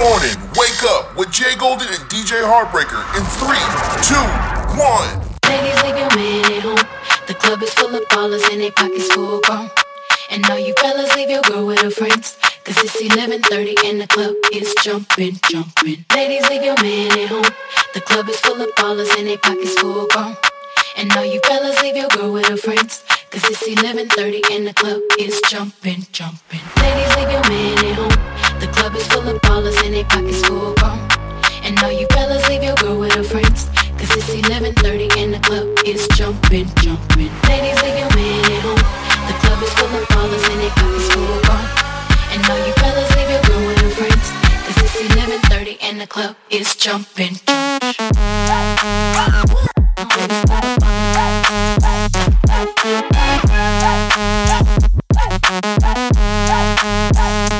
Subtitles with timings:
[0.00, 0.36] morning.
[0.56, 3.60] Wake up with Jay Golden and DJ Heartbreaker in three,
[4.08, 4.24] two,
[4.80, 5.12] one.
[5.44, 6.84] Ladies, leave your man at home.
[7.28, 9.68] The club is full of ballers and they pockets full grown.
[10.30, 12.38] And all you fellas, leave your girl with her friends.
[12.64, 16.04] Cause it's 11.30 and the club is jumping, jumping.
[16.14, 17.52] Ladies, leave your man at home.
[17.92, 20.36] The club is full of ballers and they pockets full grown.
[20.96, 23.04] And all you fellas, leave your girl with her friends.
[23.30, 26.60] Cause it's 11.30 and the club is jumping, jumping.
[26.76, 28.49] Ladies, leave your man at home.
[28.72, 30.98] Club is full of ballers and they pockets full grown.
[31.62, 33.68] And all you fellas, leave your girl with her friends.
[33.98, 37.30] Cause it's 11.30 and the club is jumping, jumping.
[37.48, 38.82] Ladies, leave your man at home.
[39.28, 41.66] The club is full of ballers and they pockets full grown.
[42.32, 44.26] And all you fellas, leave your girl with her friends.
[44.64, 47.34] Cause it's 11.30 and the club is jumping,
[57.16, 57.59] baller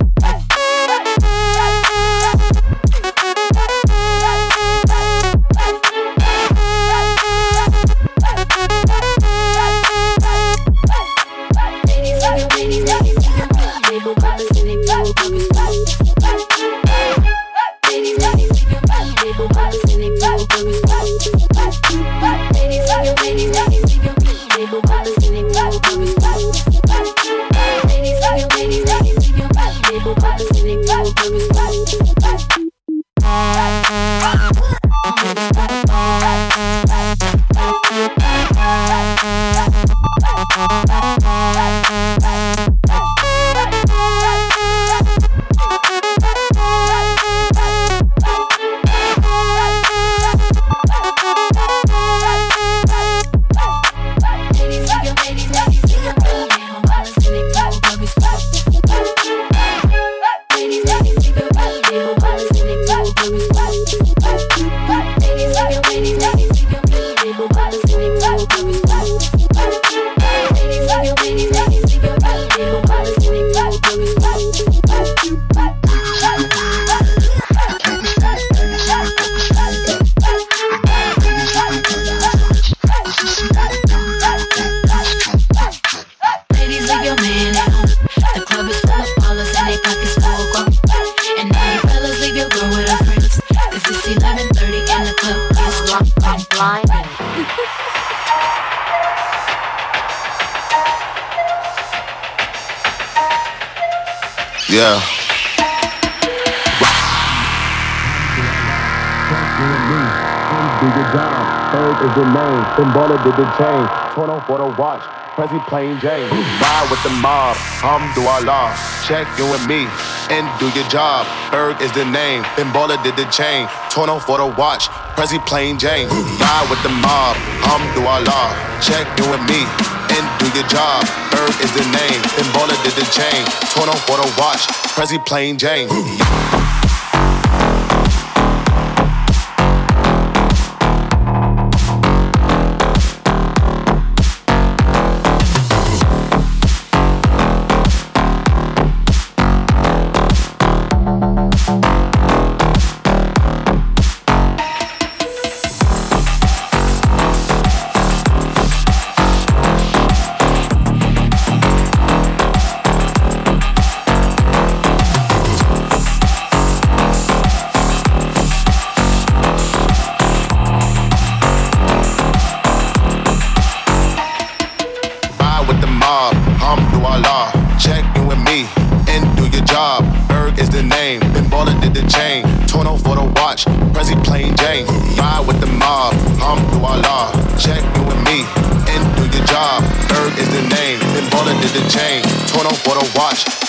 [113.40, 113.82] the chain.
[114.12, 115.00] Torn off for the watch.
[115.32, 116.28] Prezi plain Jane.
[116.28, 117.56] Ride with the mob.
[117.80, 118.76] Alhamdulillah.
[119.08, 119.88] Check you and me
[120.28, 121.24] and do your job.
[121.50, 122.42] Berg is the name.
[122.56, 123.68] Ben baller did the chain.
[123.88, 124.88] Torn off for the watch.
[125.16, 126.08] Prezi plain Jane.
[126.08, 127.36] Ride with the mob.
[127.64, 128.52] Alhamdulillah.
[128.84, 129.64] Check you and me
[130.12, 131.00] and do your job.
[131.32, 132.20] Berg is the name.
[132.36, 133.40] Ben baller did the chain.
[133.72, 134.68] Torn off for the watch.
[134.92, 135.88] Prezi plain Jane.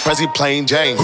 [0.03, 0.95] Prezi plain Jane.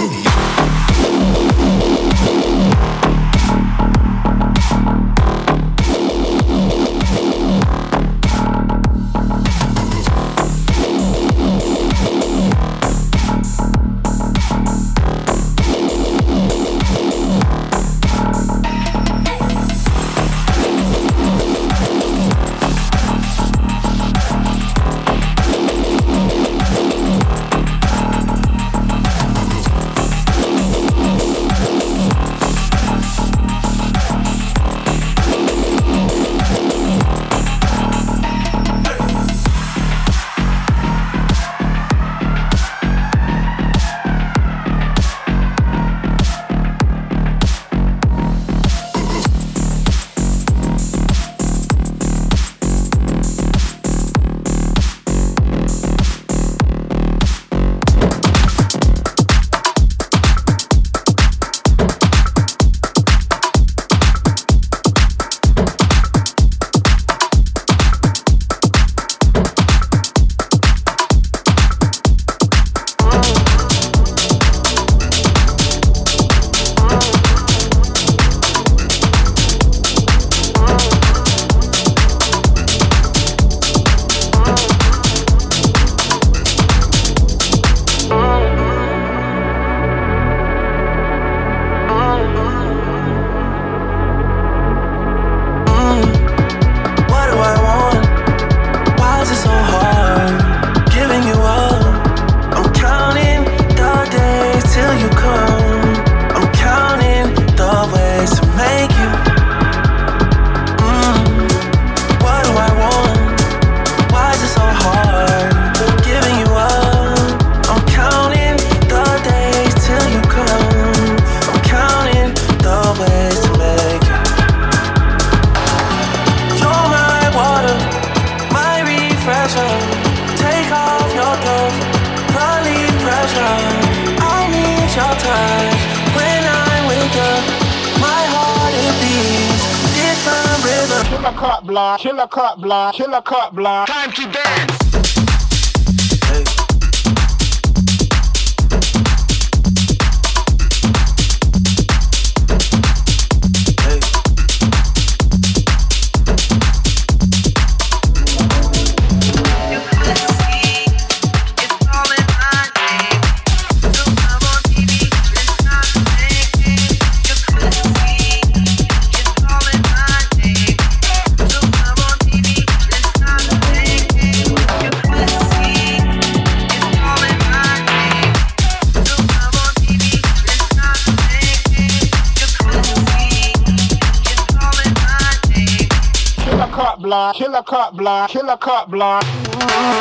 [188.08, 189.97] block, killer cut block.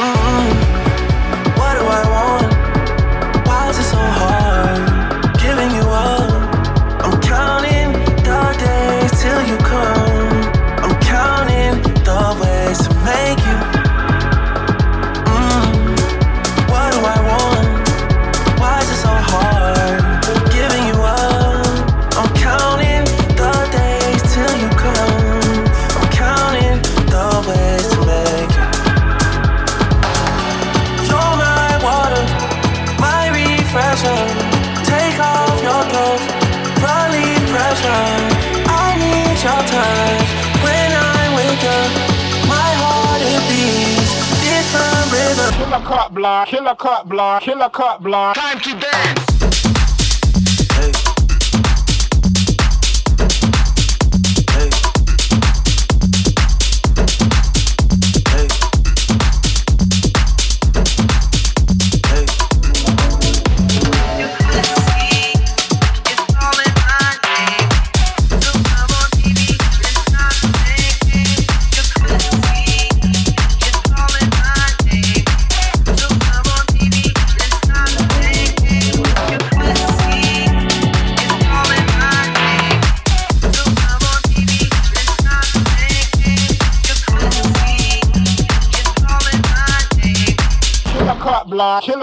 [46.78, 48.36] cut block, killer cut block.
[48.36, 49.27] Time to dance.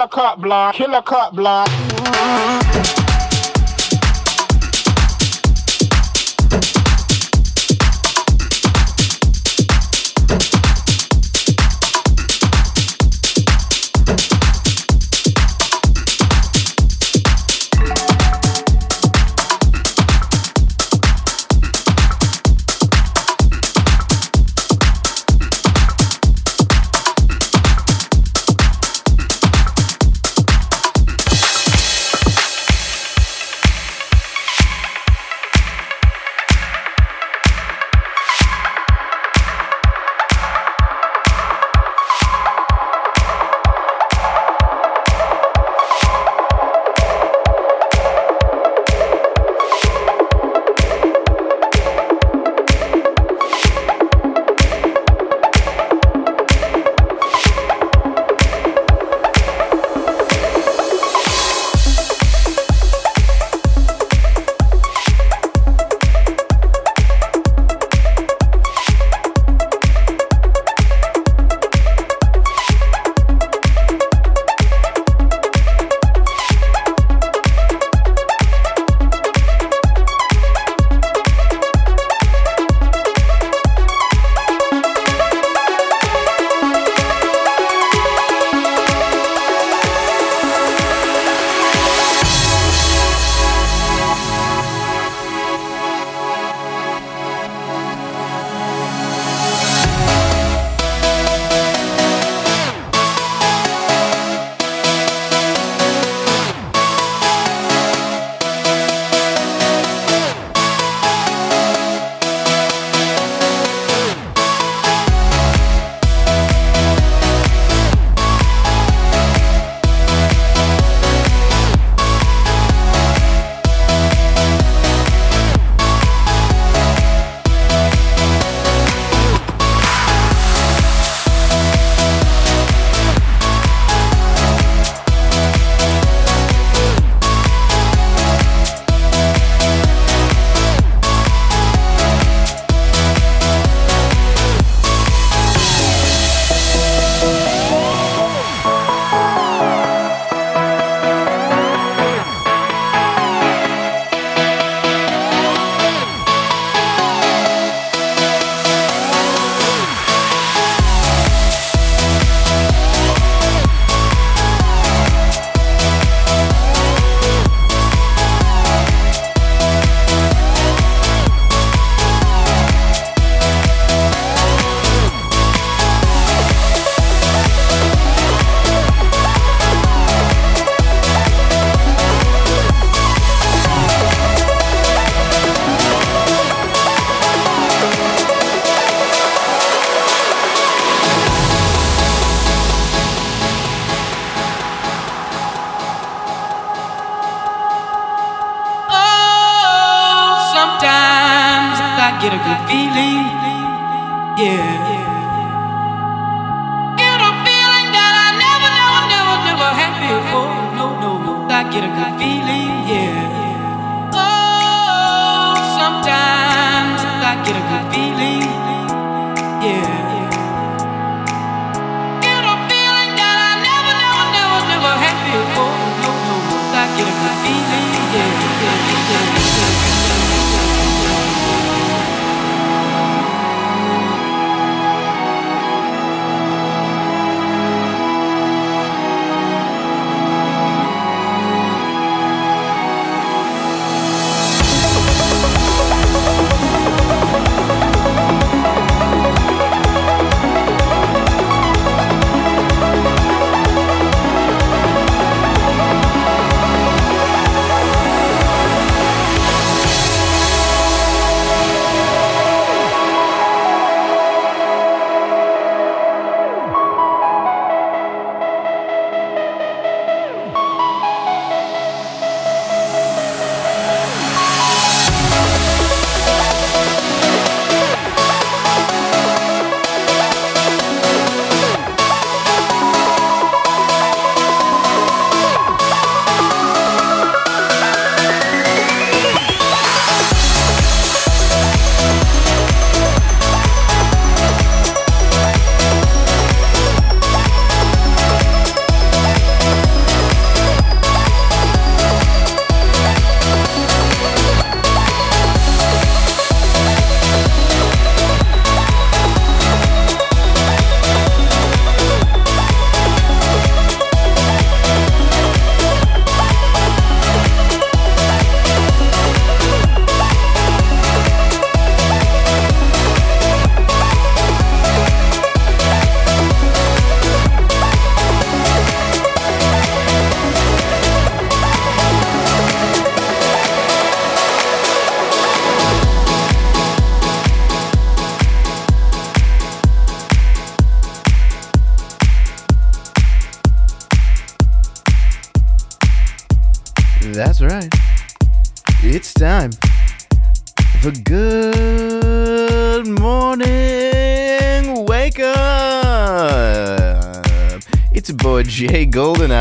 [0.04, 3.03] Killer cop block, killer cop block.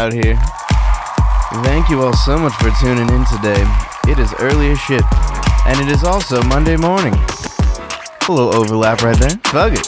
[0.04, 0.36] Out here.
[1.64, 3.64] Thank you all so much for tuning in today.
[4.06, 5.04] It is early as shit,
[5.66, 7.14] and it is also Monday morning.
[7.14, 9.38] A little overlap right there.
[9.46, 9.88] Fuck it.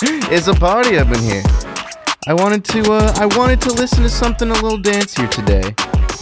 [0.30, 1.42] it's a party up in here.
[2.28, 5.74] I wanted to uh, I wanted to listen to something a little dancier today.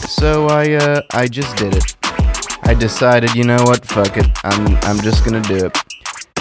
[0.08, 1.96] So I uh, I just did it.
[2.62, 4.30] I decided, you know what, fuck it.
[4.44, 5.76] I'm I'm just gonna do it.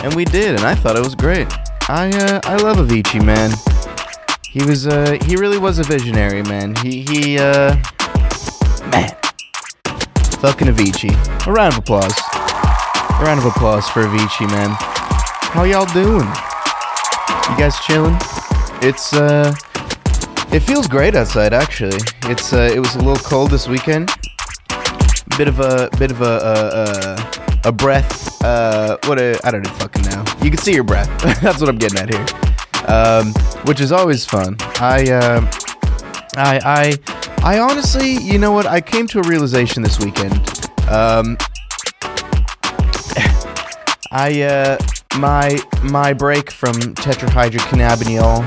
[0.02, 1.52] And we did, and I thought it was great.
[1.90, 3.52] I uh, I love Avicii, man.
[4.52, 6.76] He was uh he really was a visionary, man.
[6.84, 7.74] He he uh
[8.92, 9.16] man.
[10.42, 11.48] Fucking Avicii.
[11.48, 12.12] A round of applause.
[12.12, 14.72] A round of applause for Avicii, man.
[15.54, 16.28] How y'all doing?
[17.50, 18.18] You guys chilling?
[18.82, 19.56] It's uh
[20.52, 22.02] it feels great outside actually.
[22.24, 24.12] It's uh it was a little cold this weekend.
[25.38, 29.64] Bit of a bit of a a, a, a breath uh what a I don't
[29.64, 30.26] know fucking know.
[30.44, 31.08] You can see your breath.
[31.42, 32.51] That's what I'm getting at here.
[32.88, 33.34] Um
[33.66, 34.56] which is always fun.
[34.80, 35.52] I uh
[36.36, 36.98] I I
[37.44, 38.66] I honestly, you know what?
[38.66, 40.34] I came to a realization this weekend.
[40.90, 41.38] Um
[44.12, 44.78] I uh
[45.18, 48.44] my my break from tetrahydrocannabinol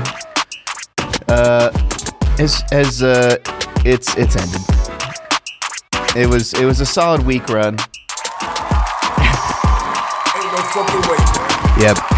[1.29, 1.71] uh
[2.37, 3.37] has has uh
[3.85, 4.61] it's it's ended.
[6.15, 7.75] It was it was a solid week run.
[7.75, 7.79] Ain't
[10.51, 11.17] no fucking way.
[11.83, 12.14] Yep.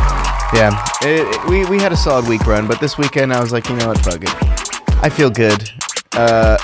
[0.53, 0.83] Yeah.
[1.01, 3.69] It, it- we we had a solid week run, but this weekend I was like,
[3.69, 4.33] you know what, fuck it.
[5.03, 5.69] I feel good.
[6.13, 6.57] Uh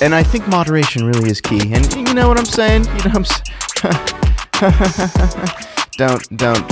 [0.00, 1.72] and I think moderation really is key.
[1.72, 2.84] And you know what I'm saying?
[2.84, 3.42] You know I'm s-
[5.96, 6.66] Don't don't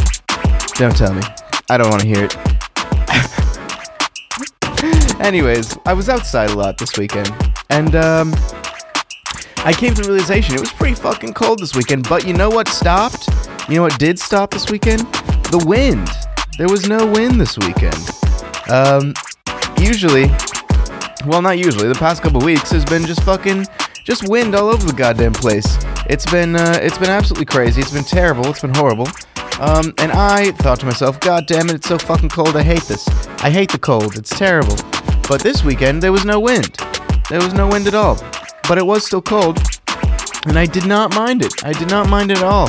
[0.75, 1.23] don't tell me.
[1.69, 2.37] I don't want to hear it.
[5.21, 7.31] Anyways, I was outside a lot this weekend,
[7.69, 8.33] and um,
[9.59, 12.09] I came to the realization it was pretty fucking cold this weekend.
[12.09, 13.29] But you know what stopped?
[13.69, 15.00] You know what did stop this weekend?
[15.52, 16.09] The wind.
[16.61, 17.97] There was no wind this weekend.
[18.71, 19.14] Um,
[19.79, 20.26] usually,
[21.25, 21.88] well, not usually.
[21.88, 23.64] The past couple weeks has been just fucking
[24.05, 25.79] just wind all over the goddamn place.
[26.11, 27.81] It's been uh, it's been absolutely crazy.
[27.81, 28.45] It's been terrible.
[28.50, 29.07] It's been horrible.
[29.59, 32.54] Um, and I thought to myself, God damn it, it's so fucking cold.
[32.54, 33.08] I hate this.
[33.43, 34.19] I hate the cold.
[34.19, 34.76] It's terrible.
[35.30, 36.76] But this weekend there was no wind.
[37.30, 38.17] There was no wind at all.
[38.69, 39.58] But it was still cold,
[40.45, 41.65] and I did not mind it.
[41.65, 42.69] I did not mind it at all.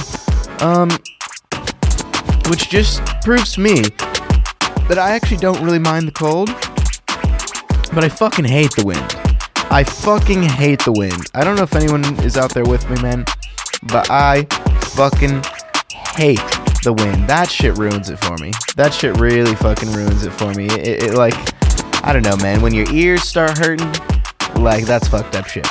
[0.62, 0.92] Um,
[2.50, 3.82] which just proves to me
[4.88, 6.50] that I actually don't really mind the cold,
[7.94, 9.16] but I fucking hate the wind.
[9.72, 11.28] I fucking hate the wind.
[11.34, 13.26] I don't know if anyone is out there with me, man,
[13.84, 14.44] but I
[14.96, 15.44] fucking
[16.16, 16.42] hate
[16.84, 17.30] the wind.
[17.30, 18.52] That shit ruins it for me.
[18.76, 20.66] That shit really fucking ruins it for me.
[20.66, 21.36] It, it like,
[22.06, 22.62] I don't know, man.
[22.62, 23.88] When your ears start hurting,
[24.56, 25.68] like that's fucked up shit.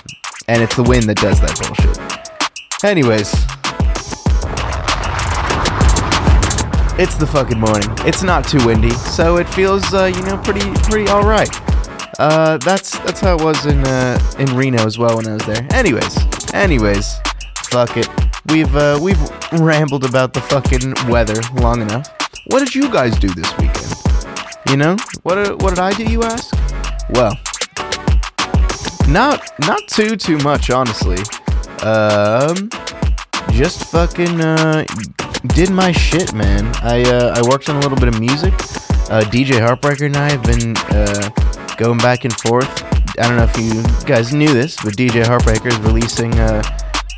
[0.48, 2.84] And it's the wind that does that bullshit.
[2.84, 3.30] Anyways,
[7.00, 7.88] it's the fucking morning.
[8.06, 11.48] It's not too windy, so it feels, uh, you know, pretty, pretty all right.
[12.18, 15.46] Uh, that's that's how it was in uh, in Reno as well when I was
[15.46, 15.66] there.
[15.72, 17.14] Anyways, anyways,
[17.70, 18.06] fuck it.
[18.50, 19.18] We've uh, we've
[19.52, 22.06] rambled about the fucking weather long enough.
[22.48, 23.94] What did you guys do this weekend?
[24.68, 26.04] You know, what uh, what did I do?
[26.04, 26.54] You ask.
[27.14, 27.32] Well,
[29.08, 31.22] not not too too much, honestly.
[31.82, 32.68] Um,
[33.52, 34.84] just fucking uh,
[35.48, 36.70] did my shit, man.
[36.82, 38.52] I uh, I worked on a little bit of music.
[39.10, 42.68] Uh, DJ Heartbreaker and I have been uh, going back and forth.
[43.18, 46.62] I don't know if you guys knew this, but DJ Heartbreaker is releasing uh,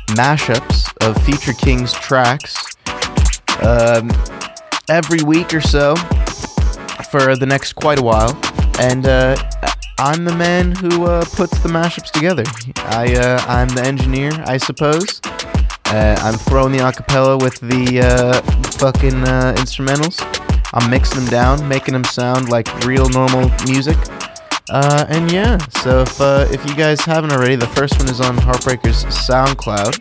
[0.09, 2.75] mashups of Future King's tracks
[3.61, 4.09] um,
[4.89, 5.95] every week or so
[7.11, 8.31] for the next quite a while.
[8.79, 9.35] And uh,
[9.99, 12.43] I'm the man who uh, puts the mashups together.
[12.77, 13.15] I
[13.47, 15.21] I'm the engineer, I suppose.
[15.87, 18.41] Uh, I'm throwing the acapella with the uh,
[18.77, 20.17] fucking uh, instrumentals.
[20.73, 23.97] I'm mixing them down, making them sound like real normal music.
[24.69, 28.21] Uh, and yeah, so if uh, if you guys haven't already, the first one is
[28.21, 29.99] on Heartbreaker's SoundCloud.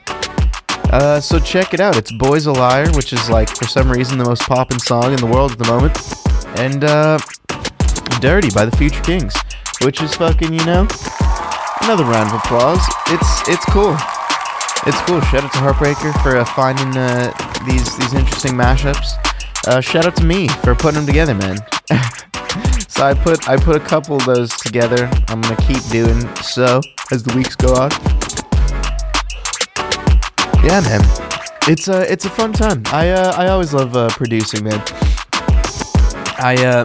[0.92, 1.96] Uh, so check it out.
[1.96, 5.16] It's "Boys a Liar," which is like for some reason the most poppin' song in
[5.16, 5.98] the world at the moment,
[6.58, 6.80] and
[8.20, 9.34] "Dirty" by the Future Kings,
[9.82, 10.86] which is fucking you know
[11.82, 12.82] another round of applause.
[13.08, 13.96] It's it's cool.
[14.84, 15.20] It's cool.
[15.20, 17.32] Shout out to Heartbreaker for uh, finding uh,
[17.64, 19.12] these these interesting mashups.
[19.68, 21.56] Uh, shout out to me for putting them together, man.
[22.88, 25.08] so I put I put a couple of those together.
[25.28, 26.80] I'm gonna keep doing so
[27.12, 27.90] as the weeks go on.
[30.64, 31.02] Yeah, man.
[31.68, 32.82] It's a it's a fun time.
[32.86, 34.82] I uh, I always love uh, producing, man.
[36.38, 36.84] I uh,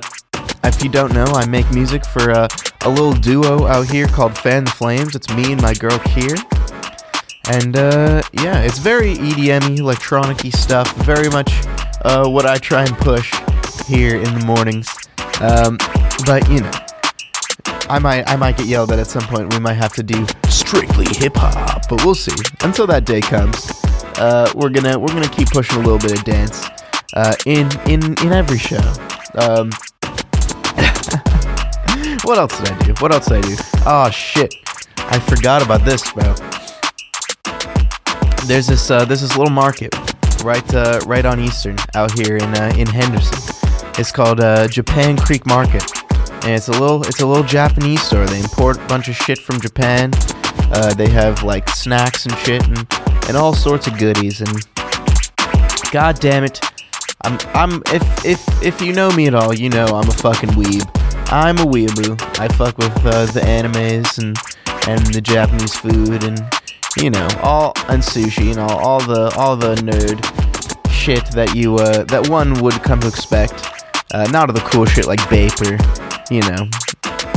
[0.63, 2.47] if you don't know, I make music for uh,
[2.81, 5.15] a little duo out here called Fan the Flames.
[5.15, 6.56] It's me and my girl Kier.
[7.49, 10.93] And uh, yeah, it's very EDM electronic stuff.
[10.97, 11.51] Very much
[12.03, 13.33] uh, what I try and push
[13.85, 14.89] here in the mornings.
[15.39, 15.77] Um,
[16.25, 16.71] but you know,
[17.89, 19.53] I might I might get yelled at at some point.
[19.53, 22.35] We might have to do strictly hip hop, but we'll see.
[22.61, 23.71] Until that day comes,
[24.19, 26.67] uh, we're gonna we're gonna keep pushing a little bit of dance
[27.13, 28.81] uh, in in in every show.
[29.35, 29.69] Um,
[32.23, 32.93] what else did I do?
[32.99, 33.55] What else did I do?
[33.85, 34.53] Oh shit,
[34.97, 36.35] I forgot about this, bro.
[38.47, 39.93] There's this uh, there's this little market
[40.41, 43.37] right uh, right on Eastern out here in uh, in Henderson.
[43.99, 45.83] It's called uh, Japan Creek Market,
[46.45, 48.25] and it's a little it's a little Japanese store.
[48.25, 50.11] They import a bunch of shit from Japan.
[50.71, 52.87] Uh, they have like snacks and shit and
[53.27, 54.39] and all sorts of goodies.
[54.39, 54.65] And
[55.91, 56.61] god damn it,
[57.23, 60.51] I'm I'm if if if you know me at all, you know I'm a fucking
[60.51, 60.89] weeb.
[61.33, 62.39] I'm a weeaboo.
[62.39, 64.37] I fuck with uh, the animes and
[64.87, 66.39] and the Japanese food and
[67.01, 70.19] you know all and sushi and all all the all the nerd
[70.91, 73.69] shit that you uh, that one would come to expect.
[74.13, 75.77] Uh, not all the cool shit like Bape or
[76.33, 76.67] you know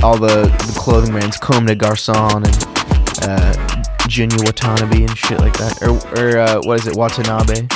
[0.03, 2.47] all the the clothing brands Comme des Garçons and
[3.29, 3.53] uh,
[4.09, 7.67] Junya Watanabe and shit like that or or uh, what is it Watanabe.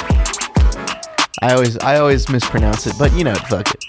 [1.42, 3.84] I always I always mispronounce it, but you know, fuck it.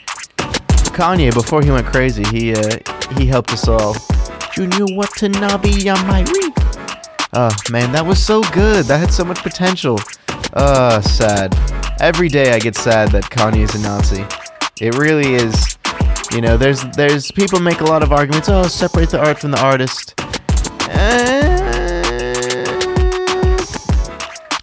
[0.96, 2.78] Kanye, before he went crazy, he uh,
[3.18, 3.96] he helped us all.
[4.54, 6.65] Junior Watanabe Yamairi.
[7.38, 8.86] Oh man, that was so good.
[8.86, 10.00] That had so much potential.
[10.54, 11.54] Uh, sad.
[12.00, 14.26] Every day I get sad that Kanye is a Nazi.
[14.80, 15.78] It really is.
[16.32, 18.48] You know, there's there's people make a lot of arguments.
[18.48, 20.14] Oh, separate the art from the artist.
[20.90, 21.56] Uh,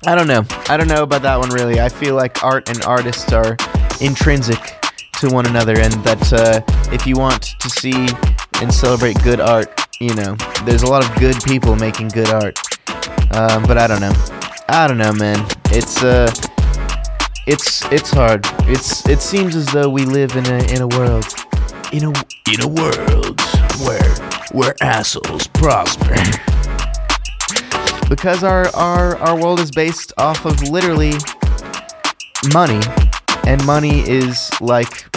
[0.06, 0.44] I don't know.
[0.70, 1.78] I don't know about that one really.
[1.78, 3.54] I feel like art and artists are
[4.00, 4.80] intrinsic
[5.20, 8.08] to one another, and that uh, if you want to see
[8.62, 10.34] and celebrate good art, you know,
[10.64, 12.58] there's a lot of good people making good art.
[13.34, 14.12] Um, but I don't know.
[14.68, 15.46] I don't know, man.
[15.66, 16.28] It's uh,
[17.46, 18.44] it's it's hard.
[18.62, 21.26] It's it seems as though we live in a in a world,
[21.92, 22.12] in a
[22.50, 23.40] in a world
[23.86, 24.14] where
[24.50, 26.16] where assholes prosper.
[28.08, 31.12] because our our our world is based off of literally
[32.52, 32.80] money,
[33.46, 35.11] and money is like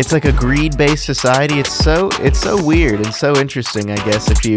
[0.00, 1.60] it's like a greed based society.
[1.60, 3.90] It's so it's so weird and so interesting.
[3.90, 4.56] I guess if you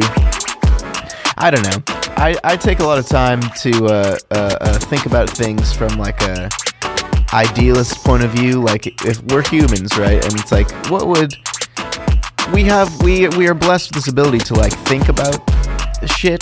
[1.38, 1.84] I don't know.
[2.15, 5.97] I, I take a lot of time to uh, uh, uh, think about things from
[5.97, 6.49] like a
[7.34, 8.62] idealist point of view.
[8.62, 10.23] Like if we're humans, right?
[10.23, 11.36] And it's like, what would
[12.53, 13.01] we have?
[13.01, 15.41] We we are blessed with this ability to like think about
[16.06, 16.41] shit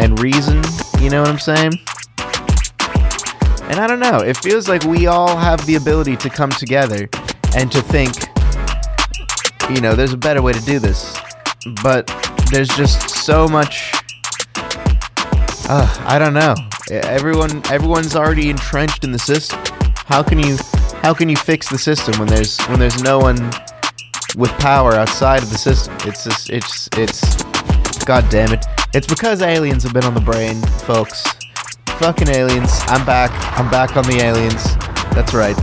[0.00, 0.60] and reason.
[0.98, 1.74] You know what I'm saying?
[3.70, 4.18] And I don't know.
[4.18, 7.08] It feels like we all have the ability to come together
[7.54, 8.31] and to think.
[9.70, 11.16] You know, there's a better way to do this,
[11.82, 12.06] but
[12.50, 13.92] there's just so much
[15.68, 16.54] uh, I don't know.
[16.90, 19.58] Everyone, everyone's already entrenched in the system.
[20.06, 20.58] How can you,
[21.02, 23.36] how can you fix the system when there's when there's no one
[24.36, 25.96] with power outside of the system?
[26.04, 27.42] It's just, it's, it's.
[28.04, 28.66] God damn it!
[28.92, 31.22] It's because aliens have been on the brain, folks.
[31.98, 32.80] Fucking aliens.
[32.86, 33.30] I'm back.
[33.58, 34.76] I'm back on the aliens.
[35.14, 35.56] That's right.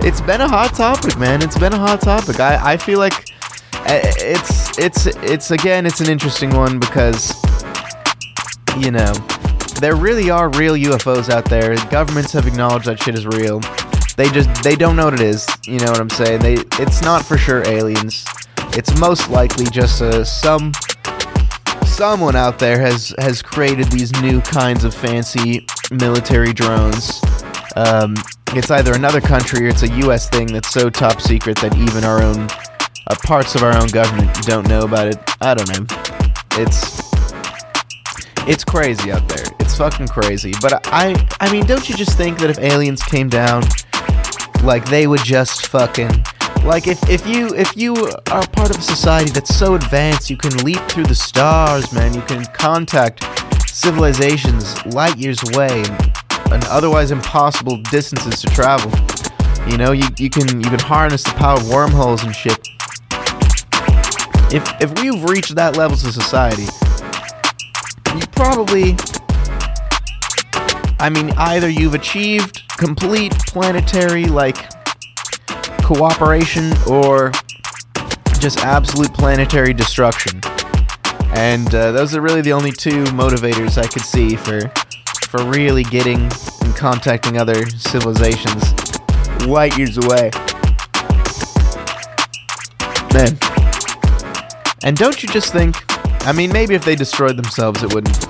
[0.00, 1.42] It's been a hot topic, man.
[1.42, 2.40] It's been a hot topic.
[2.40, 3.32] I, I feel like
[3.86, 7.34] it's it's it's again it's an interesting one because
[8.78, 9.12] you know
[9.80, 11.74] there really are real UFOs out there.
[11.90, 13.60] Governments have acknowledged that shit is real.
[14.16, 15.46] They just they don't know what it is.
[15.66, 16.40] You know what I'm saying?
[16.40, 18.24] They it's not for sure aliens.
[18.72, 20.72] It's most likely just uh, some
[21.84, 27.22] someone out there has has created these new kinds of fancy military drones.
[27.76, 28.14] Um,
[28.56, 30.28] it's either another country or it's a U.S.
[30.28, 32.48] thing that's so top secret that even our own
[33.06, 35.18] uh, parts of our own government don't know about it.
[35.40, 35.86] I don't know.
[36.52, 37.00] It's
[38.48, 39.44] it's crazy out there.
[39.60, 40.54] It's fucking crazy.
[40.62, 43.64] But I I mean, don't you just think that if aliens came down,
[44.62, 46.10] like they would just fucking
[46.64, 47.94] like if, if you if you
[48.30, 52.14] are part of a society that's so advanced you can leap through the stars, man.
[52.14, 53.24] You can contact
[53.68, 55.84] civilizations light years away
[56.52, 58.90] and otherwise impossible distances to travel.
[59.68, 62.58] You know, you, you can you can harness the power of wormholes and shit.
[64.50, 66.66] If if we've reached that level of society,
[68.14, 68.96] you probably
[70.98, 74.56] I mean either you've achieved complete planetary like
[75.82, 77.32] cooperation or
[78.38, 80.40] just absolute planetary destruction.
[81.34, 84.72] And uh, those are really the only two motivators I could see for
[85.28, 86.22] for really getting
[86.62, 88.74] and contacting other civilizations
[89.46, 90.30] light years away.
[93.12, 93.38] Man.
[94.84, 95.76] And don't you just think
[96.26, 98.26] I mean maybe if they destroyed themselves it wouldn't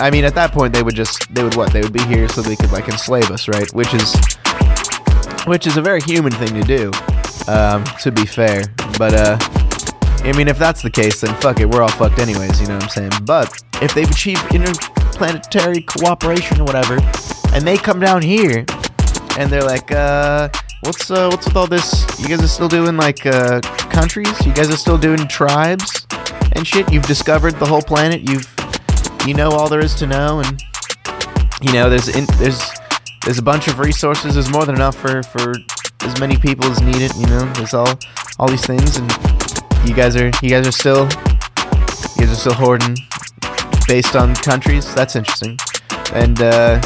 [0.00, 1.72] I mean at that point they would just they would what?
[1.72, 3.72] They would be here so they could like enslave us, right?
[3.72, 4.14] Which is
[5.46, 6.90] which is a very human thing to do,
[7.50, 8.62] um, to be fair.
[8.98, 9.38] But uh,
[10.24, 12.60] I mean, if that's the case, then fuck it, we're all fucked anyways.
[12.60, 13.10] You know what I'm saying?
[13.24, 14.48] But if they've achieved
[15.22, 16.98] interplanetary cooperation or whatever,
[17.54, 18.64] and they come down here,
[19.38, 20.48] and they're like, uh,
[20.82, 22.04] what's uh, what's with all this?
[22.18, 24.44] You guys are still doing like uh, countries?
[24.44, 26.06] You guys are still doing tribes
[26.52, 26.92] and shit?
[26.92, 28.28] You've discovered the whole planet.
[28.28, 28.52] You've
[29.26, 30.60] you know all there is to know, and
[31.60, 32.70] you know there's in, there's
[33.24, 34.34] there's a bunch of resources.
[34.34, 35.54] There's more than enough for for
[36.02, 37.14] as many people as needed.
[37.16, 37.98] You know, there's all
[38.38, 39.10] all these things, and
[39.86, 42.96] you guys are you guys are still you guys are still hoarding
[43.92, 44.94] based on countries.
[44.94, 45.58] That's interesting,
[46.14, 46.80] and uh,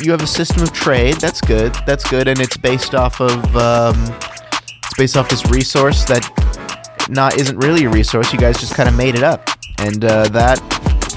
[0.00, 1.16] you have a system of trade.
[1.16, 1.74] That's good.
[1.84, 3.96] That's good, and it's based off of um,
[4.84, 6.22] it's based off this resource that
[7.10, 8.32] not isn't really a resource.
[8.32, 10.60] You guys just kind of made it up, and uh, that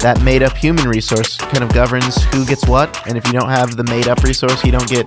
[0.02, 2.90] that made up human resource kind of governs who gets what.
[3.08, 5.06] And if you don't have the made up resource, you don't get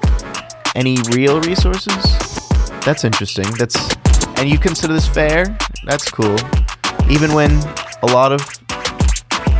[0.76, 2.04] any real resources.
[2.84, 3.46] That's interesting.
[3.58, 3.96] That's
[4.38, 5.58] and you consider this fair?
[5.86, 6.38] That's cool.
[7.10, 7.50] Even when
[8.04, 8.59] a lot of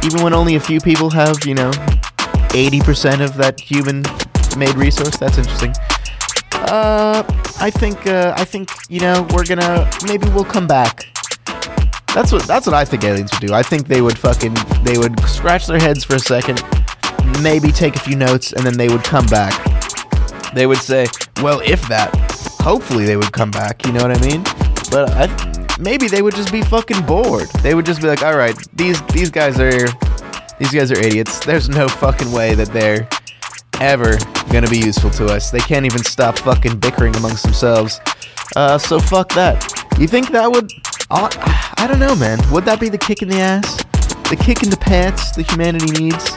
[0.04, 1.70] even when only a few people have, you know,
[2.50, 4.02] 80% of that human
[4.56, 5.72] made resource, that's interesting.
[6.52, 7.22] Uh
[7.58, 11.06] I think uh I think, you know, we're to maybe we'll come back
[12.14, 13.54] that's what that's what I think aliens would do.
[13.54, 16.62] I think they would fucking they would scratch their heads for a second,
[17.40, 19.54] maybe take a few notes, and then they would come back.
[20.52, 21.06] They would say,
[21.40, 22.10] "Well, if that."
[22.60, 23.86] Hopefully, they would come back.
[23.86, 24.44] You know what I mean?
[24.90, 27.48] But I, maybe they would just be fucking bored.
[27.62, 29.87] They would just be like, "All right, these these guys are
[30.59, 31.38] these guys are idiots.
[31.44, 33.09] There's no fucking way that they're
[33.81, 34.18] ever
[34.53, 35.50] gonna be useful to us.
[35.50, 38.00] They can't even stop fucking bickering amongst themselves.
[38.57, 39.57] Uh, so fuck that.
[39.98, 40.70] You think that would
[41.12, 42.38] I don't know, man.
[42.53, 43.83] Would that be the kick in the ass?
[44.29, 46.37] The kick in the pants that humanity needs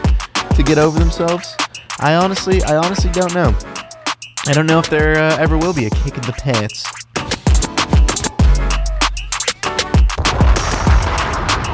[0.55, 1.55] to get over themselves?
[1.99, 3.55] I honestly, I honestly don't know.
[4.47, 6.85] I don't know if there uh, ever will be a kick in the pants.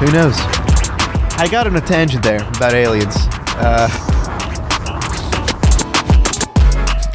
[0.00, 0.34] Who knows?
[1.36, 3.14] I got on a tangent there about aliens.
[3.56, 3.86] Uh,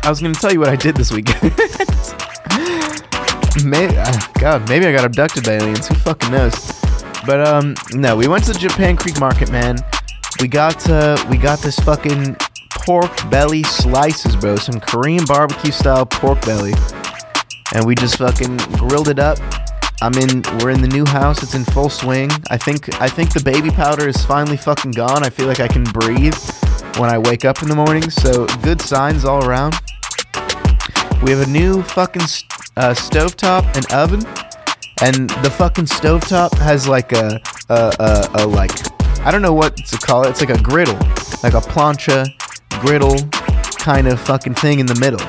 [0.03, 1.53] I was going to tell you what I did this weekend.
[3.67, 5.87] Uh, God, maybe I got abducted by aliens.
[5.87, 6.53] Who fucking knows?
[7.25, 9.77] But um, no, we went to the Japan Creek Market, man.
[10.39, 12.35] We got uh, we got this fucking
[12.71, 14.57] pork belly slices, bro.
[14.57, 16.73] Some Korean barbecue style pork belly,
[17.73, 19.39] and we just fucking grilled it up.
[20.01, 20.43] I'm in.
[20.59, 21.41] We're in the new house.
[21.43, 22.29] It's in full swing.
[22.49, 23.01] I think.
[23.01, 25.23] I think the baby powder is finally fucking gone.
[25.23, 26.37] I feel like I can breathe
[26.97, 28.09] when I wake up in the morning.
[28.09, 29.75] So good signs all around.
[31.23, 32.23] We have a new fucking
[32.77, 34.21] uh, stovetop and oven,
[35.01, 38.71] and the fucking stovetop has like a, a, a, a like
[39.25, 40.29] I don't know what to call it.
[40.29, 40.97] It's like a griddle,
[41.41, 42.27] like a plancha
[42.81, 43.17] griddle
[43.77, 45.19] kind of fucking thing in the middle.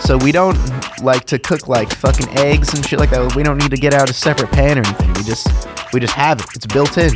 [0.00, 0.56] So we don't
[1.04, 3.36] like to cook like fucking eggs and shit like that.
[3.36, 5.12] We don't need to get out a separate pan or anything.
[5.14, 5.46] We just
[5.92, 6.46] we just have it.
[6.54, 7.14] It's built in.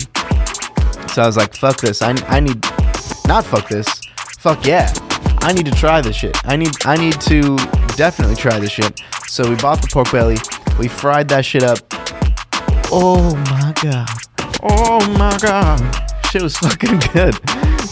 [1.09, 2.03] So I was like, fuck this.
[2.03, 2.63] I, I need
[3.27, 3.89] not fuck this.
[4.39, 4.93] Fuck yeah.
[5.41, 6.37] I need to try this shit.
[6.45, 7.57] I need I need to
[7.97, 9.01] definitely try this shit.
[9.27, 10.37] So we bought the pork belly.
[10.79, 11.79] We fried that shit up.
[12.93, 14.09] Oh my god.
[14.63, 15.81] Oh my god.
[16.31, 17.35] Shit was fucking good.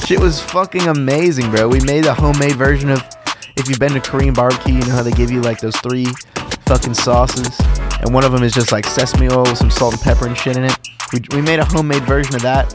[0.06, 1.68] Shit was fucking amazing, bro.
[1.68, 3.02] We made a homemade version of
[3.56, 6.06] if you've been to Korean barbecue, you know how they give you like those three
[6.66, 7.58] fucking sauces,
[8.00, 10.36] and one of them is just like sesame oil with some salt and pepper and
[10.36, 10.78] shit in it.
[11.12, 12.74] We, we made a homemade version of that.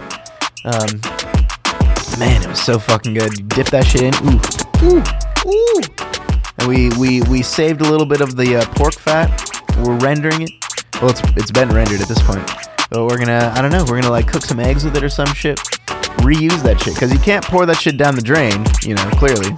[0.64, 3.38] Um, man, it was so fucking good.
[3.38, 4.14] You dip that shit in.
[4.26, 4.40] Ooh,
[4.88, 5.04] ooh,
[5.50, 5.82] ooh.
[6.60, 9.30] And we we we saved a little bit of the uh, pork fat.
[9.80, 10.52] We're rendering it.
[11.02, 12.46] Well, it's it's been rendered at this point.
[12.90, 13.86] But we're gonna I don't know.
[13.88, 15.58] We're gonna like cook some eggs with it or some shit.
[16.22, 18.64] Reuse that shit because you can't pour that shit down the drain.
[18.84, 19.56] You know, clearly.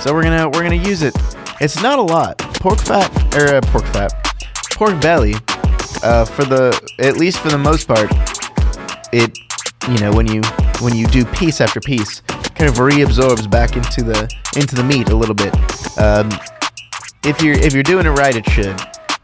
[0.00, 1.14] So we're gonna we're gonna use it.
[1.60, 2.38] It's not a lot.
[2.38, 4.12] Pork fat or uh, pork fat,
[4.72, 5.34] pork belly.
[6.02, 8.10] Uh, for the at least for the most part,
[9.12, 9.38] it
[9.90, 10.40] you know when you
[10.80, 12.20] when you do piece after piece,
[12.54, 15.54] kind of reabsorbs back into the into the meat a little bit.
[15.98, 16.30] Um,
[17.22, 18.80] if you're if you're doing it right, it should.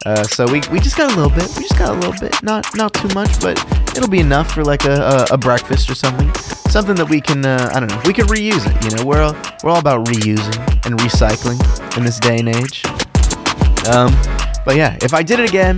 [0.07, 1.49] Uh, so we, we just got a little bit.
[1.57, 2.41] We just got a little bit.
[2.41, 3.59] Not not too much, but
[3.97, 6.33] it'll be enough for like a, a, a breakfast or something.
[6.71, 8.01] Something that we can uh, I don't know.
[8.05, 8.85] We can reuse it.
[8.85, 11.59] You know, we're all, we're all about reusing and recycling
[11.97, 12.85] in this day and age.
[13.89, 14.15] Um,
[14.65, 15.77] but yeah, if I did it again,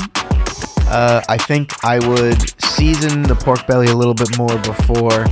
[0.88, 5.24] uh, I think I would season the pork belly a little bit more before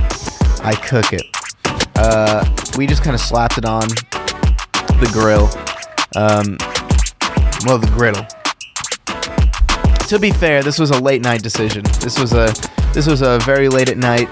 [0.63, 1.21] I cook it.
[1.95, 2.43] Uh,
[2.77, 5.45] we just kind of slapped it on the grill.
[6.15, 6.57] Um,
[7.65, 8.25] well, the griddle.
[10.07, 11.83] To be fair, this was a late night decision.
[11.99, 12.53] This was a
[12.93, 14.29] this was a very late at night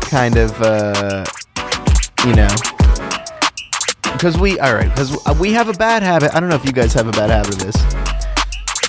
[0.00, 1.24] kind of uh,
[2.26, 2.48] you know
[4.12, 6.34] because we all right because we have a bad habit.
[6.34, 7.76] I don't know if you guys have a bad habit of this.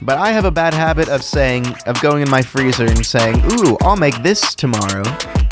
[0.01, 3.41] But I have a bad habit of saying, of going in my freezer and saying,
[3.53, 5.03] ooh, I'll make this tomorrow.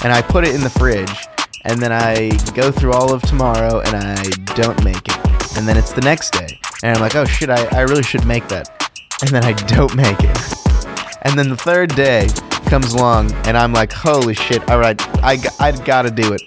[0.03, 1.27] And I put it in the fridge.
[1.63, 4.21] And then I go through all of tomorrow and I
[4.53, 5.57] don't make it.
[5.57, 6.59] And then it's the next day.
[6.83, 8.91] And I'm like, oh shit, I, I really should make that.
[9.21, 10.53] And then I don't make it.
[11.23, 12.27] And then the third day
[12.65, 16.41] comes along and I'm like, holy shit, all right, I, I gotta do it.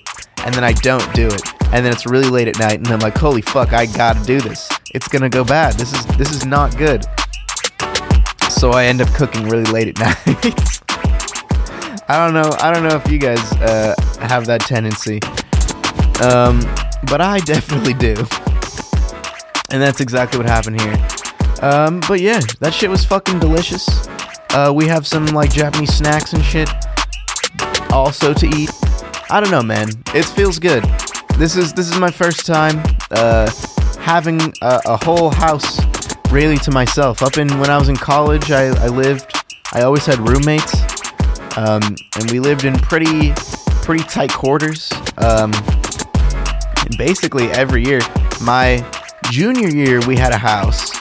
[0.44, 1.42] And then I don't do it.
[1.72, 4.40] And then it's really late at night and I'm like, holy fuck, I gotta do
[4.40, 4.68] this.
[4.94, 5.74] It's gonna go bad.
[5.74, 7.04] This is this is not good
[8.56, 10.80] so I end up cooking really late at night.
[12.08, 12.56] I don't know.
[12.58, 15.20] I don't know if you guys uh, have that tendency,
[16.22, 16.60] um,
[17.10, 18.14] but I definitely do,
[19.70, 21.08] and that's exactly what happened here.
[21.60, 24.06] Um, but yeah, that shit was fucking delicious.
[24.50, 26.68] Uh, we have some like Japanese snacks and shit
[27.90, 28.70] also to eat.
[29.30, 29.88] I don't know, man.
[30.14, 30.84] It feels good.
[31.36, 33.50] This is this is my first time uh,
[33.98, 35.80] having a, a whole house
[36.30, 37.22] really to myself.
[37.22, 39.32] Up in when I was in college, I, I lived.
[39.72, 40.74] I always had roommates,
[41.58, 41.82] um,
[42.16, 43.32] and we lived in pretty
[43.82, 44.92] pretty tight quarters.
[45.18, 45.52] Um,
[46.96, 48.00] basically every year,
[48.40, 48.84] my
[49.30, 50.92] junior year, we had a house,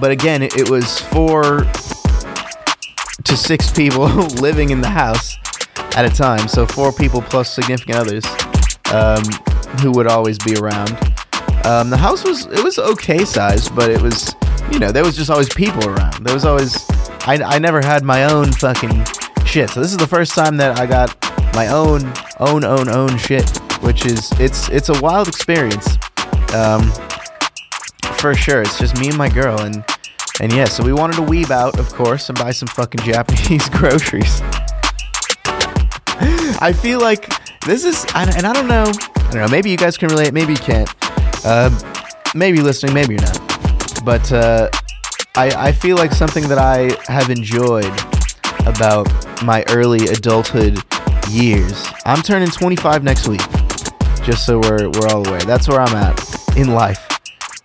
[0.00, 1.64] but again, it, it was four
[3.24, 4.06] to six people
[4.40, 5.36] living in the house
[5.96, 6.48] at a time.
[6.48, 8.24] So four people plus significant others
[8.92, 9.22] um,
[9.80, 10.92] who would always be around.
[11.66, 14.34] Um, the house was it was okay size, but it was
[14.72, 16.24] you know, there was just always people around.
[16.24, 16.84] There was always,
[17.26, 19.04] I, I never had my own fucking
[19.44, 19.70] shit.
[19.70, 21.14] So this is the first time that I got
[21.54, 22.02] my own,
[22.40, 23.48] own, own, own shit,
[23.82, 25.96] which is, it's, it's a wild experience.
[26.54, 26.90] Um,
[28.18, 28.62] for sure.
[28.62, 29.60] It's just me and my girl.
[29.60, 29.84] And,
[30.40, 33.68] and yeah, so we wanted to weave out, of course, and buy some fucking Japanese
[33.70, 34.40] groceries.
[36.60, 37.28] I feel like
[37.64, 38.84] this is, and I don't know,
[39.16, 40.88] I don't know, maybe you guys can relate, maybe you can't.
[41.44, 41.70] Uh,
[42.34, 43.54] maybe you're listening, maybe you're not
[44.04, 44.68] but uh,
[45.36, 47.90] I, I feel like something that I have enjoyed
[48.66, 49.08] about
[49.44, 50.78] my early adulthood
[51.30, 51.86] years.
[52.04, 53.40] I'm turning 25 next week,
[54.22, 55.40] just so we're, we're all aware.
[55.40, 57.08] That's where I'm at in life.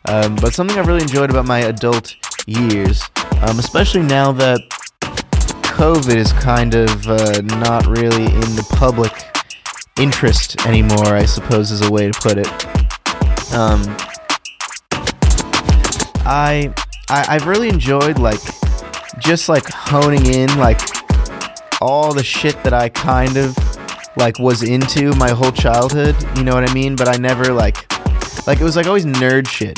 [0.05, 2.15] Um, but something I've really enjoyed about my adult
[2.49, 3.03] years,
[3.41, 4.59] um, especially now that
[5.79, 9.13] COVID is kind of uh, not really in the public
[9.99, 12.47] interest anymore, I suppose is a way to put it.
[13.53, 13.81] Um,
[16.25, 16.73] I,
[17.09, 18.41] I I've really enjoyed like
[19.19, 20.79] just like honing in like
[21.81, 23.57] all the shit that I kind of
[24.17, 26.15] like was into my whole childhood.
[26.37, 26.95] You know what I mean?
[26.95, 27.91] But I never like
[28.47, 29.77] like it was like always nerd shit.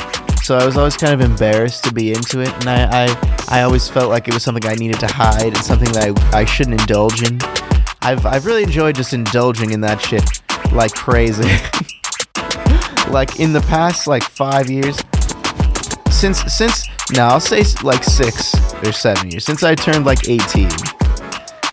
[0.52, 3.62] So I was always kind of embarrassed to be into it, and I I, I
[3.62, 6.44] always felt like it was something I needed to hide and something that I, I
[6.44, 7.40] shouldn't indulge in.
[8.02, 10.26] I've I've really enjoyed just indulging in that shit
[10.74, 11.44] like crazy.
[13.10, 14.98] like in the past like five years,
[16.10, 18.54] since since now I'll say like six
[18.86, 20.68] or seven years since I turned like 18.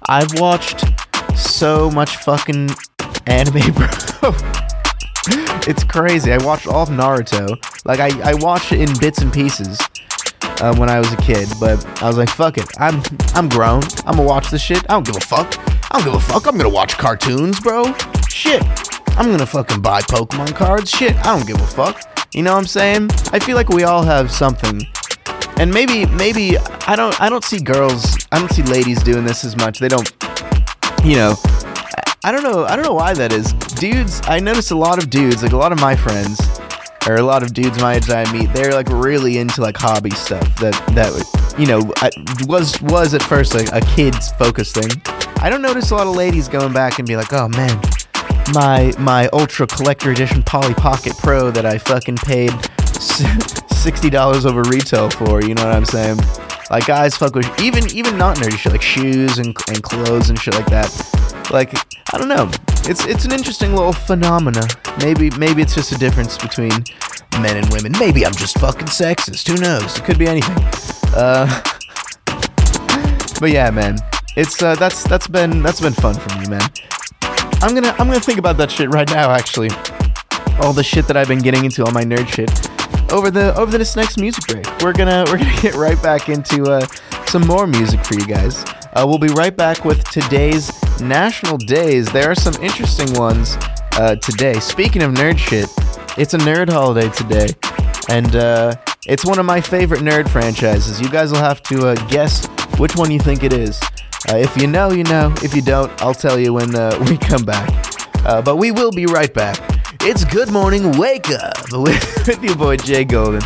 [0.08, 0.84] I've watched
[1.36, 2.70] so much fucking
[3.26, 3.72] anime,
[4.20, 4.67] bro.
[5.68, 6.32] it's crazy.
[6.32, 7.56] I watched all of Naruto.
[7.84, 9.78] Like I, I watched it in bits and pieces
[10.60, 12.66] uh, when I was a kid, but I was like, fuck it.
[12.78, 13.02] I'm
[13.34, 13.82] I'm grown.
[14.06, 14.78] I'm gonna watch this shit.
[14.88, 15.54] I don't give a fuck.
[15.90, 16.46] I don't give a fuck.
[16.46, 17.92] I'm gonna watch cartoons, bro.
[18.28, 18.62] Shit.
[19.18, 20.90] I'm gonna fucking buy Pokemon cards.
[20.90, 21.16] Shit.
[21.16, 22.00] I don't give a fuck.
[22.34, 23.10] You know what I'm saying?
[23.32, 24.80] I feel like we all have something.
[25.58, 29.44] And maybe maybe I don't I don't see girls I don't see ladies doing this
[29.44, 29.78] as much.
[29.78, 30.10] They don't
[31.04, 31.34] you know
[32.24, 33.52] I- don't know I don't know why that is.
[33.52, 36.40] Dudes, I notice a lot of dudes, like a lot of my friends
[37.06, 40.10] or a lot of dudes my age I meet, they're like really into like hobby
[40.10, 42.10] stuff that that you know I,
[42.46, 44.90] was was at first like a kid's focus thing.
[45.40, 47.80] I don't notice a lot of ladies going back and be like, "Oh man,
[48.52, 52.50] my my ultra collector edition Polly Pocket Pro that I fucking paid
[53.72, 56.18] sixty dollars over retail for." You know what I'm saying?
[56.70, 60.38] Like guys fuck with even even not nerdy shit like shoes and and clothes and
[60.38, 60.90] shit like that.
[61.50, 61.74] Like
[62.12, 62.50] I don't know.
[62.84, 64.66] It's it's an interesting little phenomena.
[65.00, 66.72] Maybe maybe it's just a difference between
[67.40, 67.92] men and women.
[67.98, 69.48] Maybe I'm just fucking sexist.
[69.48, 69.98] Who knows?
[69.98, 70.56] It could be anything.
[71.14, 71.46] Uh,
[73.40, 73.96] but yeah, man.
[74.36, 76.62] It's uh, that's that's been that's been fun for me, man.
[77.60, 79.30] I'm gonna I'm gonna think about that shit right now.
[79.30, 79.70] Actually,
[80.60, 82.50] all the shit that I've been getting into, all my nerd shit.
[83.12, 86.64] Over the over this next music break, we're gonna we're gonna get right back into
[86.64, 86.86] uh,
[87.26, 88.64] some more music for you guys.
[88.98, 92.10] Uh, we'll be right back with today's national days.
[92.10, 93.56] There are some interesting ones
[93.92, 94.58] uh, today.
[94.58, 95.72] Speaking of nerd shit,
[96.18, 97.46] it's a nerd holiday today,
[98.08, 98.74] and uh,
[99.06, 101.00] it's one of my favorite nerd franchises.
[101.00, 103.80] You guys will have to uh, guess which one you think it is.
[104.28, 105.32] Uh, if you know, you know.
[105.44, 107.70] If you don't, I'll tell you when uh, we come back.
[108.24, 109.60] But we will be right back.
[110.02, 113.44] It's Good Morning Wake Up with, with your boy Jay Golden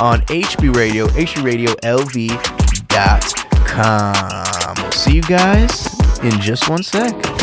[0.00, 3.45] on HB Radio, HB Radio HBRadioLV.com.
[3.76, 5.86] We'll see you guys
[6.22, 7.35] in just one sec.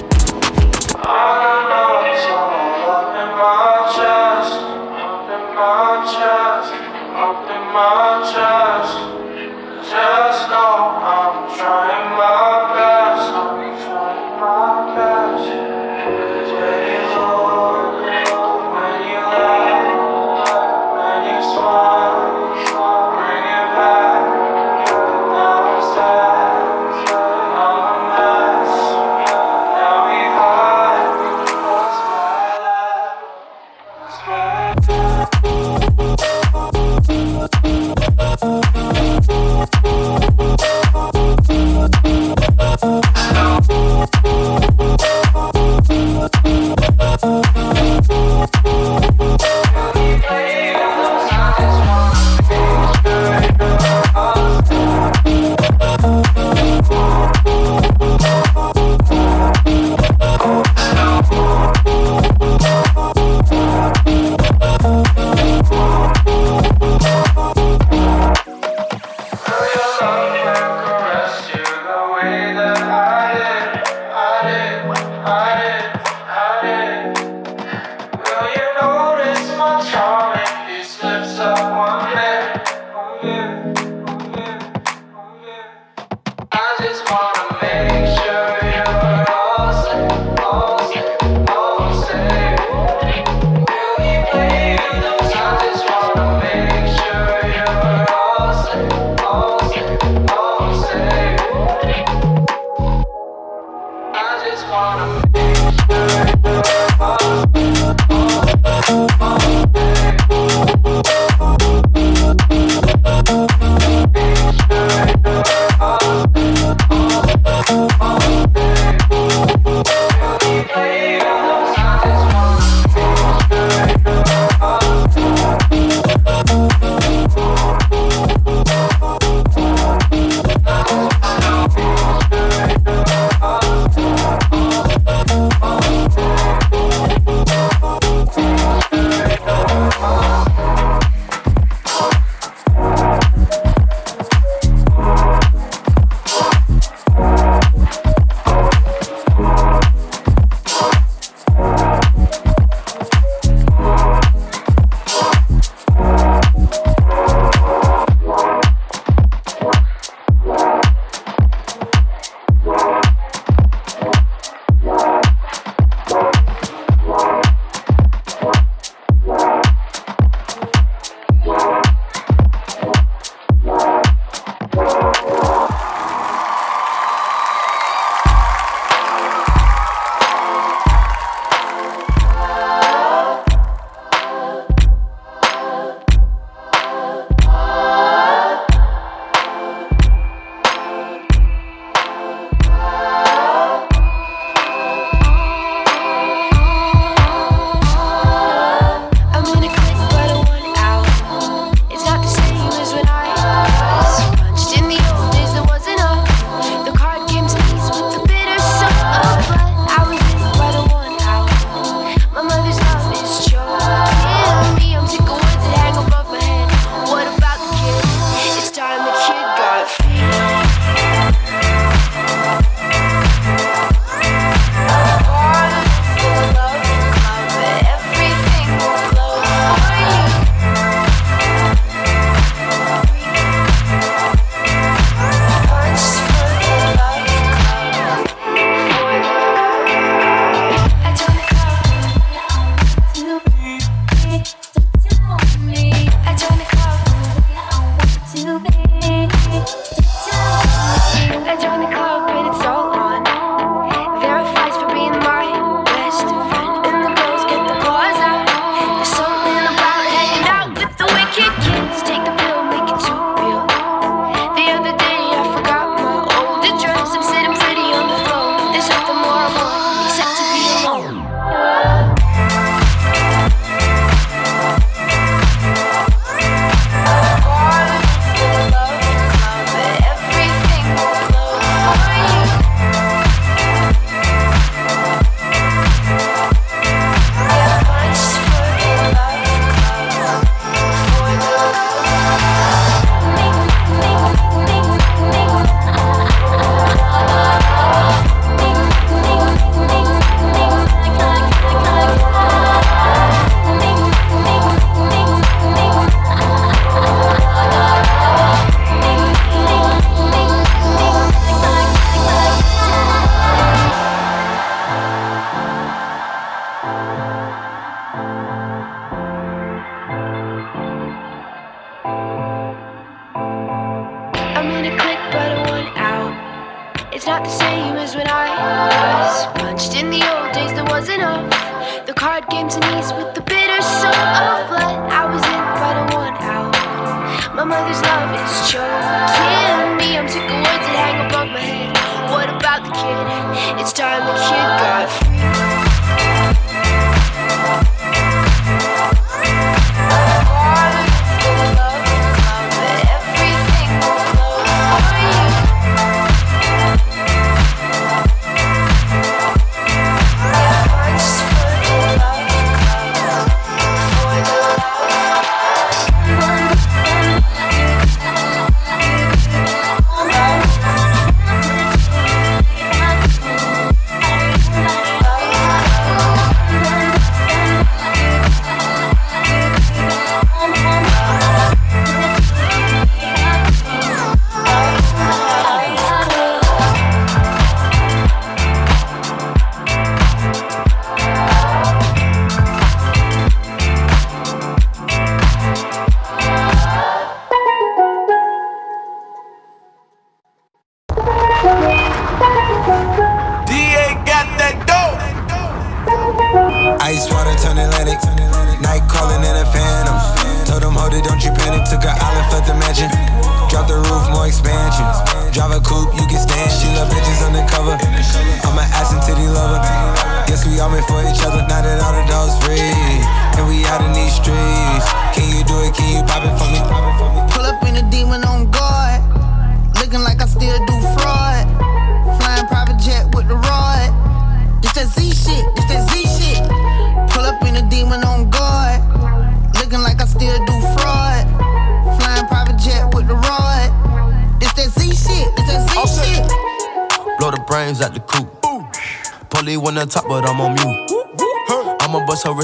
[415.53, 416.22] Drive a coupe,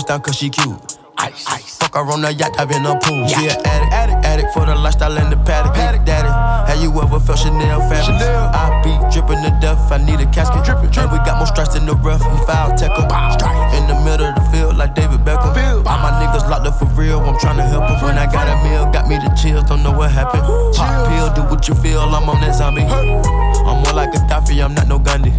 [0.09, 0.97] down cause she cute.
[1.17, 1.45] Ice.
[1.47, 1.77] Ice.
[1.77, 3.29] Fuck her on the yacht, I've in a pool.
[3.29, 3.37] Yeah.
[3.37, 5.75] She an addict, addict, addict for the lifestyle and the paddock.
[5.75, 6.03] paddock.
[6.03, 6.33] Daddy,
[6.71, 8.17] have you ever felt Chanel fabric?
[8.17, 8.49] Chanel.
[8.49, 10.65] I be dripping to death, I need a casket.
[10.65, 11.05] Drippin', drippin'.
[11.05, 12.89] And we got more strikes in the rough, we foul em.
[13.77, 15.53] In the middle of the field, like David Beckham.
[15.53, 15.85] Field.
[15.85, 18.01] All my niggas locked up for real, I'm tryna help them.
[18.01, 20.41] When I got a meal, got me the chills, don't know what happened.
[20.73, 22.87] Pop pill, do what you feel, I'm on that zombie.
[23.65, 25.31] I'm more like Gaddafi, I'm not no Gandhi.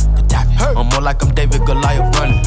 [0.76, 2.42] I'm more like I'm David Goliath running.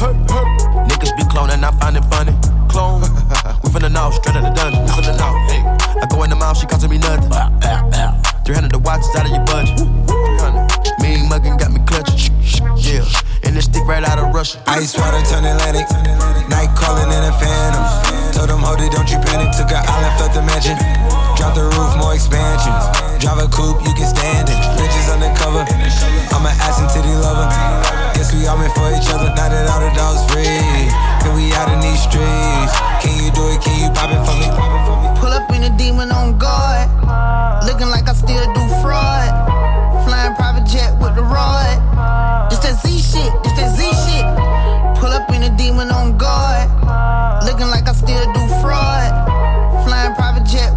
[0.88, 2.32] Niggas be cloning, I find it funny.
[2.68, 3.02] Clone.
[3.62, 4.82] we finna know, straight out the dungeon.
[4.82, 5.32] We finna know.
[5.48, 5.62] Hey.
[6.00, 7.30] I go in the mouth, she costing me nothing.
[8.44, 9.78] 300 the watch is out of your budget.
[9.78, 11.00] 300.
[11.00, 12.34] Mean muggin' got me clutching.
[12.76, 13.04] Yeah.
[13.44, 14.62] And this stick right out of Russia.
[14.66, 15.88] Ice water turn Atlantic.
[16.50, 17.84] Night calling in a phantom.
[18.32, 19.56] Told them, hold it, don't you panic.
[19.56, 20.76] Took an island, felt the mansion.
[21.36, 22.72] Drop the roof, more expansion.
[23.18, 24.58] Drive a coupe, you can stand it.
[24.78, 25.64] Bitches undercover.
[26.34, 27.48] I'm an ass and titty lover.
[28.14, 29.28] Guess we all meant for each other.
[29.34, 32.74] Now that all the dogs free, and we out in these streets.
[33.02, 33.60] Can you do it?
[33.64, 34.46] Can you pop it for me?
[35.20, 36.88] Pull up in a demon on guard,
[37.66, 39.32] looking like I still do fraud.
[40.06, 41.80] Flying private jet with the rod.
[42.52, 43.32] It's that Z shit.
[43.44, 44.26] It's that Z shit.
[45.00, 46.68] Pull up in a demon on guard,
[47.44, 49.10] looking like I still do fraud.
[49.84, 50.76] Flying private jet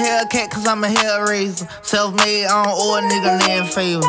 [0.00, 1.68] Hellcat cause I'm a Hellraiser.
[1.84, 4.08] Self made, I don't owe a nigga land favor.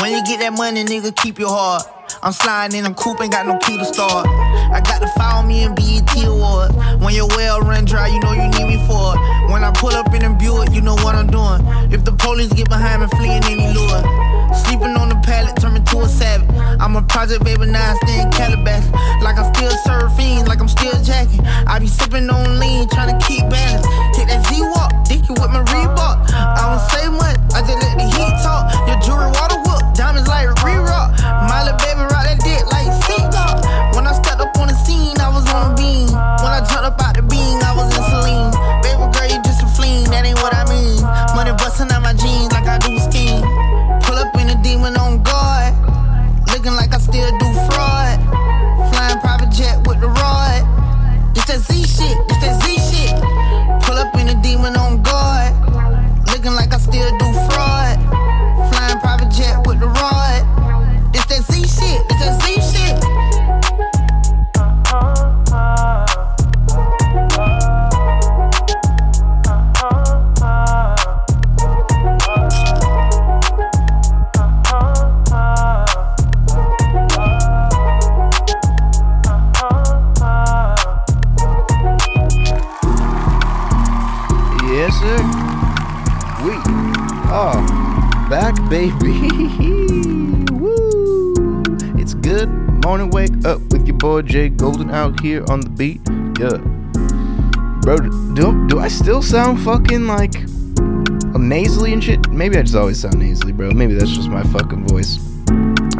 [0.00, 1.88] When you get that money, nigga, keep your heart.
[2.22, 4.26] I'm sliding in a coupe, ain't got no key to start.
[4.28, 6.74] I got to follow me in BET Awards.
[7.02, 9.50] When your well run dry, you know you need me for it.
[9.50, 11.64] When I pull up in a Buick, you know what I'm doing.
[11.90, 14.31] If the police get behind me, fleeing any lure.
[14.54, 16.48] Sleeping on the pallet, turn me to a savage.
[16.80, 18.84] I'm a project baby, now I stay in Calabash.
[19.22, 21.44] Like I'm still surfing, like I'm still jacking.
[21.46, 23.86] I be sipping on lean, trying to keep balance.
[24.16, 26.28] Take that Z-Walk dicky with my Reebok.
[26.32, 28.81] I don't say much, I just let the heat talk.
[87.42, 88.92] are back, baby.
[90.52, 91.64] Woo!
[91.98, 92.48] It's good
[92.84, 96.00] morning, wake up with your boy Jay Golden out here on the beat.
[96.38, 96.58] Yeah.
[97.80, 97.96] Bro,
[98.34, 100.34] do, do I still sound fucking like
[101.36, 102.30] nasally and shit?
[102.30, 103.72] Maybe I just always sound nasally, bro.
[103.72, 105.16] Maybe that's just my fucking voice.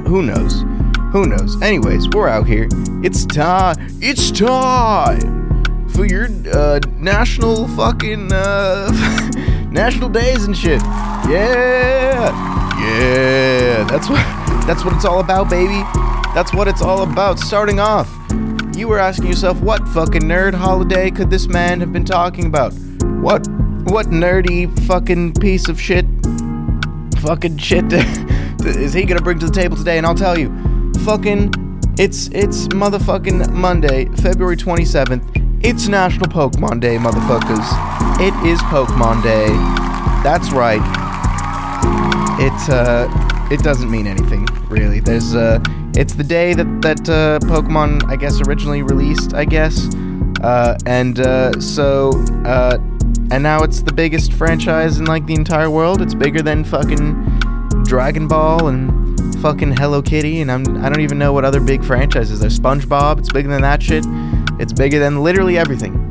[0.07, 0.63] Who knows?
[1.11, 1.61] Who knows?
[1.61, 2.69] Anyways, we're out here.
[3.03, 3.75] It's time.
[4.01, 8.31] It's time for your uh, national fucking.
[8.33, 10.83] Uh, national days and shit.
[11.29, 12.31] Yeah,
[12.79, 13.85] yeah.
[13.85, 14.43] That's what.
[14.67, 15.83] That's what it's all about, baby.
[16.35, 17.41] That's what it's all about.
[17.41, 18.09] Starting off,
[18.77, 22.73] you were asking yourself, what fucking nerd holiday could this man have been talking about?
[23.21, 23.47] What
[23.87, 26.07] what nerdy fucking piece of shit
[27.21, 27.93] fucking shit
[28.65, 29.99] is he gonna bring to the table today?
[29.99, 30.49] And I'll tell you,
[31.05, 31.53] fucking,
[31.99, 35.65] it's it's motherfucking Monday, February 27th.
[35.65, 38.02] It's National Pokemon Day, motherfuckers.
[38.21, 39.49] It is Pokemon Day.
[40.23, 40.83] That's right.
[42.39, 43.09] It uh,
[43.51, 45.01] it doesn't mean anything really.
[45.01, 45.59] There's uh,
[45.95, 49.35] it's the day that that uh, Pokemon, I guess, originally released.
[49.35, 49.95] I guess.
[50.43, 52.11] Uh, and uh, so
[52.45, 52.79] uh,
[53.31, 56.03] and now it's the biggest franchise in like the entire world.
[56.03, 57.41] It's bigger than fucking
[57.85, 61.85] Dragon Ball and fucking Hello Kitty, and I'm I don't even know what other big
[61.85, 62.41] franchises.
[62.41, 63.19] There's SpongeBob.
[63.19, 64.05] It's bigger than that shit.
[64.61, 66.02] It's bigger than literally everything.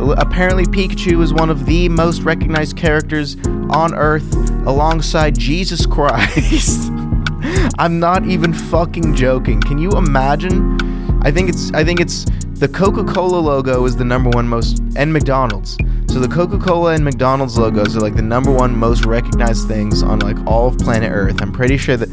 [0.00, 3.36] Apparently, Pikachu is one of the most recognized characters
[3.70, 4.34] on Earth,
[4.66, 6.90] alongside Jesus Christ.
[7.78, 9.60] I'm not even fucking joking.
[9.60, 10.78] Can you imagine?
[11.22, 12.24] I think it's I think it's
[12.60, 15.76] the Coca-Cola logo is the number one most and McDonald's.
[16.08, 20.18] So the Coca-Cola and McDonald's logos are like the number one most recognized things on
[20.18, 21.40] like all of planet Earth.
[21.40, 22.08] I'm pretty sure that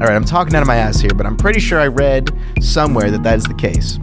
[0.00, 2.30] All right, I'm talking out of my ass here, but I'm pretty sure I read
[2.60, 3.98] somewhere that that is the case.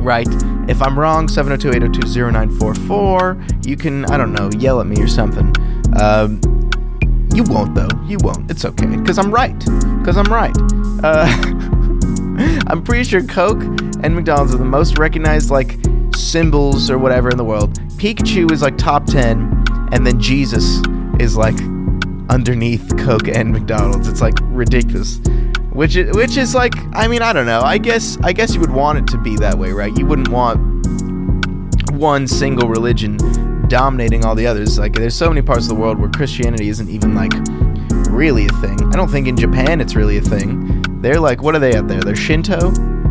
[0.00, 0.28] Right?
[0.68, 5.52] If I'm wrong, 702-802-0944, you can I don't know, yell at me or something.
[6.00, 6.40] Um,
[7.34, 7.88] you won't though.
[8.06, 8.50] You won't.
[8.50, 9.58] It's okay cuz I'm right.
[10.04, 10.56] Cuz I'm right.
[11.04, 11.26] Uh,
[12.66, 13.62] I'm pretty sure Coke
[14.02, 15.76] and McDonald's are the most recognized like
[16.16, 17.78] symbols or whatever in the world.
[17.98, 20.80] Pikachu is like top 10, and then Jesus
[21.18, 21.58] is like
[22.30, 24.08] underneath Coke and McDonald's.
[24.08, 25.20] It's like ridiculous.
[25.80, 27.62] Which is, which is like, I mean, I don't know.
[27.62, 29.96] I guess I guess you would want it to be that way, right?
[29.96, 30.60] You wouldn't want
[31.92, 33.16] one single religion
[33.66, 34.78] dominating all the others.
[34.78, 37.32] Like there's so many parts of the world where Christianity isn't even like
[38.10, 38.78] really a thing.
[38.92, 40.82] I don't think in Japan it's really a thing.
[41.00, 42.02] They're like, what are they out there?
[42.02, 42.68] They're Shinto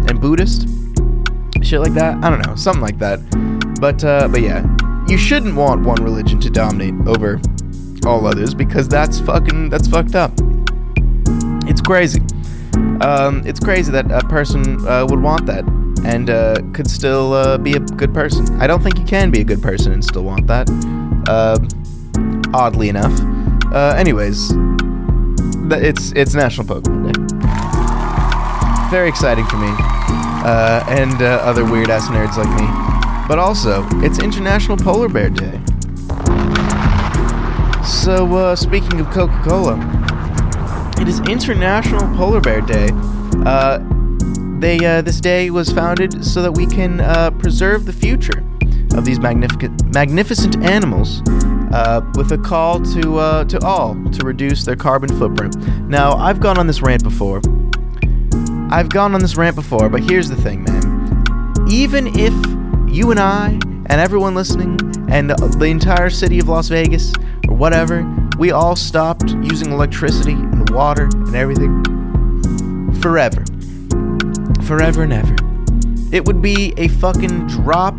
[0.07, 0.67] and Buddhist
[1.63, 2.23] shit like that.
[2.23, 3.17] I don't know, something like that.
[3.81, 4.63] But uh, but yeah,
[5.07, 7.41] you shouldn't want one religion to dominate over
[8.05, 10.33] all others because that's fucking that's fucked up.
[11.65, 12.21] It's crazy.
[13.01, 15.63] Um, it's crazy that a person uh, would want that
[16.03, 18.59] and uh, could still uh, be a good person.
[18.59, 20.69] I don't think you can be a good person and still want that.
[21.27, 21.57] Uh,
[22.53, 23.17] oddly enough.
[23.71, 24.51] Uh, anyways,
[25.71, 28.89] it's it's National Pokemon Day.
[28.89, 32.67] Very exciting for me uh, and uh, other weird ass nerds like me.
[33.27, 35.61] But also, it's International Polar Bear Day.
[37.85, 39.75] So, speaking of Coca Cola,
[40.99, 42.89] it is International Polar Bear Day.
[43.45, 43.79] Uh,
[44.59, 48.43] they uh, this day was founded so that we can uh, preserve the future
[48.95, 51.21] of these magnificent magnificent animals.
[51.71, 55.55] Uh, with a call to uh, to all to reduce their carbon footprint.
[55.87, 57.41] Now, I've gone on this rant before,
[58.71, 61.23] I've gone on this rant before, but here's the thing, man.
[61.69, 62.33] Even if
[62.91, 64.79] you and I and everyone listening
[65.09, 67.13] and the entire city of Las Vegas
[67.47, 68.03] or whatever,
[68.39, 70.33] we all stopped using electricity
[70.69, 71.83] water and everything
[73.01, 73.43] forever.
[74.65, 75.35] Forever and ever.
[76.11, 77.95] It would be a fucking drop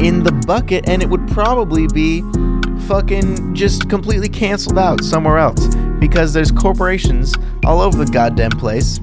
[0.00, 2.22] in the bucket and it would probably be
[2.86, 7.34] fucking just completely canceled out somewhere else because there's corporations
[7.64, 9.00] all over the goddamn place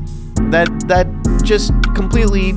[0.52, 1.08] that that
[1.44, 2.54] just completely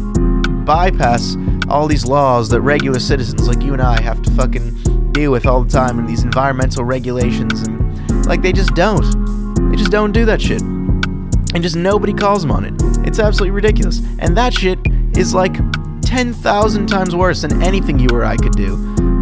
[0.65, 1.37] bypass
[1.69, 5.47] all these laws that regular citizens like you and I have to fucking deal with
[5.47, 9.46] all the time and these environmental regulations and like they just don't.
[9.71, 10.63] They just don't do that shit.
[10.63, 12.75] And just nobody calls them on it.
[13.07, 14.01] It's absolutely ridiculous.
[14.19, 14.79] And that shit
[15.17, 15.55] is like
[16.03, 18.77] 10,000 times worse than anything you or I could do.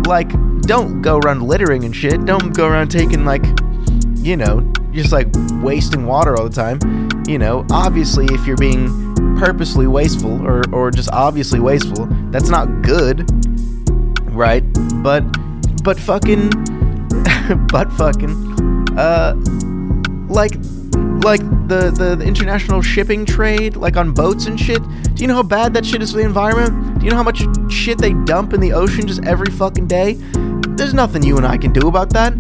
[0.07, 0.31] Like,
[0.63, 2.25] don't go around littering and shit.
[2.25, 3.45] Don't go around taking, like,
[4.17, 4.61] you know,
[4.93, 5.29] just like
[5.63, 6.79] wasting water all the time.
[7.27, 12.83] You know, obviously, if you're being purposely wasteful or, or just obviously wasteful, that's not
[12.83, 13.29] good,
[14.35, 14.65] right?
[15.03, 15.23] But,
[15.83, 16.51] but fucking,
[17.69, 19.35] but fucking, uh,
[20.35, 20.55] like,
[21.25, 24.83] like the, the, the international shipping trade, like on boats and shit.
[25.15, 26.99] Do you know how bad that shit is for the environment?
[26.99, 30.15] Do you know how much shit they dump in the ocean just every fucking day?
[30.77, 32.35] There's nothing you and I can do about that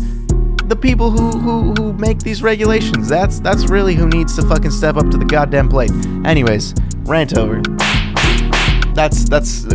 [0.66, 3.06] the people who, who who make these regulations.
[3.06, 5.90] That's that's really who needs to fucking step up to the goddamn plate.
[6.24, 6.72] Anyways,
[7.04, 7.60] Rant over.
[8.94, 9.66] That's that's.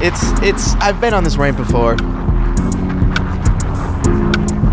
[0.00, 0.74] It's it's.
[0.76, 1.96] I've been on this rant before.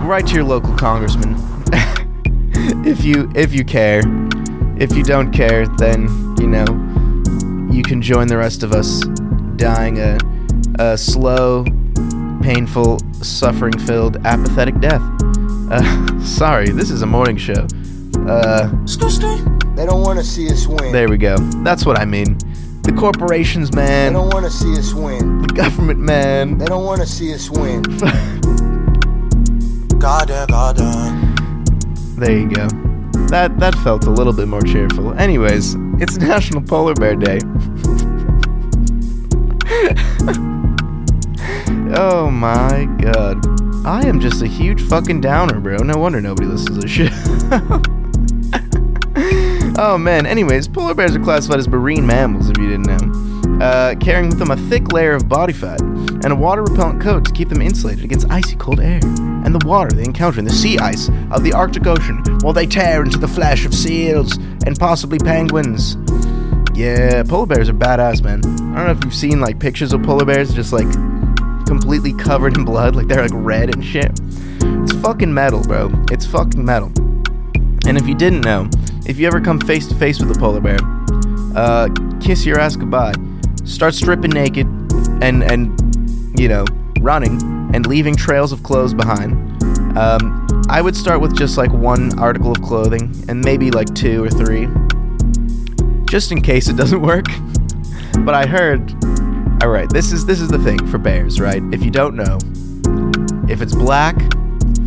[0.09, 1.35] Write to your local congressman
[2.83, 4.01] if you if you care.
[4.75, 6.07] If you don't care, then
[6.39, 6.65] you know
[7.71, 9.01] you can join the rest of us
[9.57, 10.17] dying a
[10.79, 11.63] a slow,
[12.41, 15.01] painful, suffering-filled, apathetic death.
[15.69, 17.67] Uh, sorry, this is a morning show.
[18.27, 18.67] Uh,
[19.75, 20.91] They don't want to see us win.
[20.91, 21.37] there we go.
[21.63, 22.35] That's what I mean.
[22.81, 24.11] The corporations, man.
[24.11, 25.43] They don't want to see us win.
[25.43, 26.57] The government, man.
[26.57, 27.83] They don't want to see us win.
[32.15, 32.69] There you go.
[33.27, 35.11] That that felt a little bit more cheerful.
[35.19, 37.39] Anyways, it's National Polar Bear Day.
[41.97, 43.45] oh my god.
[43.85, 45.75] I am just a huge fucking downer, bro.
[45.77, 47.11] No wonder nobody listens to this shit.
[49.77, 53.28] oh man, anyways, polar bears are classified as marine mammals if you didn't know.
[53.61, 57.25] Uh, carrying with them a thick layer of body fat and a water repellent coat
[57.25, 60.51] to keep them insulated against icy cold air and the water they encounter in the
[60.51, 64.79] sea ice of the Arctic Ocean while they tear into the flesh of seals and
[64.79, 65.97] possibly penguins.
[66.73, 68.45] Yeah, polar bears are badass, man.
[68.45, 70.89] I don't know if you've seen like pictures of polar bears just like
[71.65, 74.11] completely covered in blood, like they're like red and shit.
[74.61, 75.91] It's fucking metal, bro.
[76.11, 76.93] It's fucking metal.
[77.85, 78.69] And if you didn't know,
[79.05, 80.77] if you ever come face to face with a polar bear,
[81.55, 81.89] uh,
[82.21, 83.13] kiss your ass goodbye.
[83.69, 84.65] Start stripping naked
[85.21, 86.65] and and you know
[87.01, 87.39] running
[87.73, 89.33] and leaving trails of clothes behind.
[89.95, 94.23] Um, I would start with just like one article of clothing and maybe like two
[94.23, 94.67] or three,
[96.09, 97.25] just in case it doesn't work.
[98.21, 98.91] But I heard,
[99.63, 101.61] all right, this is this is the thing for bears, right?
[101.71, 102.39] If you don't know,
[103.47, 104.15] if it's black,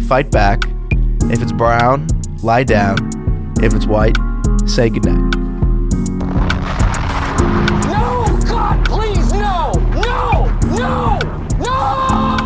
[0.08, 0.64] fight back.
[1.30, 2.08] If it's brown,
[2.42, 2.98] lie down.
[3.62, 4.16] If it's white,
[4.66, 5.41] say goodnight.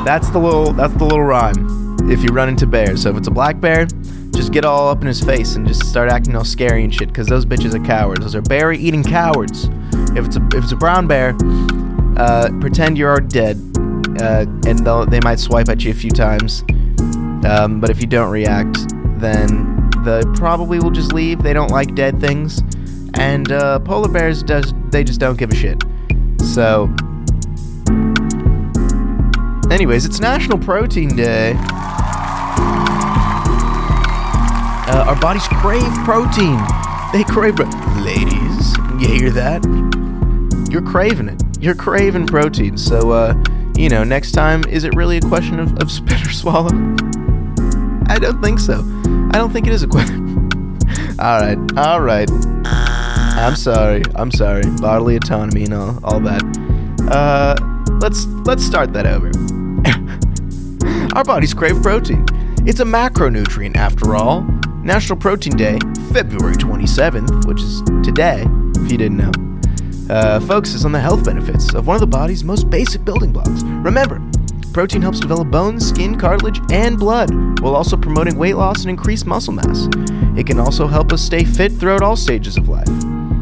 [0.07, 1.97] That's the little that's the little rhyme.
[2.09, 3.87] If you run into bears, so if it's a black bear,
[4.37, 7.09] just get all up in his face and just start acting all scary and shit.
[7.09, 8.21] Because those bitches are cowards.
[8.21, 9.69] Those are berry eating cowards.
[10.15, 11.37] If it's a if it's a brown bear,
[12.17, 13.57] uh, pretend you're dead,
[14.21, 16.63] uh, and they might swipe at you a few times.
[17.45, 18.79] Um, but if you don't react,
[19.19, 21.43] then they probably will just leave.
[21.43, 22.61] They don't like dead things,
[23.15, 25.83] and uh, polar bears does they just don't give a shit.
[26.39, 26.95] So
[29.71, 31.55] Anyways, it's National Protein Day.
[34.89, 36.57] Uh, our bodies crave protein.
[37.13, 37.59] They crave.
[37.99, 39.65] Ladies, you hear that?
[40.71, 41.43] You're craving it.
[41.61, 42.79] You're craving protein.
[42.79, 43.35] So, uh,
[43.77, 46.71] you know, next time, is it really a question of, of spit or swallow?
[48.09, 48.85] I don't think so.
[49.33, 50.39] I don't think it is a question.
[51.19, 52.31] all right, all right.
[52.65, 54.05] I'm sorry.
[54.15, 54.63] I'm sorry.
[54.81, 56.43] Bodily autonomy and all, all that.
[57.11, 57.57] Uh,
[58.01, 59.31] let's let's start that over.
[61.17, 62.27] Our bodies crave protein.
[62.67, 64.43] It's a macronutrient after all.
[64.83, 65.79] National Protein Day,
[66.13, 68.45] February 27th, which is today,
[68.77, 72.45] if you didn't know, uh, focuses on the health benefits of one of the body's
[72.45, 73.63] most basic building blocks.
[73.63, 74.21] Remember,
[74.75, 79.25] protein helps develop bones, skin, cartilage, and blood, while also promoting weight loss and increased
[79.25, 79.89] muscle mass.
[80.37, 82.91] It can also help us stay fit throughout all stages of life.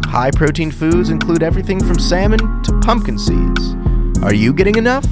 [0.04, 3.74] High protein foods include everything from salmon to pumpkin seeds.
[4.22, 5.04] Are you getting enough?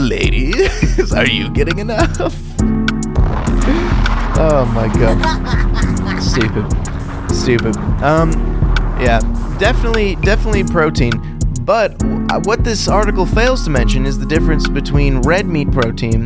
[0.00, 2.16] Ladies, are you getting enough?
[4.38, 6.22] oh my god.
[6.22, 6.64] Stupid.
[7.30, 7.76] Stupid.
[8.02, 8.30] Um,
[8.98, 9.20] yeah,
[9.58, 11.12] definitely, definitely protein.
[11.64, 12.02] But
[12.46, 16.24] what this article fails to mention is the difference between red meat protein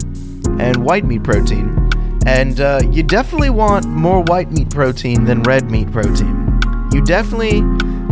[0.60, 1.90] and white meat protein.
[2.26, 6.60] And uh, you definitely want more white meat protein than red meat protein.
[6.92, 7.62] You definitely,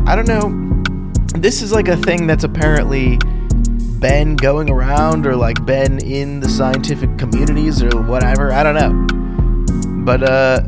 [0.09, 0.73] I don't know,
[1.39, 3.21] this is like a thing that's apparently
[4.03, 8.53] been going around or like been in the scientific communities or whatever.
[8.53, 10.05] I don't know.
[10.05, 10.67] But uh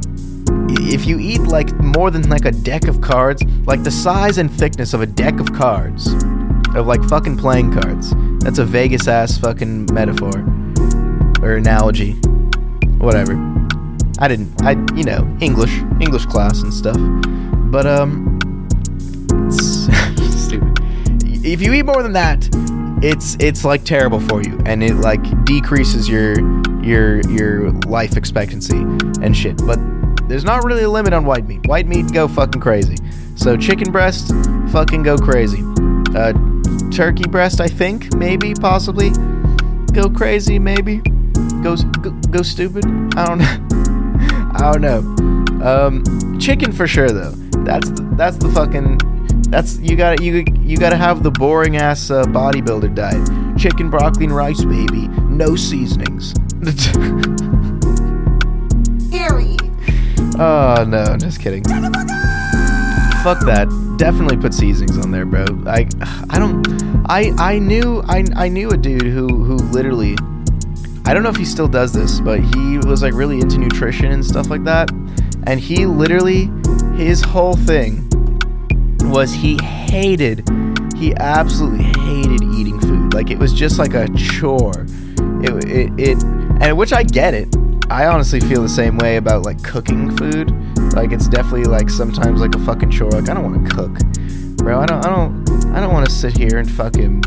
[0.92, 4.48] if you eat like more than like a deck of cards, like the size and
[4.48, 6.12] thickness of a deck of cards,
[6.76, 8.14] of like fucking playing cards.
[8.44, 10.38] That's a Vegas ass fucking metaphor
[11.42, 12.12] or analogy.
[12.98, 13.34] Whatever.
[14.20, 16.98] I didn't I you know, English, English class and stuff.
[17.72, 18.38] But um
[19.50, 20.78] stupid.
[21.44, 22.48] If you eat more than that,
[23.04, 26.34] it's it's like terrible for you and it like decreases your
[26.82, 28.78] your your life expectancy
[29.20, 29.58] and shit.
[29.66, 29.78] But
[30.26, 31.66] there's not really a limit on white meat.
[31.66, 32.96] White meat go fucking crazy.
[33.36, 34.32] So chicken breast,
[34.70, 35.62] fucking go crazy.
[36.16, 36.32] Uh,
[36.90, 39.10] turkey breast, I think, maybe, possibly,
[39.92, 40.98] go crazy, maybe.
[41.62, 42.86] Go go, go stupid.
[43.16, 43.68] I don't know.
[44.54, 45.66] I don't know.
[45.66, 47.32] Um, chicken for sure though.
[47.64, 48.98] That's the, that's the fucking
[49.54, 53.56] that's you got you you got to have the boring ass uh, bodybuilder diet.
[53.56, 55.06] Chicken, broccoli, and rice, baby.
[55.06, 56.34] No seasonings.
[59.12, 59.60] Period.
[60.40, 61.62] oh no, just kidding.
[63.22, 63.68] Fuck that.
[63.96, 65.44] Definitely put seasonings on there, bro.
[65.66, 65.88] I
[66.30, 66.66] I don't
[67.08, 70.16] I I knew I I knew a dude who who literally
[71.06, 74.10] I don't know if he still does this, but he was like really into nutrition
[74.10, 74.90] and stuff like that.
[75.46, 76.50] And he literally
[76.96, 78.10] his whole thing
[79.10, 80.48] was he hated
[81.04, 83.14] he absolutely hated eating food.
[83.14, 84.86] Like it was just like a chore.
[85.42, 86.24] It it, it
[86.60, 87.54] and which I get it.
[87.90, 90.50] I honestly feel the same way about like cooking food.
[90.94, 93.10] Like it's definitely like sometimes like a fucking chore.
[93.10, 93.98] Like I don't want to cook,
[94.56, 94.80] bro.
[94.80, 97.22] I don't I don't I don't want to sit here and fucking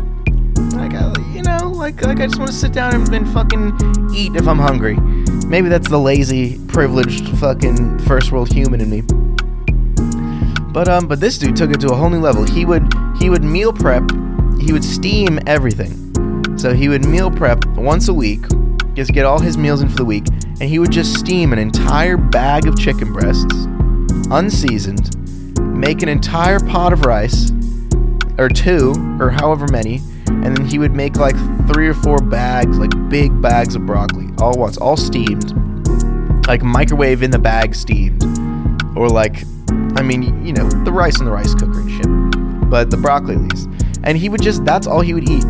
[0.72, 0.92] like
[1.34, 4.48] you know like like I just want to sit down and, and fucking eat if
[4.48, 4.96] I'm hungry.
[5.46, 9.27] Maybe that's the lazy, privileged fucking first world human in me.
[10.78, 12.44] But um, but this dude took it to a whole new level.
[12.44, 12.86] He would
[13.18, 14.08] he would meal prep,
[14.60, 16.56] he would steam everything.
[16.56, 18.42] So he would meal prep once a week,
[18.94, 21.58] just get all his meals in for the week, and he would just steam an
[21.58, 23.66] entire bag of chicken breasts,
[24.30, 25.16] unseasoned,
[25.60, 27.50] make an entire pot of rice,
[28.38, 31.34] or two, or however many, and then he would make like
[31.66, 35.56] three or four bags, like big bags of broccoli, all once, all steamed,
[36.46, 38.22] like microwave in the bag steamed,
[38.96, 39.42] or like,
[39.96, 43.36] I mean, you know, the rice in the rice cooker and shit, but the broccoli
[43.36, 43.68] least.
[44.02, 45.44] And he would just, that's all he would eat.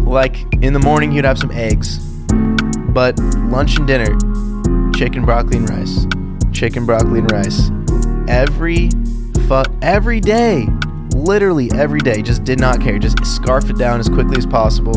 [0.00, 1.98] Like in the morning, he'd have some eggs,
[2.90, 3.18] but
[3.50, 4.16] lunch and dinner,
[4.92, 6.06] chicken, broccoli, and rice,
[6.52, 7.70] chicken, broccoli, and rice,
[8.28, 8.90] every
[9.48, 10.66] fu- every day,
[11.14, 12.22] literally every day.
[12.22, 12.98] Just did not care.
[12.98, 14.94] Just scarf it down as quickly as possible.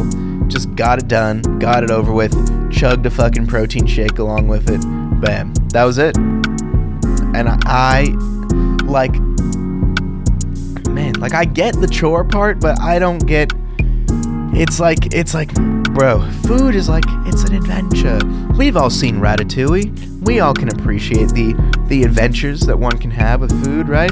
[0.48, 2.34] Just got it done, got it over with.
[2.72, 4.82] Chugged a fucking protein shake along with it.
[5.22, 6.16] Bam, that was it.
[7.42, 8.04] And I,
[8.86, 9.14] like,
[10.88, 13.52] man, like I get the chore part, but I don't get
[14.54, 15.52] it's like it's like
[15.96, 18.20] bro food is like it's an adventure.
[18.56, 20.22] We've all seen ratatouille.
[20.24, 21.56] We all can appreciate the
[21.88, 24.12] the adventures that one can have with food right?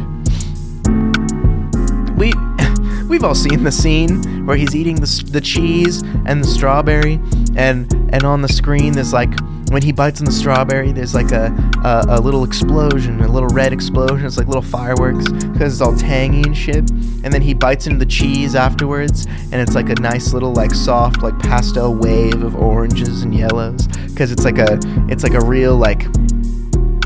[2.18, 2.34] We
[3.08, 7.22] we've all seen the scene where he's eating the, the cheese and the strawberry
[7.56, 9.32] and and on the screen there's like
[9.70, 11.54] when he bites on the strawberry there's like a
[11.84, 14.26] a, a little explosion a little red explosion.
[14.26, 16.90] It's like little fireworks because it's all tangy and shit.
[17.24, 20.74] And then he bites into the cheese afterwards and it's like a nice little like
[20.74, 25.46] soft like pastel wave of oranges and yellows because it's like a it's like a
[25.46, 26.06] real like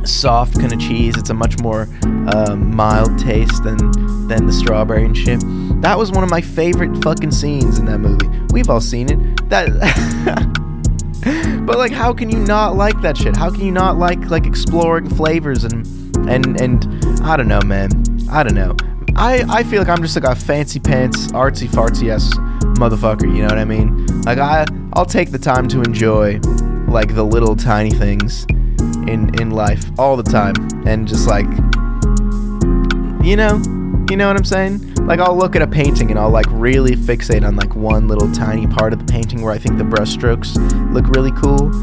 [0.05, 1.15] soft kind of cheese.
[1.17, 1.87] It's a much more
[2.33, 3.77] um, mild taste than
[4.27, 5.41] than the strawberry and shit.
[5.81, 8.29] That was one of my favorite fucking scenes in that movie.
[8.51, 9.49] We've all seen it.
[9.49, 9.69] That
[11.65, 13.35] but like how can you not like that shit?
[13.35, 15.85] How can you not like like exploring flavors and
[16.29, 17.89] and and i don't know man.
[18.29, 18.75] I don't know.
[19.15, 22.33] I i feel like i'm just like a fancy pants artsy fartsy ass
[22.79, 24.05] motherfucker you know what i mean?
[24.23, 26.39] Like i i'll take the time to enjoy
[26.87, 28.45] like the little tiny things
[29.07, 30.55] in in life all the time
[30.85, 31.47] and just like
[33.23, 33.61] you know
[34.09, 34.93] you know what i'm saying?
[35.05, 38.31] Like i'll look at a painting and i'll like really fixate on like one little
[38.31, 40.55] tiny part of the painting where i think the brush strokes
[40.91, 41.73] look really cool.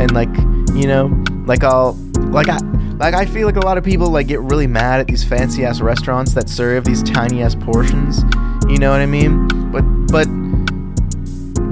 [0.00, 0.34] And like
[0.74, 1.06] you know
[1.46, 1.92] like i'll
[2.30, 2.58] like i
[2.98, 5.64] like i feel like a lot of people like get really mad at these fancy
[5.64, 8.22] ass restaurants that serve these tiny ass portions.
[8.68, 9.48] You know what i mean?
[9.72, 10.26] But but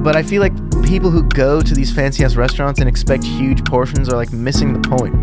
[0.03, 0.53] but i feel like
[0.85, 4.73] people who go to these fancy ass restaurants and expect huge portions are like missing
[4.73, 5.15] the point.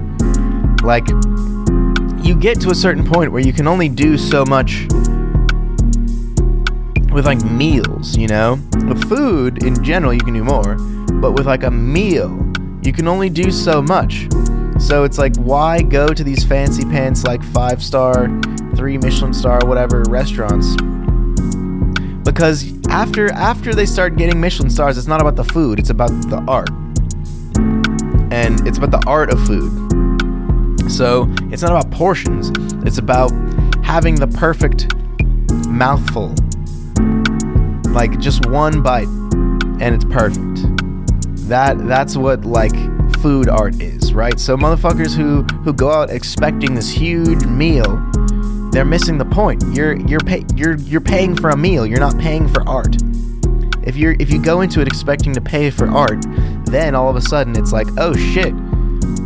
[0.83, 1.07] Like
[2.25, 4.87] you get to a certain point where you can only do so much
[7.13, 8.59] with like meals, you know?
[8.87, 10.75] With food in general, you can do more,
[11.21, 12.51] but with like a meal,
[12.81, 14.27] you can only do so much.
[14.79, 18.27] So it's like, why go to these fancy pants, like five star,
[18.75, 20.75] three Michelin star, whatever restaurants?
[22.23, 26.09] Because after after they start getting Michelin stars, it's not about the food; it's about
[26.09, 26.71] the art,
[28.33, 30.04] and it's about the art of food.
[30.89, 32.51] So it's not about portions;
[32.85, 33.31] it's about
[33.83, 34.93] having the perfect
[35.67, 36.33] mouthful.
[37.91, 39.07] Like just one bite
[39.79, 40.65] and it's perfect.
[41.47, 42.75] That that's what like
[43.17, 44.39] food art is right?
[44.39, 48.01] So motherfuckers who who go out expecting this huge meal
[48.71, 49.63] they're missing the point.
[49.71, 51.85] You're you're pay, you're you're paying for a meal.
[51.85, 52.97] You're not paying for art.
[53.83, 56.25] If you're if you go into it expecting to pay for art
[56.65, 58.53] then all of a sudden it's like oh shit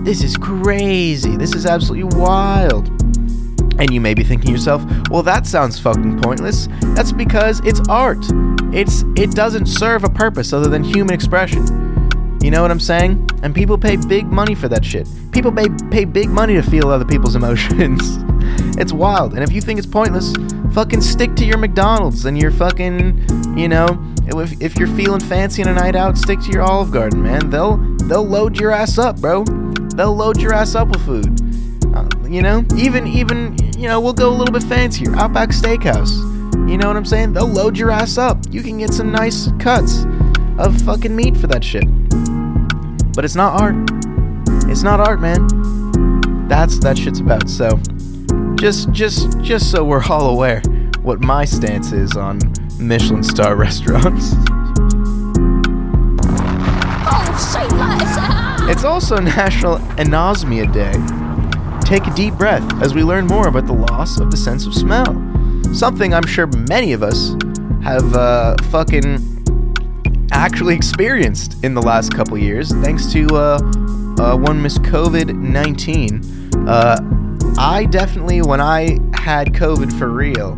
[0.04, 2.90] this is crazy this is absolutely wild
[3.80, 6.68] and you may be thinking to yourself, well, that sounds fucking pointless.
[6.96, 8.24] That's because it's art.
[8.74, 11.66] It's it doesn't serve a purpose other than human expression.
[12.44, 13.28] You know what I'm saying?
[13.42, 15.08] And people pay big money for that shit.
[15.32, 18.02] People pay pay big money to feel other people's emotions.
[18.78, 19.34] it's wild.
[19.34, 20.34] And if you think it's pointless,
[20.74, 23.88] fucking stick to your McDonald's and your fucking, you know,
[24.28, 27.50] if, if you're feeling fancy on a night out, stick to your Olive Garden, man.
[27.50, 27.78] They'll
[28.08, 29.46] they'll load your ass up, bro.
[30.00, 31.28] They'll load your ass up with food.
[31.94, 35.14] Uh, you know, even even you know, we'll go a little bit fancier.
[35.18, 36.16] Outback Steakhouse.
[36.70, 37.34] You know what I'm saying?
[37.34, 38.38] They'll load your ass up.
[38.50, 40.06] You can get some nice cuts
[40.58, 41.84] of fucking meat for that shit.
[43.14, 43.76] But it's not art.
[44.72, 46.48] It's not art, man.
[46.48, 47.50] That's that shit's about.
[47.50, 47.78] So,
[48.56, 50.62] just just just so we're all aware
[51.02, 52.40] what my stance is on
[52.80, 54.32] Michelin star restaurants.
[57.12, 57.69] Oh.
[58.70, 60.94] It's also National Anosmia Day.
[61.90, 64.76] Take a deep breath as we learn more about the loss of the sense of
[64.76, 65.16] smell.
[65.74, 67.36] Something I'm sure many of us
[67.82, 69.18] have uh, fucking
[70.32, 73.60] actually experienced in the last couple years, thanks to uh,
[74.20, 76.68] uh, one Miss COVID 19.
[76.68, 77.00] Uh,
[77.58, 80.56] I definitely, when I had COVID for real,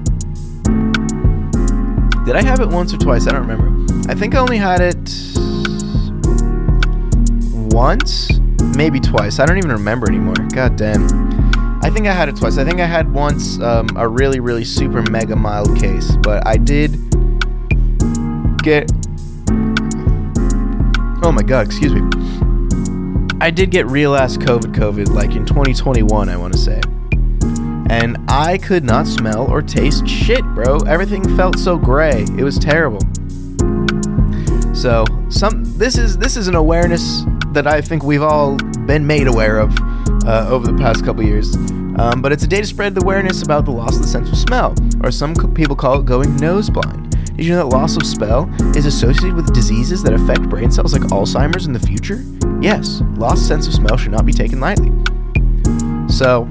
[2.26, 3.26] did I have it once or twice?
[3.26, 4.12] I don't remember.
[4.12, 5.31] I think I only had it
[7.72, 8.30] once,
[8.76, 9.40] maybe twice.
[9.40, 10.36] I don't even remember anymore.
[10.54, 11.32] God damn.
[11.84, 12.58] I think I had it twice.
[12.58, 16.58] I think I had once um, a really, really super mega mild case, but I
[16.58, 16.92] did
[18.62, 18.92] get.
[21.24, 22.02] Oh my god, excuse me.
[23.42, 26.80] I did get real ass COVID COVID like in 2021, I want to say.
[27.90, 30.78] And I could not smell or taste shit, bro.
[30.82, 32.22] Everything felt so gray.
[32.38, 33.02] It was terrible.
[34.76, 39.28] So, some this is this is an awareness that I think we've all been made
[39.28, 39.76] aware of
[40.26, 41.56] uh, over the past couple years.
[41.98, 44.30] Um, but it's a day to spread the awareness about the loss of the sense
[44.30, 44.74] of smell,
[45.04, 47.12] or some people call it going nose blind.
[47.36, 50.94] Did you know that loss of smell is associated with diseases that affect brain cells
[50.94, 52.24] like Alzheimer's in the future?
[52.62, 54.92] Yes, lost sense of smell should not be taken lightly.
[56.08, 56.50] So,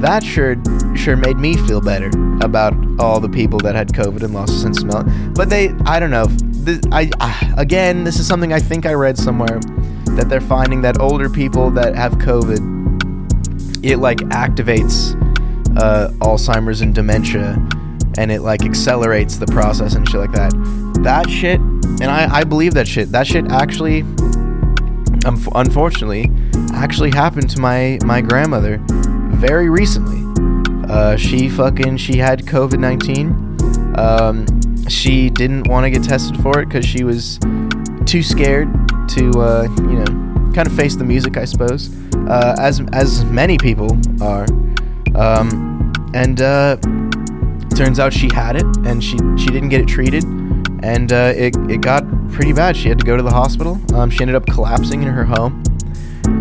[0.00, 0.56] that sure
[0.96, 2.08] sure made me feel better
[2.40, 5.04] about all the people that had COVID and lost a sense of smell.
[5.34, 6.26] But they, I don't know.
[6.26, 9.60] This, I, I again, this is something I think I read somewhere
[10.16, 15.14] that they're finding that older people that have COVID, it like activates
[15.76, 17.56] uh, Alzheimer's and dementia,
[18.18, 20.52] and it like accelerates the process and shit like that.
[21.02, 23.12] That shit, and I, I believe that shit.
[23.12, 24.00] That shit actually,
[25.24, 26.30] um, unfortunately,
[26.72, 28.80] actually happened to my my grandmother
[29.36, 30.22] very recently.
[30.88, 33.42] Uh, she fucking she had COVID nineteen.
[33.98, 34.46] Um,
[34.88, 37.38] she didn't want to get tested for it because she was
[38.06, 41.94] too scared to uh, you know kind of face the music, I suppose,
[42.28, 44.46] uh, as as many people are.
[45.14, 46.76] Um, and uh,
[47.76, 50.24] turns out she had it, and she she didn't get it treated,
[50.82, 52.76] and uh, it it got pretty bad.
[52.76, 53.80] She had to go to the hospital.
[53.94, 55.62] Um, she ended up collapsing in her home,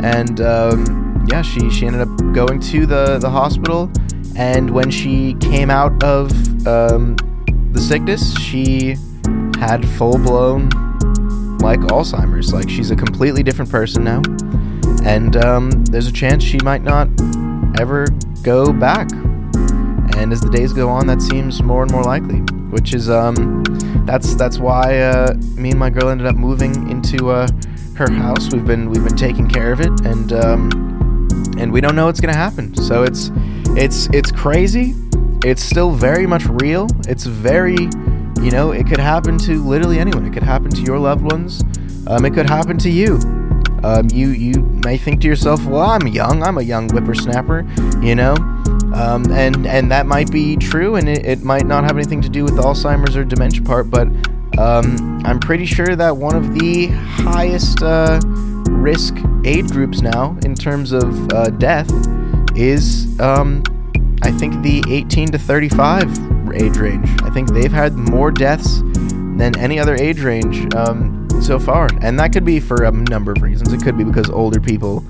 [0.04, 3.92] and um, yeah, she she ended up going to the the hospital.
[4.38, 6.30] And when she came out of
[6.68, 7.16] um,
[7.72, 8.98] the sickness, she
[9.58, 10.70] had full blown
[11.62, 12.54] like Alzheimer's.
[12.54, 14.22] Like she's a completely different person now,
[15.04, 17.08] and um, there's a chance she might not
[17.80, 18.08] ever
[18.44, 19.12] go back.
[20.18, 22.40] And as the days go on, that seems more and more likely.
[22.70, 23.64] Which is um,
[24.06, 27.48] that's that's why uh, me and my girl ended up moving into uh,
[27.96, 28.52] her house.
[28.54, 31.28] We've been we've been taking care of it, and um,
[31.58, 32.76] and we don't know what's gonna happen.
[32.76, 33.32] So it's
[33.78, 34.94] it's it's crazy.
[35.44, 36.88] It's still very much real.
[37.08, 37.90] It's very
[38.46, 40.24] you know, it could happen to literally anyone.
[40.24, 41.64] It could happen to your loved ones.
[42.06, 43.16] Um, it could happen to you.
[43.84, 46.44] Um, you you may think to yourself, "Well, I'm young.
[46.44, 47.66] I'm a young whippersnapper,"
[48.04, 48.36] you know,
[48.94, 52.30] um, and and that might be true, and it, it might not have anything to
[52.30, 53.90] do with Alzheimer's or dementia part.
[53.90, 54.10] But
[54.60, 58.20] um, I'm pretty sure that one of the highest uh,
[58.70, 61.92] risk age groups now in terms of uh, death
[62.56, 63.64] is, um,
[64.22, 67.10] I think, the 18 to 35 age range.
[67.24, 68.82] I think they've had more deaths
[69.38, 73.32] than any other age range um, so far, and that could be for a number
[73.32, 73.74] of reasons.
[73.74, 75.06] It could be because older people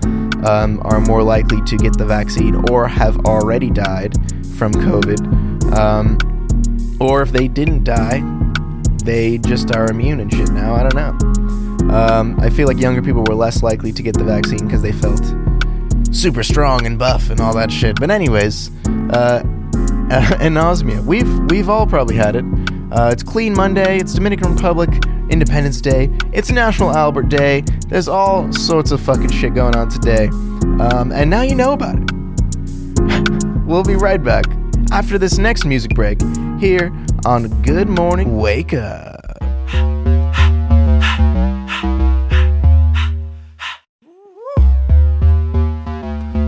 [0.46, 4.14] um, are more likely to get the vaccine or have already died
[4.58, 6.18] from COVID, um,
[7.00, 8.24] or if they didn't die,
[9.04, 10.74] they just are immune and shit now.
[10.74, 11.94] I don't know.
[11.94, 14.92] Um, I feel like younger people were less likely to get the vaccine because they
[14.92, 15.24] felt
[16.12, 18.00] super strong and buff and all that shit.
[18.00, 18.72] But anyways,
[19.12, 19.44] uh,
[20.12, 21.06] uh, and.
[21.06, 22.46] We've we've all probably had it.
[22.92, 24.00] Uh, it's Clean Monday.
[24.00, 24.90] It's Dominican Republic
[25.30, 26.10] Independence Day.
[26.34, 27.64] It's National Albert Day.
[27.88, 30.28] There's all sorts of fucking shit going on today,
[30.80, 32.12] um, and now you know about it.
[33.66, 34.46] we'll be right back
[34.92, 36.20] after this next music break
[36.60, 36.92] here
[37.26, 39.22] on Good Morning Wake Up.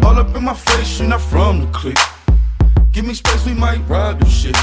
[0.03, 1.97] All up in my face, you're not from the clique.
[2.97, 4.57] Give me space, we might ride this shit.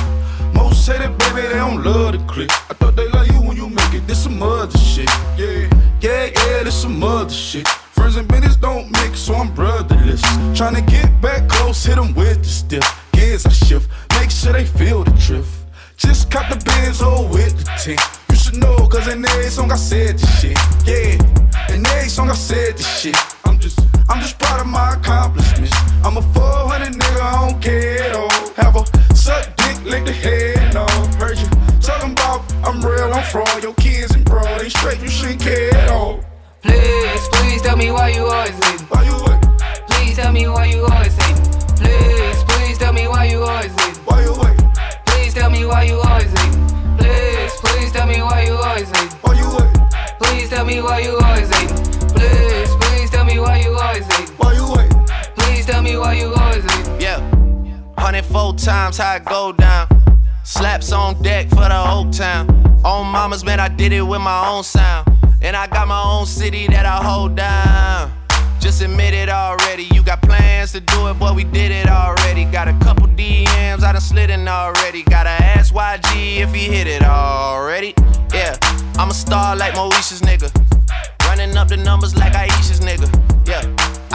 [0.55, 2.51] Most say that baby, they don't love the click.
[2.51, 4.09] I thought they love you when you make it.
[4.09, 5.09] This some other shit.
[5.39, 5.70] Yeah,
[6.01, 7.68] yeah, yeah, this some other shit.
[7.95, 10.20] Friends and business don't mix, so I'm brotherless.
[10.59, 12.82] Tryna get back close, hit them with the stiff.
[13.12, 15.55] Gears I shift, make sure they feel the drift.
[15.97, 18.01] Just caught the Benz, oh, with the tint.
[18.30, 20.59] You should know, cause in every song I said this shit.
[20.85, 23.16] Yeah, in every song I said this shit.
[23.65, 25.73] I'm just, I'm just proud of my accomplishments.
[26.05, 28.53] I'm a 400 nigga, I don't care at all.
[28.57, 31.15] Have a suck dick, lick the head off.
[31.15, 31.49] Heard you
[31.81, 33.62] talking about I'm real, I'm fraud.
[33.62, 36.23] Your kids and bro, they straight, you shouldn't care at all.
[36.61, 38.87] Please, please tell me why you always hating.
[38.89, 39.41] Why you wait?
[39.89, 41.43] Please tell me why you always hating.
[41.81, 44.05] Please, please tell me why you always hating.
[44.05, 44.61] Why you wait?
[45.07, 46.69] Please tell me why you always hating.
[46.99, 49.19] Please, please tell me why you always hating.
[49.23, 50.21] Why you wait?
[50.21, 51.81] Please tell me why you always hating.
[52.12, 52.54] Please,
[53.35, 54.35] me why you always hating.
[54.37, 54.91] Why you wait?
[55.37, 57.01] Please tell me why you always hating.
[57.01, 57.18] Yeah,
[57.95, 59.89] 104 times how it go down.
[60.45, 62.49] Slaps on deck for the Oak Town.
[62.85, 65.09] On mamas, man, I did it with my own sound.
[65.43, 68.12] And I got my own city that I hold down.
[68.61, 69.85] Just admit it already.
[69.93, 72.45] You got plans to do it, boy, we did it already.
[72.45, 75.03] Got a couple DMs, I done slid in already.
[75.03, 77.95] Gotta ask YG if he hit it already.
[78.32, 78.57] Yeah,
[78.97, 80.51] I'm a star like Moesha's nigga.
[81.37, 83.11] Running up the numbers like Aisha's nigga.
[83.45, 83.66] Yeah,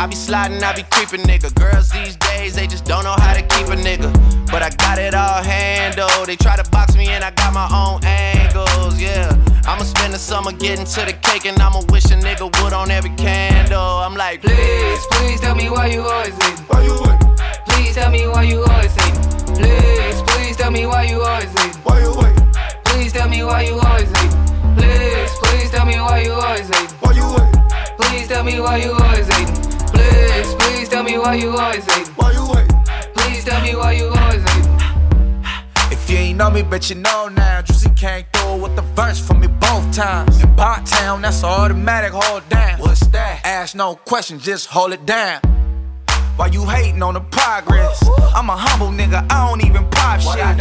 [0.02, 1.54] I be sliding, I be creeping nigga.
[1.54, 4.08] Girls these days, they just don't know how to keep a nigga.
[4.50, 6.28] But I got it all handled.
[6.28, 8.98] They try to box me in, I got my own angles.
[8.98, 9.36] Yeah,
[9.68, 12.90] I'ma spend the summer getting to the cake, and I'ma wish a nigga would on
[12.90, 14.00] every candle.
[14.00, 16.64] I'm like, Please, please tell me why you always hating.
[16.72, 17.20] Why you wait?
[17.68, 19.56] Please tell me why you always hating.
[19.60, 21.82] Please, please tell me why you always hating.
[21.84, 22.56] Why you wait?
[22.86, 24.40] Please tell me why you always hating.
[24.78, 25.39] Please,
[25.90, 26.96] me why you always hating.
[27.02, 27.52] Why you wait?
[27.98, 29.56] Please tell me why you always hating.
[29.94, 32.14] Please, please tell me why you always hating.
[32.14, 32.70] Why you wait?
[33.16, 34.70] Please tell me why you always hating.
[35.92, 37.62] If you ain't know me, bet you know now.
[37.64, 40.42] Juicy came through with the verse for me both times.
[40.44, 42.80] In Bot Town, that's automatic, hold down.
[42.80, 43.42] What's that?
[43.44, 45.42] Ask no questions, just hold it down.
[46.36, 48.02] Why you hating on the progress?
[48.36, 50.60] I'm a humble nigga, I don't even pop shit.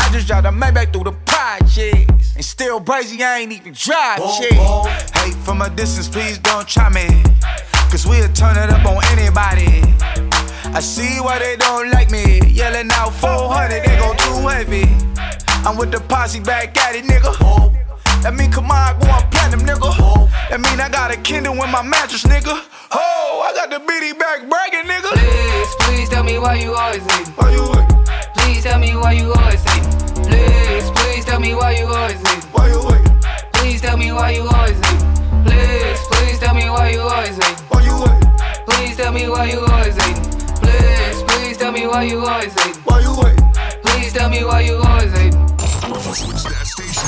[0.00, 2.34] I just drive the Maybach through the projects.
[2.36, 4.52] And still brazy, I ain't even drive shit.
[4.52, 7.06] Hate from a distance, please don't try me.
[7.90, 9.82] Cause we'll turn it up on anybody.
[10.74, 12.40] I see why they don't like me.
[12.48, 14.84] Yelling out 400, they go too heavy.
[15.64, 17.32] I'm with the posse back at it, nigga.
[18.22, 19.94] That mean come on, go on platinum, nigga.
[20.50, 22.66] That mean I got a Kindle in my mattress, nigga.
[22.90, 25.12] Oh, I got the bitty back bragging, nigga.
[25.12, 27.32] Please, please tell me why you always hating.
[27.34, 28.03] Why you wait?
[28.44, 29.90] Please tell me why you always hating.
[30.22, 32.50] Please, please tell me why you always hating.
[32.52, 33.22] Why you wait?
[33.54, 35.44] Please tell me why you always hating.
[35.44, 37.64] Please, please tell me why you always hating.
[37.68, 38.66] Why you wait?
[38.66, 40.22] Please tell me why you always hating.
[40.60, 42.82] Please, please tell me why you always hating.
[42.82, 43.40] Why you wait?
[43.82, 45.43] Please tell me why you always hating.
[45.84, 47.04] Switch that station.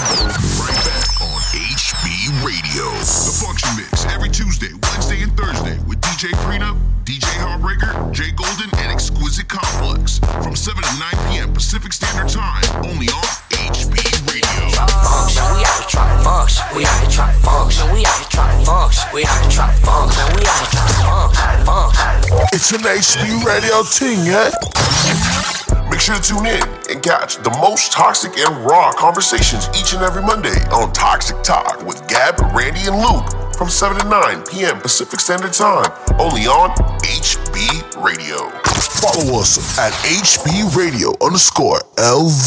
[0.60, 2.04] Right back on HB
[2.44, 2.84] Radio.
[2.92, 6.76] The Function Mix every Tuesday, Wednesday, and Thursday with DJ Prenup,
[7.08, 11.54] DJ Heartbreaker, Jay Golden, and Exquisite Complex from 7 to 9 p.m.
[11.54, 12.60] Pacific Standard Time.
[12.84, 13.24] Only on
[13.56, 13.96] HB
[14.28, 14.68] Radio.
[14.76, 16.64] Function, we out here trying function.
[16.76, 17.84] We out here trying function.
[17.96, 19.08] We out here trying function.
[19.16, 20.24] We out here trying function.
[20.36, 21.64] We out here trying.
[21.64, 22.12] Function.
[22.52, 25.55] It's an HB Radio thing, yeah?
[25.96, 26.62] Make sure to tune in
[26.92, 31.86] and catch the most toxic and raw conversations each and every Monday on Toxic Talk
[31.86, 33.24] with Gab, Randy, and Luke
[33.56, 34.78] from 7 to 9 p.m.
[34.78, 35.88] Pacific Standard Time,
[36.20, 36.68] only on
[37.00, 38.52] HB Radio.
[39.00, 42.44] Follow us at HB Radio underscore LV.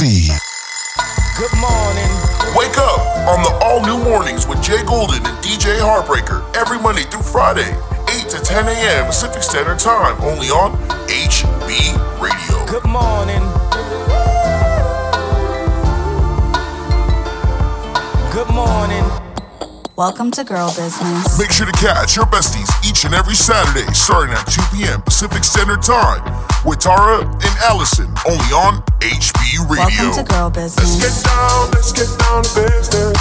[1.41, 2.13] Good morning.
[2.53, 3.01] Wake up
[3.33, 7.73] on the all new mornings with Jay Golden and DJ Heartbreaker every Monday through Friday,
[8.13, 9.05] 8 to 10 a.m.
[9.07, 10.77] Pacific Standard Time, only on
[11.09, 12.08] HB Radio.
[12.69, 13.41] Good morning.
[18.31, 19.03] Good morning.
[19.95, 21.39] Welcome to Girl Business.
[21.39, 25.01] Make sure to catch your besties each and every Saturday starting at 2 p.m.
[25.01, 26.21] Pacific Standard Time
[26.63, 30.05] with Tara and Allison only on HB Radio.
[30.05, 31.01] Welcome to Girl Business.
[31.01, 33.17] Let's get down, let's get down to business.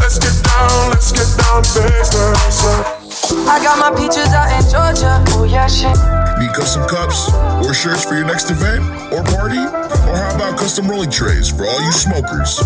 [0.00, 2.99] Let's get down, let's get down to business.
[3.28, 5.22] I got my peaches out in Georgia.
[5.36, 5.96] Oh yeah, shit.
[6.40, 7.28] Need custom cups
[7.66, 8.80] or shirts for your next event
[9.12, 9.60] or party?
[9.60, 12.58] Or how about custom rolling trays for all you smokers?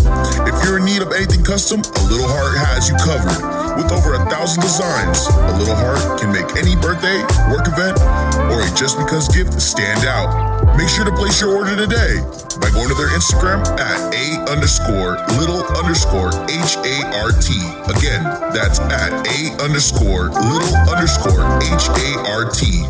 [0.47, 3.35] If you're in need of anything custom, A Little Heart has you covered.
[3.75, 7.19] With over a thousand designs, A Little Heart can make any birthday,
[7.51, 7.99] work event,
[8.47, 10.54] or a just because gift stand out.
[10.77, 12.19] Make sure to place your order today
[12.59, 17.53] by going to their Instagram at a underscore little underscore H A R T.
[17.87, 22.83] Again, that's at a underscore little underscore H A R T.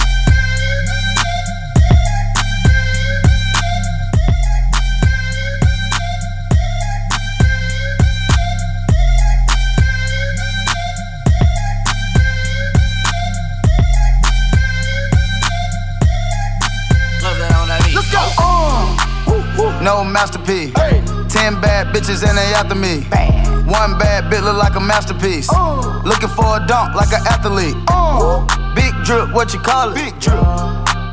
[19.87, 20.73] No masterpiece.
[21.31, 23.07] Ten bad bitches and they after me.
[23.71, 25.47] One bad bitch look like a masterpiece.
[25.49, 26.01] Uh.
[26.03, 27.73] Looking for a dunk like an athlete.
[27.87, 28.43] Uh.
[28.75, 29.95] Big drip, what you call it?
[29.95, 30.43] Big drip.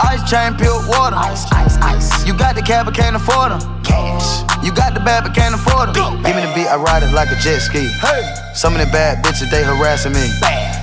[0.03, 1.15] Ice chain, pure water.
[1.15, 2.27] Ice, ice, ice.
[2.27, 3.74] You got the cab, but can't afford them.
[3.85, 4.43] Cash.
[4.65, 6.23] You got the bad, but can't afford them.
[6.25, 7.85] Give me the beat, I ride it like a jet ski.
[8.01, 8.25] Hey.
[8.55, 10.25] Some of the bad bitches, they harassing me.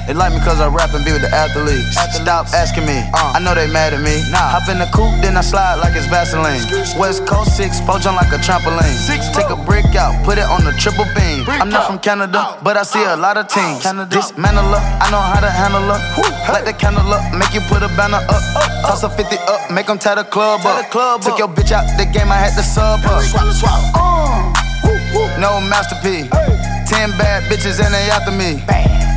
[0.06, 1.96] They like me cause I rap and be with the athletes.
[2.20, 4.20] Stop asking me, I know they mad at me.
[4.36, 6.60] Hop in the coupe, then I slide like it's Vaseline.
[7.00, 8.92] West Coast 6, four jump like a trampoline.
[9.08, 11.48] Six, Take a brick out, put it on the triple beam.
[11.48, 13.88] I'm not from Canada, but I see a lot of teams.
[14.12, 16.00] Dismantle her, I know how to handle her.
[16.52, 18.44] Light the candle up, make you put a banner up.
[18.84, 20.92] Toss a 50 up, make them tie the club up.
[21.24, 23.22] Took your bitch out the game, I had to sub her.
[23.96, 24.52] Uh.
[25.40, 26.30] No masterpiece.
[26.90, 28.60] Ten bad bitches and they after me.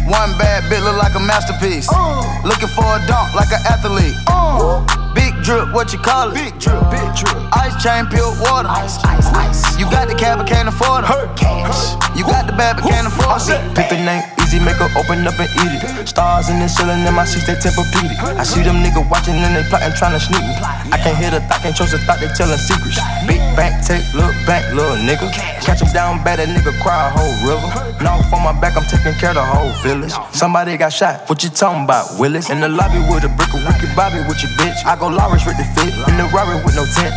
[0.06, 1.88] One bad bitch look like a masterpiece.
[1.90, 2.22] Uh.
[2.44, 4.14] Looking for a dunk like an athlete.
[4.28, 4.84] Uh.
[5.14, 6.34] Big drip, what you call it?
[6.34, 7.36] Big drip, big drip.
[7.54, 8.68] Ice chain, pure water.
[8.68, 9.78] Ice, ice, ice.
[9.78, 11.10] You got the cab, but can't afford it.
[11.36, 11.94] Cash.
[12.16, 13.60] You got the bad, but can't afford it.
[13.74, 14.22] Pick the name,
[14.60, 16.08] make her open up and eat it.
[16.08, 18.18] Stars in the ceiling in my seats, they Tempur-Pedic.
[18.38, 20.54] I see them niggas watching and they plotting, trying to sneak me.
[20.92, 23.00] I can't hear the thought, can't trust the thought, they telling secrets.
[23.26, 25.30] Big bank, take, look back, little nigga.
[25.64, 27.68] Catch him down bad, that nigga cry a whole river.
[28.02, 30.12] Now on my back, I'm taking care of the whole village.
[30.32, 32.50] Somebody got shot, what you talking about, Willis?
[32.50, 34.84] In the lobby with a brick of Ricky Bobby with your bitch.
[34.84, 37.14] I go Lawrence with the fit, in the Rari with no tent.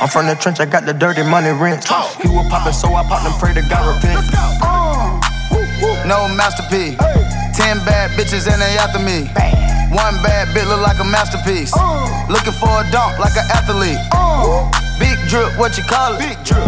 [0.00, 1.84] I'm from the trench, I got the dirty money rent.
[2.22, 4.85] He was poppin', so I popped and pray to God repent.
[6.06, 6.94] No masterpiece.
[7.58, 9.26] Ten bad bitches and they after me.
[9.90, 11.72] One bad bitch look like a masterpiece.
[11.74, 12.06] Uh.
[12.30, 13.98] Looking for a dunk like an athlete.
[14.14, 14.70] Uh.
[15.00, 16.20] Big drip, what you call it?
[16.20, 16.62] Big drip.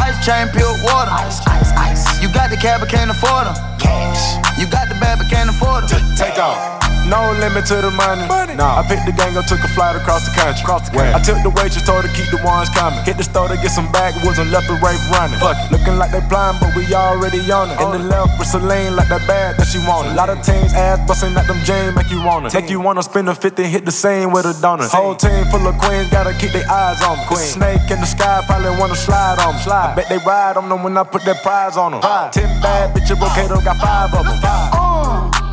[0.00, 1.12] Ice chain, pure water.
[1.12, 2.22] Ice, ice, ice.
[2.22, 3.54] You got the cab, but can't afford them.
[3.78, 4.40] Cash.
[4.58, 6.00] You got the bad, but can't afford them.
[6.16, 6.84] Take off.
[7.06, 8.26] No limit to the money.
[8.26, 8.54] money.
[8.54, 8.80] Nah.
[8.80, 10.62] I picked the gang up, took a flight across the country.
[10.64, 11.12] Across the country.
[11.12, 13.02] I took the waitress, told her to keep the ones coming.
[13.04, 15.38] Hit the store to get some backwoods and left the right running.
[15.38, 15.72] Fuck it.
[15.72, 17.80] Looking like they blind, but we already on it.
[17.80, 20.12] In the left with Celine, like that bag that she wanted.
[20.12, 22.48] A lot of teams ass busting at them jeans, make you wanna.
[22.48, 24.88] Take you wanna spend a 50, hit the same with a donut.
[24.88, 27.24] Whole team full of queens, gotta keep their eyes on me.
[27.28, 27.44] Queen.
[27.44, 29.60] Snake in the sky, probably wanna slide on me.
[29.60, 29.92] Slide.
[29.92, 32.00] I bet they ride on them when I put that prize on them.
[32.32, 34.40] Ten bad bitches, Rocato got five of them.
[34.40, 35.43] Five.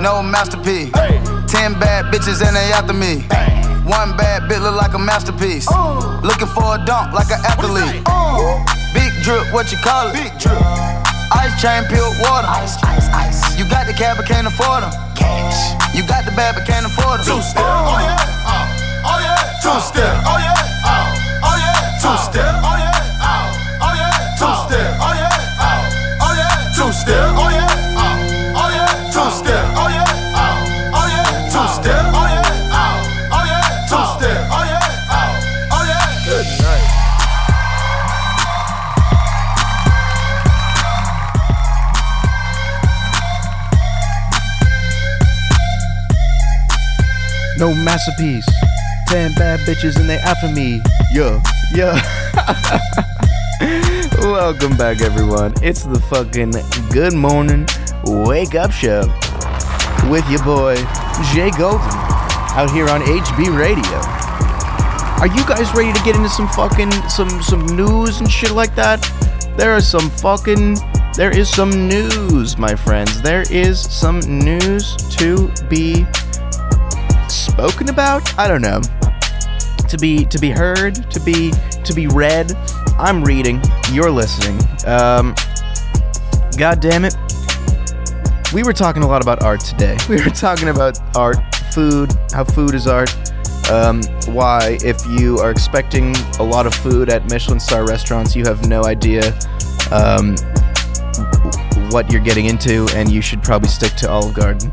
[0.00, 0.92] No masterpiece.
[1.50, 3.26] Ten bad bitches and they after me.
[3.82, 5.66] One bad bitch look like a masterpiece.
[5.70, 6.20] Oh.
[6.22, 8.02] Looking for a dunk like an athlete.
[8.06, 8.62] Oh.
[8.94, 10.14] Big drip, what you call it?
[10.14, 10.54] Big drip.
[11.34, 12.46] Ice chain, pure water.
[12.46, 13.58] Ice, ice, ice.
[13.58, 14.92] You got the cab, but can't afford them.
[15.16, 15.74] Cash.
[15.94, 17.36] You got the bad, but can't afford them.
[17.36, 17.64] Two step.
[17.66, 18.22] Oh yeah.
[18.46, 18.64] Oh,
[19.02, 19.58] oh yeah.
[19.58, 20.14] Two step.
[20.30, 20.54] Oh yeah.
[20.86, 21.10] Oh,
[21.42, 21.98] oh yeah.
[21.98, 22.54] Two step.
[22.62, 23.02] Oh yeah.
[23.18, 24.38] Oh, oh yeah.
[24.38, 24.94] Two step.
[25.02, 25.58] Oh yeah.
[25.58, 26.70] Oh, oh yeah.
[26.76, 27.34] Two step.
[27.34, 27.57] Oh yeah.
[47.58, 48.46] No masterpiece.
[49.08, 50.80] Ten bad bitches and they after me.
[51.10, 51.42] Yeah,
[51.74, 51.98] yeah.
[54.20, 55.54] Welcome back, everyone.
[55.60, 56.52] It's the fucking
[56.92, 57.66] Good Morning
[58.04, 59.00] Wake Up Show
[60.08, 60.76] with your boy
[61.34, 61.80] Jay Golden
[62.54, 63.98] out here on HB Radio.
[65.18, 68.76] Are you guys ready to get into some fucking some some news and shit like
[68.76, 69.02] that?
[69.56, 70.76] There is some fucking
[71.14, 73.20] there is some news, my friends.
[73.20, 76.06] There is some news to be
[77.58, 78.38] spoken about.
[78.38, 78.80] I don't know.
[79.88, 81.50] To be to be heard, to be
[81.82, 82.52] to be read.
[82.98, 83.60] I'm reading.
[83.90, 84.60] You're listening.
[84.86, 85.34] Um,
[86.56, 87.16] God damn it.
[88.54, 89.96] We were talking a lot about art today.
[90.08, 91.38] We were talking about art
[91.72, 93.12] food, how food is art.
[93.70, 98.44] Um, why, if you are expecting a lot of food at Michelin star restaurants, you
[98.44, 99.36] have no idea
[99.90, 100.36] um,
[101.90, 104.72] what you're getting into, and you should probably stick to Olive Garden.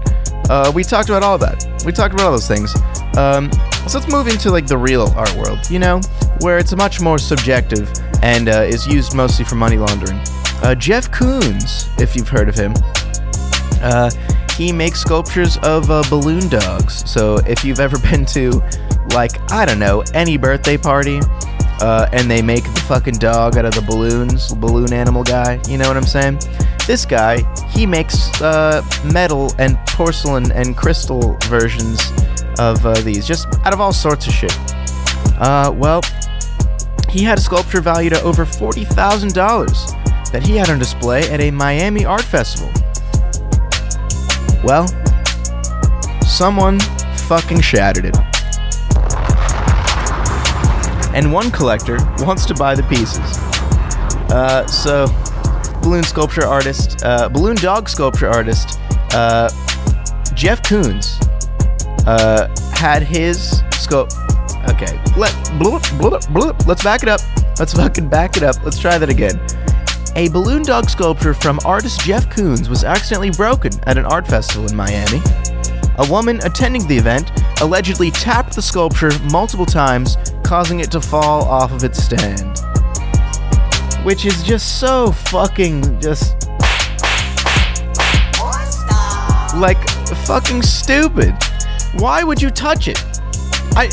[0.49, 1.65] Uh, we talked about all that.
[1.85, 2.75] We talked about all those things.
[3.17, 3.51] Um,
[3.87, 6.01] so let's move into like the real art world, you know,
[6.41, 7.91] where it's much more subjective
[8.21, 10.19] and uh, is used mostly for money laundering.
[10.63, 12.73] Uh, Jeff Koons, if you've heard of him,
[13.81, 14.09] uh,
[14.55, 17.09] he makes sculptures of uh, balloon dogs.
[17.09, 18.61] So if you've ever been to,
[19.11, 21.19] like, I don't know, any birthday party,
[21.81, 25.77] uh, and they make the fucking dog out of the balloons, balloon animal guy, you
[25.77, 26.39] know what I'm saying?
[26.87, 31.99] This guy, he makes uh, metal and porcelain and crystal versions
[32.59, 34.55] of uh, these, just out of all sorts of shit.
[35.39, 36.01] Uh, well,
[37.09, 41.49] he had a sculpture valued at over $40,000 that he had on display at a
[41.49, 42.71] Miami art festival.
[44.63, 44.87] Well,
[46.23, 46.79] someone
[47.27, 48.17] fucking shattered it.
[51.15, 53.37] And one collector wants to buy the pieces.
[54.29, 55.05] Uh, so,
[55.85, 58.79] balloon sculpture artist, uh, balloon dog sculpture artist,
[59.11, 59.47] uh,
[60.33, 61.21] Jeff Koons,
[62.07, 64.09] uh, had his scope.
[64.67, 66.65] Okay, let bloop, bloop, bloop.
[66.65, 67.21] let's back it up.
[67.59, 68.55] Let's fucking back it up.
[68.63, 69.39] Let's try that again.
[70.15, 74.67] A balloon dog sculpture from artist Jeff Koons was accidentally broken at an art festival
[74.67, 75.21] in Miami.
[75.99, 77.31] A woman attending the event
[77.61, 82.64] allegedly tapped the sculpture multiple times, causing it to fall off of its stand.
[84.05, 86.47] Which is just so fucking just.
[89.55, 89.89] Like,
[90.25, 91.35] fucking stupid.
[91.95, 93.03] Why would you touch it?
[93.75, 93.89] I.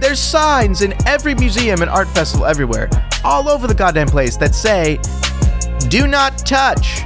[0.00, 2.88] There's signs in every museum and art festival everywhere,
[3.22, 4.98] all over the goddamn place, that say,
[5.90, 7.02] do not touch.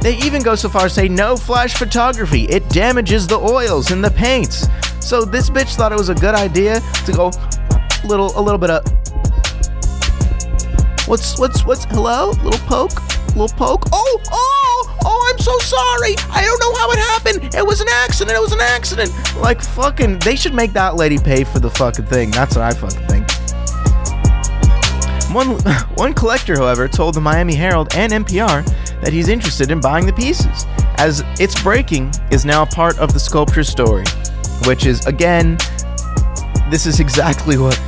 [0.00, 2.44] They even go so far as say no flash photography.
[2.44, 4.66] It damages the oils and the paints.
[5.00, 7.30] So this bitch thought it was a good idea to go
[8.04, 8.82] little a little bit of
[11.08, 12.32] What's what's what's hello?
[12.44, 13.02] Little poke?
[13.28, 13.84] Little poke?
[13.94, 16.14] Oh, oh, oh, I'm so sorry.
[16.30, 17.54] I don't know how it happened.
[17.54, 18.36] It was an accident.
[18.36, 19.10] It was an accident.
[19.38, 22.30] Like fucking they should make that lady pay for the fucking thing.
[22.30, 23.26] That's what I fucking think.
[25.34, 25.58] One,
[25.94, 28.66] one collector, however, told the Miami Herald and NPR
[29.00, 30.66] that he's interested in buying the pieces,
[30.98, 34.04] as its breaking is now part of the sculpture story.
[34.66, 35.56] Which is, again,
[36.70, 37.80] this is exactly what.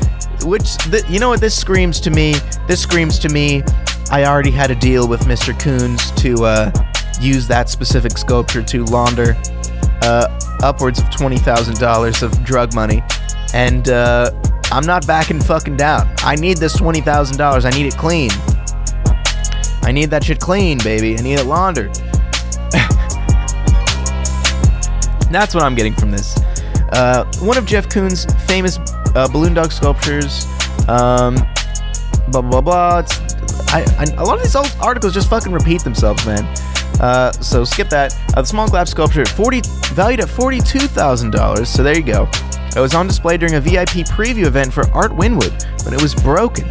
[0.45, 0.77] Which,
[1.09, 2.35] you know what this screams to me?
[2.67, 3.63] This screams to me,
[4.11, 5.55] I already had a deal with Mr.
[5.55, 6.73] Koons to uh,
[7.21, 9.37] use that specific sculpture to launder
[10.03, 13.03] uh, upwards of $20,000 of drug money.
[13.53, 14.31] And, uh,
[14.73, 16.15] I'm not backing fucking down.
[16.19, 17.65] I need this $20,000.
[17.65, 18.31] I need it clean.
[19.83, 21.19] I need that shit clean, baby.
[21.19, 21.93] I need it laundered.
[25.33, 26.37] That's what I'm getting from this.
[26.93, 28.79] Uh, one of Jeff Koons' famous
[29.15, 30.47] uh, balloon dog sculptures.
[30.89, 31.37] Um,
[32.29, 32.99] blah blah blah.
[33.01, 33.19] It's,
[33.73, 36.45] I, I, a lot of these old articles just fucking repeat themselves, man.
[37.01, 38.15] Uh, so skip that.
[38.37, 39.63] Uh, the small glass sculpture, forty
[39.95, 41.69] valued at forty-two thousand dollars.
[41.69, 42.29] So there you go.
[42.77, 46.15] It was on display during a VIP preview event for Art Wynwood, but it was
[46.15, 46.69] broken.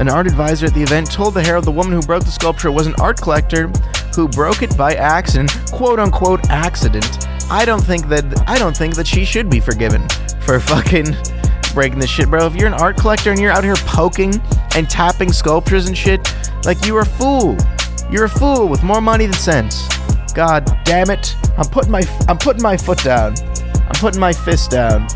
[0.00, 2.70] An art advisor at the event told the Herald the woman who broke the sculpture
[2.70, 3.68] was an art collector
[4.14, 7.26] who broke it by accident, quote unquote accident.
[7.50, 10.06] I don't think that I don't think that she should be forgiven
[10.40, 11.14] for fucking
[11.74, 12.46] breaking this shit, bro.
[12.46, 14.34] If you're an art collector and you're out here poking
[14.74, 16.32] and tapping sculptures and shit,
[16.64, 17.56] like you're a fool.
[18.10, 19.86] You're a fool with more money than sense.
[20.34, 21.36] God damn it.
[21.56, 23.34] I'm putting my I'm putting my foot down.
[23.74, 25.06] I'm putting my fist down.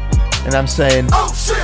[0.45, 1.57] And I'm saying Oh shit!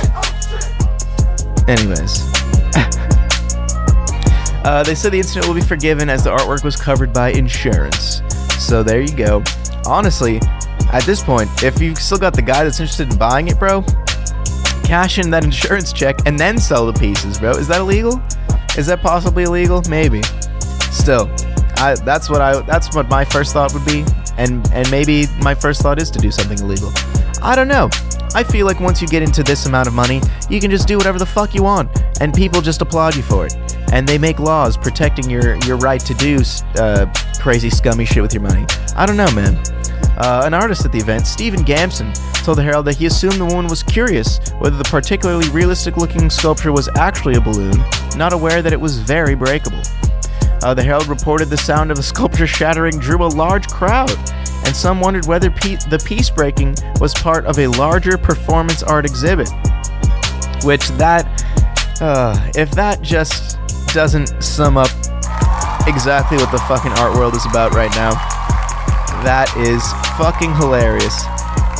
[1.67, 2.31] Anyways.
[4.65, 8.21] uh, they said the incident will be forgiven as the artwork was covered by insurance.
[8.57, 9.43] So there you go.
[9.85, 10.39] Honestly,
[10.91, 13.83] at this point, if you've still got the guy that's interested in buying it, bro,
[14.89, 17.51] cash in that insurance check and then sell the pieces, bro.
[17.51, 18.21] Is that illegal?
[18.77, 19.83] Is that possibly illegal?
[19.87, 20.21] Maybe.
[20.91, 21.29] Still,
[21.77, 24.03] I that's what I that's what my first thought would be,
[24.37, 26.91] and and maybe my first thought is to do something illegal.
[27.41, 27.89] I don't know.
[28.35, 30.97] I feel like once you get into this amount of money, you can just do
[30.97, 31.89] whatever the fuck you want,
[32.21, 33.55] and people just applaud you for it.
[33.91, 36.39] And they make laws protecting your your right to do
[36.77, 37.05] uh,
[37.39, 38.65] crazy, scummy shit with your money.
[38.95, 39.57] I don't know, man.
[40.17, 42.11] Uh, an artist at the event, Stephen Gamson,
[42.43, 46.29] told the Herald that he assumed the woman was curious whether the particularly realistic looking
[46.29, 47.77] sculpture was actually a balloon,
[48.15, 49.81] not aware that it was very breakable.
[50.61, 54.11] Uh, the Herald reported the sound of a sculpture shattering drew a large crowd,
[54.65, 59.05] and some wondered whether pe- the piece breaking was part of a larger performance art
[59.05, 59.49] exhibit.
[60.63, 61.25] Which, that,
[62.01, 63.57] uh, if that just
[63.93, 64.91] doesn't sum up
[65.87, 68.11] exactly what the fucking art world is about right now,
[69.23, 69.83] that is
[70.17, 71.25] fucking hilarious.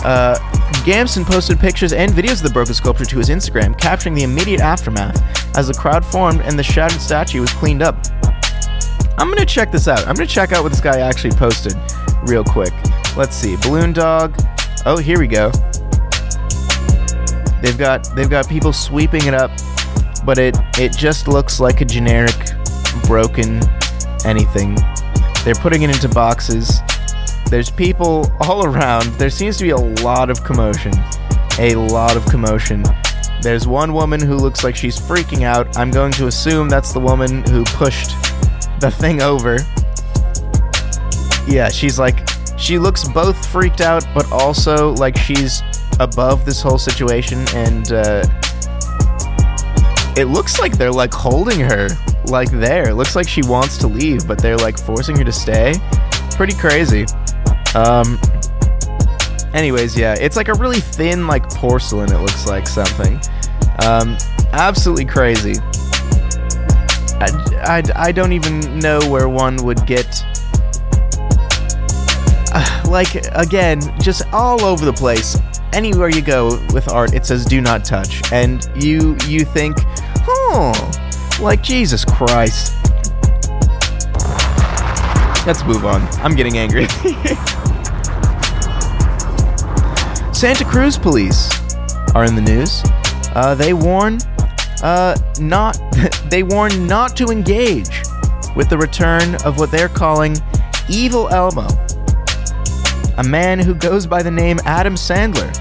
[0.03, 0.39] Uh,
[0.85, 4.61] Gamson posted pictures and videos of the broken sculpture to his Instagram, capturing the immediate
[4.61, 5.21] aftermath
[5.57, 7.97] as the crowd formed and the shattered statue was cleaned up.
[9.17, 10.07] I'm gonna check this out.
[10.07, 11.73] I'm gonna check out what this guy actually posted
[12.23, 12.71] real quick.
[13.17, 13.57] Let's see.
[13.57, 14.39] Balloon dog.
[14.85, 15.51] Oh, here we go.
[17.61, 19.51] They've got they've got people sweeping it up,
[20.25, 22.33] but it it just looks like a generic
[23.03, 23.61] broken
[24.25, 24.77] anything.
[25.43, 26.79] They're putting it into boxes.
[27.49, 29.05] There's people all around.
[29.13, 30.93] There seems to be a lot of commotion.
[31.59, 32.83] A lot of commotion.
[33.41, 35.77] There's one woman who looks like she's freaking out.
[35.77, 38.11] I'm going to assume that's the woman who pushed
[38.79, 39.57] the thing over.
[41.47, 45.63] Yeah, she's like, she looks both freaked out, but also like she's
[45.99, 48.23] above this whole situation, and uh,
[50.17, 51.87] it looks like they're like holding her
[52.25, 52.89] like there.
[52.89, 55.73] It looks like she wants to leave, but they're like forcing her to stay.
[56.31, 57.05] Pretty crazy.
[57.75, 58.19] Um.
[59.53, 62.11] Anyways, yeah, it's like a really thin, like porcelain.
[62.11, 63.19] It looks like something.
[63.85, 64.17] Um,
[64.53, 65.55] absolutely crazy.
[67.19, 67.29] I,
[67.63, 70.23] I, I don't even know where one would get.
[72.53, 75.37] Uh, like again, just all over the place.
[75.73, 79.77] Anywhere you go with art, it says "Do not touch," and you you think,
[80.27, 80.73] oh,
[81.39, 82.75] like Jesus Christ.
[85.45, 86.01] Let's move on.
[86.23, 86.87] I'm getting angry.
[90.39, 91.49] Santa Cruz police
[92.15, 92.81] are in the news.
[93.35, 94.19] Uh, they warn
[94.81, 95.77] uh, not
[96.29, 97.89] they warn not to engage
[98.55, 100.37] with the return of what they're calling
[100.87, 101.67] Evil Elmo.
[103.17, 105.51] A man who goes by the name Adam Sandler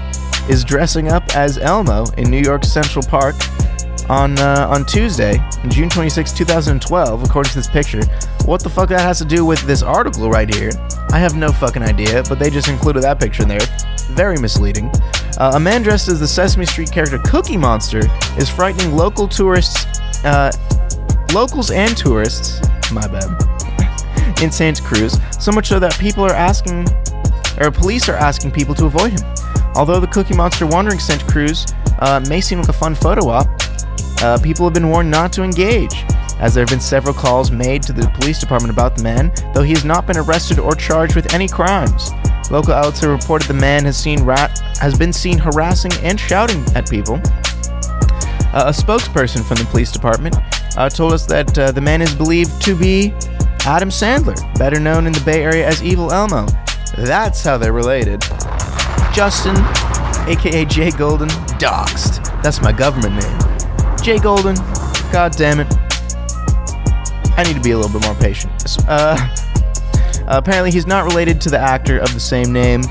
[0.49, 3.35] is dressing up as Elmo in New York Central Park
[4.09, 8.03] on uh, on Tuesday, June 26, 2012, according to this picture.
[8.49, 10.71] What the fuck that has to do with this article right here?
[11.11, 13.59] I have no fucking idea, but they just included that picture in there.
[14.13, 14.89] Very misleading.
[15.37, 18.01] Uh, a man dressed as the Sesame Street character Cookie Monster
[18.39, 19.85] is frightening local tourists,
[20.25, 20.51] uh,
[21.31, 22.59] locals and tourists.
[22.91, 23.29] My bad.
[24.41, 26.87] In Santa Cruz, so much so that people are asking,
[27.61, 29.21] or police are asking people to avoid him.
[29.75, 31.67] Although the Cookie Monster wandering Santa Cruz
[31.99, 33.47] uh, may seem like a fun photo op,
[34.23, 36.03] uh, people have been warned not to engage,
[36.39, 39.63] as there have been several calls made to the police department about the man, though
[39.63, 42.11] he has not been arrested or charged with any crimes.
[42.51, 46.63] Local outlets have reported the man has seen rat has been seen harassing and shouting
[46.75, 47.15] at people.
[48.51, 50.35] Uh, a spokesperson from the police department
[50.75, 53.13] uh, told us that uh, the man is believed to be
[53.65, 56.47] Adam Sandler, better known in the Bay Area as Evil Elmo.
[56.97, 58.21] That's how they're related.
[59.13, 59.55] Justin,
[60.27, 61.29] aka Jay Golden,
[61.59, 62.25] doxed.
[62.41, 63.97] That's my government name.
[64.01, 64.55] Jay Golden,
[65.11, 65.78] god damn it.
[67.39, 68.51] I need to be a little bit more patient.
[68.85, 69.15] Uh,
[70.27, 72.81] apparently, he's not related to the actor of the same name.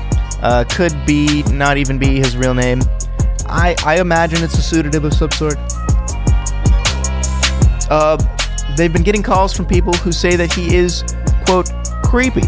[0.41, 2.81] Uh, could be, not even be his real name.
[3.45, 5.53] I, I imagine it's a pseudonym of some sort.
[7.91, 8.17] Uh,
[8.75, 11.03] they've been getting calls from people who say that he is,
[11.45, 11.69] quote,
[12.03, 12.41] creepy.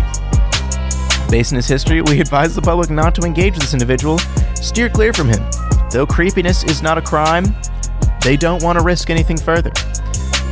[1.30, 4.18] Based on his history, we advise the public not to engage this individual,
[4.56, 5.44] steer clear from him.
[5.92, 7.46] Though creepiness is not a crime,
[8.24, 9.70] they don't want to risk anything further.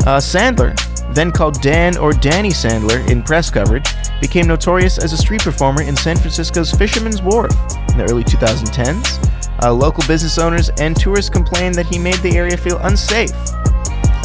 [0.05, 0.77] Uh, Sandler,
[1.13, 3.89] then called Dan or Danny Sandler in press coverage,
[4.21, 7.51] became notorious as a street performer in San Francisco's Fisherman's Wharf
[7.89, 9.25] in the early 2010s.
[9.61, 13.31] Uh, local business owners and tourists complained that he made the area feel unsafe.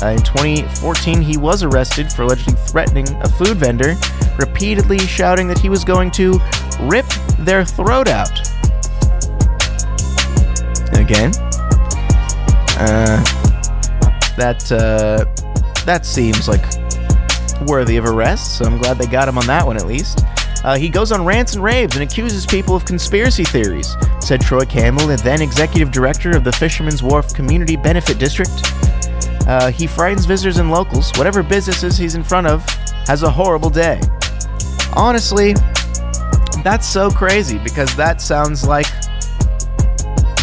[0.02, 3.94] Uh, in 2014, he was arrested for allegedly threatening a food vendor,
[4.38, 6.38] repeatedly shouting that he was going to
[6.82, 7.06] rip
[7.38, 8.38] their throat out.
[10.92, 11.32] Again,
[12.76, 13.22] uh,
[14.36, 15.24] that uh,
[15.84, 16.64] that seems like
[17.66, 18.58] worthy of arrest.
[18.58, 20.24] So I'm glad they got him on that one at least.
[20.64, 24.64] Uh, he goes on rants and raves and accuses people of conspiracy theories, said Troy
[24.64, 28.50] Campbell, the then executive director of the Fisherman's Wharf Community Benefit District.
[29.46, 31.12] Uh, he frightens visitors and locals.
[31.16, 32.64] Whatever businesses he's in front of
[33.06, 34.00] has a horrible day.
[34.94, 35.54] Honestly,
[36.62, 38.86] that's so crazy because that sounds like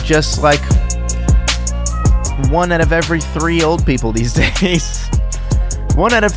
[0.04, 0.62] just like
[2.52, 5.10] one out of every three old people these days.
[5.96, 6.34] One out of.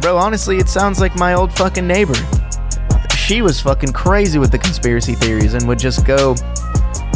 [0.00, 2.14] Bro, honestly, it sounds like my old fucking neighbor.
[3.14, 6.34] She was fucking crazy with the conspiracy theories and would just go.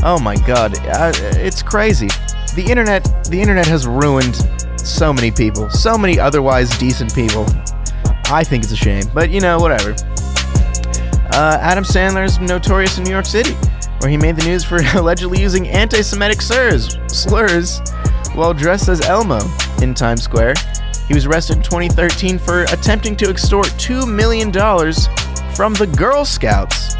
[0.02, 2.08] Oh my god, uh, it's crazy.
[2.54, 4.36] The internet, the internet has ruined
[4.78, 7.46] so many people, so many otherwise decent people.
[8.26, 9.94] I think it's a shame, but you know, whatever.
[11.32, 13.54] Uh, Adam Sandler is notorious in New York City
[14.04, 17.80] where he made the news for allegedly using anti Semitic slurs, slurs
[18.34, 19.40] while dressed as Elmo
[19.80, 20.54] in Times Square.
[21.06, 24.50] He was arrested in 2013 for attempting to extort $2 million
[25.54, 26.94] from the Girl Scouts.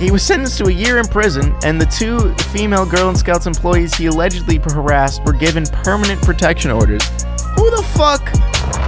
[0.00, 3.94] He was sentenced to a year in prison, and the two female Girl Scouts employees
[3.94, 7.06] he allegedly harassed were given permanent protection orders.
[7.56, 8.26] Who the fuck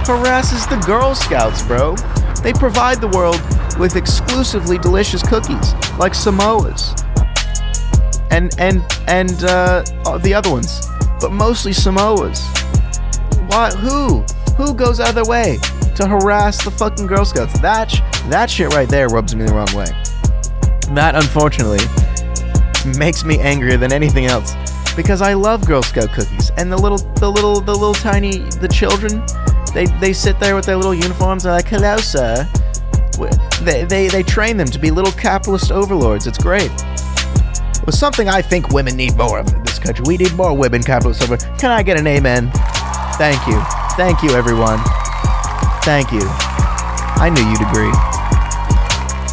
[0.05, 1.95] harasses the Girl Scouts, bro?
[2.41, 3.39] They provide the world
[3.79, 6.99] with exclusively delicious cookies, like Samoas,
[8.31, 9.83] and and and uh,
[10.17, 10.87] the other ones,
[11.21, 12.62] but mostly Samoas.
[13.53, 14.21] Who?
[14.57, 15.59] Who goes out of their way
[15.95, 17.59] to harass the fucking Girl Scouts?
[17.59, 17.99] That sh-
[18.29, 19.85] that shit right there rubs me the wrong way.
[20.95, 21.85] That unfortunately
[22.97, 24.55] makes me angrier than anything else
[24.95, 28.67] because I love Girl Scout cookies and the little the little the little tiny the
[28.67, 29.23] children
[29.73, 32.49] they they sit there with their little uniforms and like hello sir
[33.61, 38.27] they, they they train them to be little capitalist overlords it's great it was something
[38.27, 41.45] I think women need more of in this country we need more women capitalist overlords
[41.59, 42.51] can I get an amen
[43.17, 43.61] thank you.
[43.95, 44.79] Thank you everyone.
[45.83, 46.21] Thank you.
[46.23, 47.91] I knew you'd agree.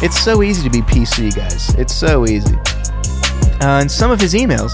[0.05, 1.73] It's so easy to be PC guys.
[1.75, 2.55] It's so easy.
[3.61, 4.71] Uh, in some of his emails,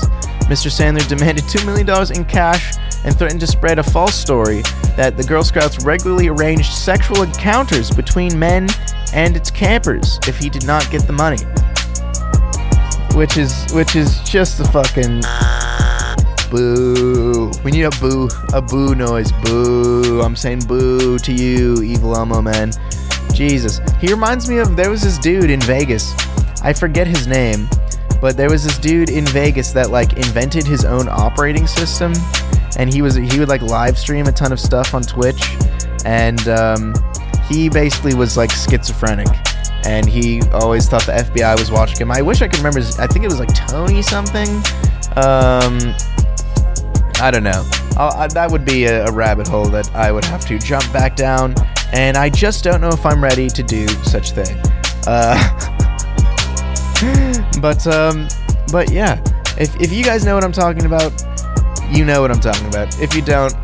[0.48, 0.72] Mr.
[0.72, 4.62] Sandler demanded $2 million in cash and threatened to spread a false story
[4.96, 8.68] that the Girl Scouts regularly arranged sexual encounters between men
[9.14, 11.44] and its campers if he did not get the money.
[13.18, 15.22] Which is which is just the fucking
[16.50, 17.52] boo.
[17.64, 19.32] We need a boo, a boo noise.
[19.44, 20.22] Boo.
[20.22, 22.72] I'm saying boo to you, evil Elmo man.
[23.34, 23.80] Jesus.
[24.00, 26.14] He reminds me of there was this dude in Vegas.
[26.64, 27.70] I forget his name,
[28.20, 32.14] but there was this dude in Vegas that like invented his own operating system,
[32.78, 35.56] and he was he would like live stream a ton of stuff on Twitch,
[36.04, 36.94] and um,
[37.48, 39.28] he basically was like schizophrenic,
[39.86, 42.12] and he always thought the FBI was watching him.
[42.12, 42.80] I wish I could remember.
[42.80, 44.50] His, I think it was like Tony something.
[45.16, 45.96] Um,
[47.20, 47.68] I don't know.
[47.98, 51.16] I'll, that would be a, a rabbit hole that I would have to jump back
[51.16, 51.56] down,
[51.94, 54.58] and I just don't know if I'm ready to do such thing.
[55.08, 55.38] Uh,
[57.62, 58.28] but um,
[58.72, 59.22] but yeah,
[59.58, 61.12] if if you guys know what I'm talking about,
[61.90, 63.00] you know what I'm talking about.
[63.00, 63.56] If you don't,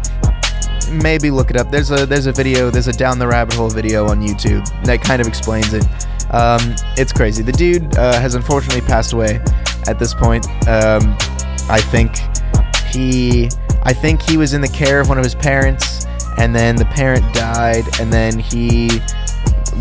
[0.91, 1.69] maybe look it up.
[1.69, 5.01] There's a there's a video, there's a down the rabbit hole video on YouTube that
[5.01, 5.85] kind of explains it.
[6.31, 7.43] Um, it's crazy.
[7.43, 9.39] The dude uh, has unfortunately passed away
[9.87, 10.47] at this point.
[10.67, 11.15] Um,
[11.69, 12.15] I think
[12.93, 13.49] he
[13.83, 16.05] I think he was in the care of one of his parents,
[16.37, 18.89] and then the parent died, and then he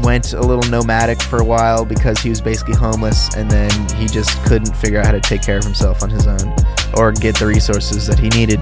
[0.02, 4.06] went a little nomadic for a while because he was basically homeless and then he
[4.06, 6.56] just couldn't figure out how to take care of himself on his own
[6.94, 8.58] or get the resources that he needed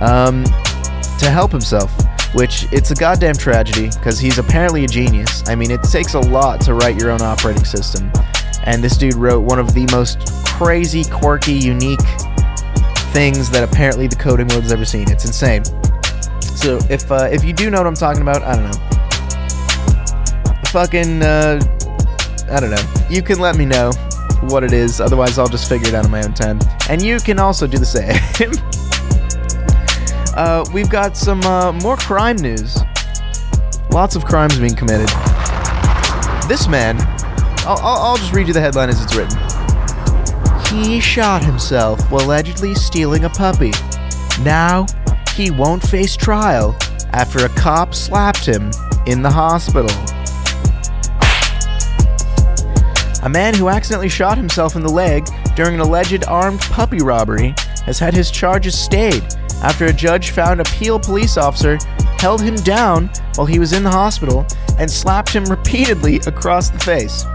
[0.00, 0.44] um,
[1.18, 1.92] to help himself
[2.34, 5.46] which it's a goddamn tragedy because he's apparently a genius.
[5.48, 8.10] I mean it takes a lot to write your own operating system.
[8.64, 12.00] And this dude wrote one of the most crazy quirky unique
[13.12, 15.64] things that apparently the coding world has ever seen it's insane
[16.42, 18.92] so if uh, if you do know what i'm talking about i don't know
[20.72, 21.60] fucking uh,
[22.52, 22.82] I don't know.
[23.08, 23.92] You can let me know
[24.42, 25.00] what it is.
[25.00, 26.58] Otherwise, I'll just figure it out on my own time.
[26.90, 28.12] And you can also do the same.
[30.36, 32.78] uh, we've got some uh, more crime news.
[33.90, 35.08] Lots of crimes being committed.
[36.46, 36.96] This man,
[37.64, 39.41] I'll, I'll, I'll just read you the headline as it's written.
[40.72, 43.72] He shot himself while allegedly stealing a puppy.
[44.40, 44.86] Now,
[45.34, 46.74] he won't face trial
[47.12, 48.70] after a cop slapped him
[49.06, 49.90] in the hospital.
[53.22, 57.54] A man who accidentally shot himself in the leg during an alleged armed puppy robbery
[57.84, 59.22] has had his charges stayed
[59.62, 61.78] after a judge found a Peel police officer
[62.18, 64.46] held him down while he was in the hospital
[64.78, 67.26] and slapped him repeatedly across the face.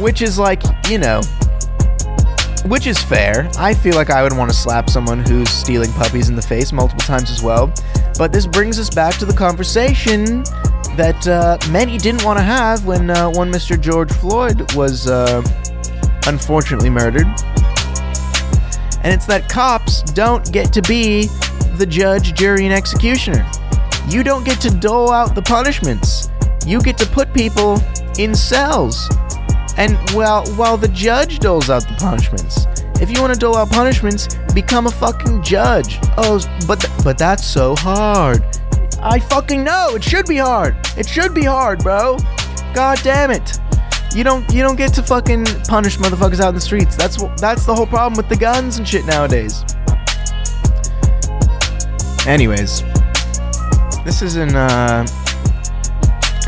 [0.00, 1.20] Which is like, you know,
[2.68, 3.50] which is fair.
[3.58, 6.72] I feel like I would want to slap someone who's stealing puppies in the face
[6.72, 7.72] multiple times as well.
[8.18, 10.42] But this brings us back to the conversation
[10.96, 13.80] that uh, many didn't want to have when uh, one Mr.
[13.80, 15.42] George Floyd was uh,
[16.26, 17.26] unfortunately murdered.
[19.02, 21.28] And it's that cops don't get to be
[21.76, 23.48] the judge, jury, and executioner.
[24.08, 26.30] You don't get to dole out the punishments.
[26.66, 27.80] You get to put people
[28.18, 29.08] in cells.
[29.78, 32.66] And well, while the judge doles out the punishments,
[33.00, 36.00] if you want to dole out punishments, become a fucking judge.
[36.16, 38.44] Oh, but th- but that's so hard.
[39.00, 39.94] I fucking know.
[39.94, 40.76] It should be hard.
[40.96, 42.18] It should be hard, bro.
[42.74, 43.58] God damn it.
[44.16, 46.96] You don't you don't get to fucking punish motherfuckers out in the streets.
[46.96, 49.64] That's that's the whole problem with the guns and shit nowadays.
[52.26, 52.82] Anyways,
[54.04, 55.06] this is in uh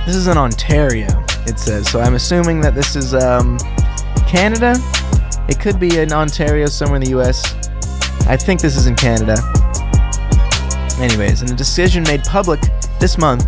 [0.04, 1.06] this is in Ontario.
[1.46, 1.90] It says.
[1.90, 3.58] So I'm assuming that this is um
[4.26, 4.74] Canada.
[5.48, 7.54] It could be in Ontario somewhere in the US.
[8.26, 9.36] I think this is in Canada.
[11.00, 12.60] Anyways, in a decision made public
[13.00, 13.46] this month,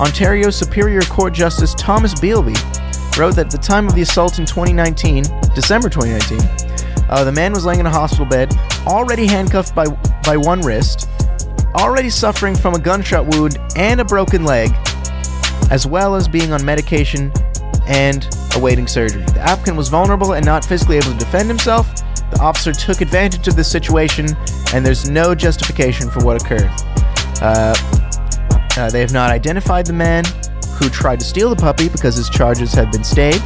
[0.00, 2.56] Ontario Superior Court Justice Thomas Beelby
[3.18, 5.24] wrote that at the time of the assault in 2019,
[5.54, 6.38] December 2019,
[7.10, 8.52] uh, the man was laying in a hospital bed,
[8.86, 9.86] already handcuffed by
[10.24, 11.08] by one wrist,
[11.74, 14.72] already suffering from a gunshot wound and a broken leg,
[15.70, 17.32] as well as being on medication
[17.86, 19.22] and awaiting surgery.
[19.22, 21.94] The applicant was vulnerable and not physically able to defend himself.
[22.30, 24.26] The officer took advantage of this situation,
[24.74, 26.70] and there's no justification for what occurred.
[27.40, 27.74] Uh,
[28.76, 30.24] uh, they have not identified the man
[30.78, 33.42] who tried to steal the puppy because his charges have been stayed.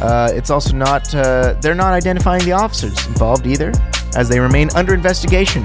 [0.00, 3.72] Uh, it's also not, uh, they're not identifying the officers involved either,
[4.14, 5.64] as they remain under investigation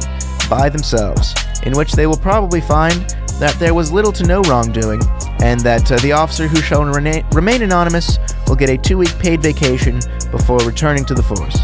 [0.50, 5.02] by themselves, in which they will probably find that there was little to no wrongdoing,
[5.42, 9.18] and that uh, the officer who shall rena- remain anonymous will get a two week
[9.20, 10.00] paid vacation
[10.32, 11.58] before returning to the force.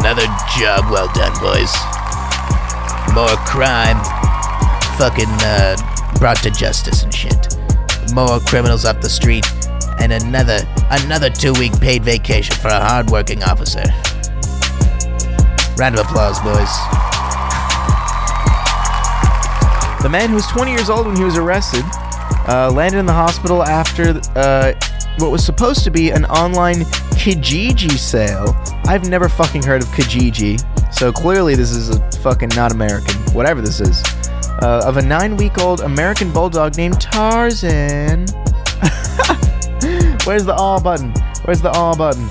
[0.00, 0.26] Another
[0.58, 1.72] job well done, boys.
[3.14, 3.96] More crime,
[4.98, 5.76] fucking uh,
[6.18, 7.56] brought to justice and shit.
[8.14, 9.46] More criminals off the street,
[10.00, 10.58] and another
[10.90, 13.84] another two week paid vacation for a hardworking officer.
[15.78, 17.15] Round of applause, boys.
[20.02, 21.84] The man who was 20 years old when he was arrested
[22.48, 24.72] uh, landed in the hospital after uh,
[25.18, 26.82] what was supposed to be an online
[27.16, 28.54] Kijiji sale.
[28.86, 30.60] I've never fucking heard of Kijiji,
[30.94, 34.02] so clearly this is a fucking not American, whatever this is.
[34.62, 38.26] Uh, of a nine week old American bulldog named Tarzan.
[40.24, 41.12] Where's the all button?
[41.44, 42.28] Where's the all button?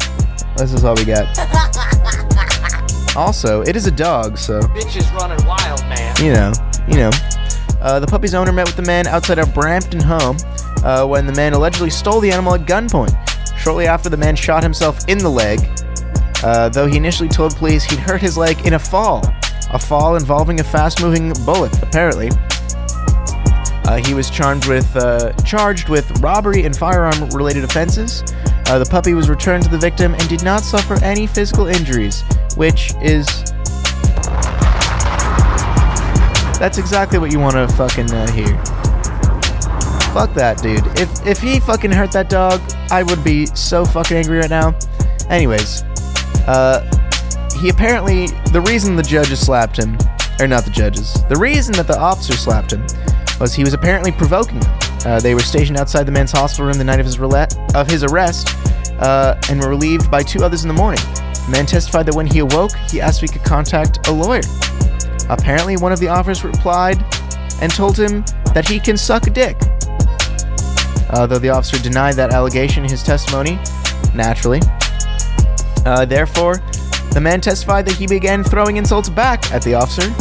[0.55, 1.27] This is all we got.
[3.17, 6.13] Also, it is a dog, so Bitch is running wild, man.
[6.21, 6.51] you know,
[6.85, 7.09] you know.
[7.85, 10.37] Uh, the puppy's owner met with the man outside a Brampton home
[10.83, 13.15] uh, when the man allegedly stole the animal at gunpoint.
[13.59, 15.59] Shortly after, the man shot himself in the leg,
[16.43, 19.21] uh, though he initially told police he'd hurt his leg in a fall.
[19.71, 22.31] A fall involving a fast moving bullet, apparently.
[23.85, 28.23] Uh, he was charged with uh, charged with robbery and firearm related offenses.
[28.65, 32.23] Uh, the puppy was returned to the victim and did not suffer any physical injuries,
[32.55, 33.53] which is
[36.65, 38.47] that's exactly what you want to fucking uh, hear.
[40.15, 40.83] Fuck that, dude.
[40.99, 42.59] If if he fucking hurt that dog,
[42.89, 44.75] I would be so fucking angry right now.
[45.29, 45.83] Anyways,
[46.47, 46.81] uh,
[47.61, 49.95] he apparently the reason the judges slapped him,
[50.39, 52.83] or not the judges, the reason that the officer slapped him
[53.39, 54.79] was he was apparently provoking them.
[55.05, 57.19] Uh, they were stationed outside the man's hospital room the night of his
[57.75, 58.49] of his arrest,
[59.01, 61.03] uh, and were relieved by two others in the morning.
[61.13, 64.41] The man testified that when he awoke, he asked if he could contact a lawyer.
[65.29, 67.03] Apparently, one of the officers replied
[67.61, 68.23] and told him
[68.53, 69.57] that he can suck a dick.
[71.09, 73.59] Uh, though the officer denied that allegation in his testimony,
[74.13, 74.59] naturally.
[75.85, 76.55] Uh, therefore,
[77.11, 80.13] the man testified that he began throwing insults back at the officer.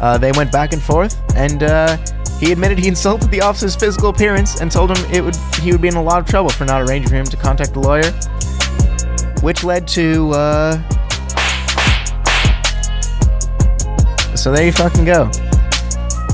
[0.00, 1.96] Uh, they went back and forth, and uh,
[2.38, 5.80] he admitted he insulted the officer's physical appearance and told him it would he would
[5.80, 8.10] be in a lot of trouble for not arranging for him to contact a lawyer,
[9.42, 10.32] which led to.
[14.42, 15.30] So there you fucking go.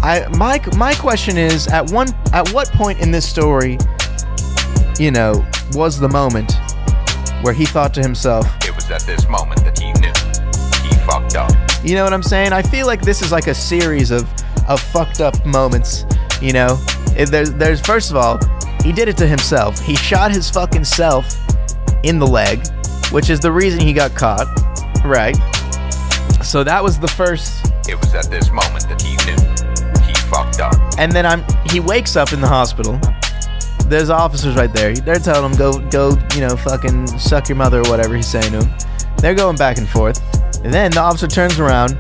[0.02, 3.76] I my my question is at one at what point in this story,
[4.98, 6.54] you know, was the moment
[7.42, 10.88] where he thought to himself, It was at this moment that he knew.
[10.88, 11.52] He fucked up.
[11.84, 12.54] you know what I'm saying?
[12.54, 14.26] I feel like this is like a series of
[14.66, 16.06] of fucked up moments.
[16.40, 16.82] You know,
[17.14, 18.38] If there's there's first of all,
[18.82, 19.80] he did it to himself.
[19.80, 21.26] He shot his fucking self
[22.04, 22.66] in the leg,
[23.12, 24.46] which is the reason he got caught.
[25.04, 25.36] Right.
[26.42, 30.06] So that was the first It was at this moment that he knew.
[30.06, 30.74] He fucked up.
[30.98, 33.00] And then I'm he wakes up in the hospital.
[33.88, 34.94] There's officers right there.
[34.94, 38.52] They're telling him go go, you know, fucking suck your mother or whatever he's saying
[38.52, 38.70] to him.
[39.16, 40.22] They're going back and forth.
[40.62, 41.92] And then the officer turns around.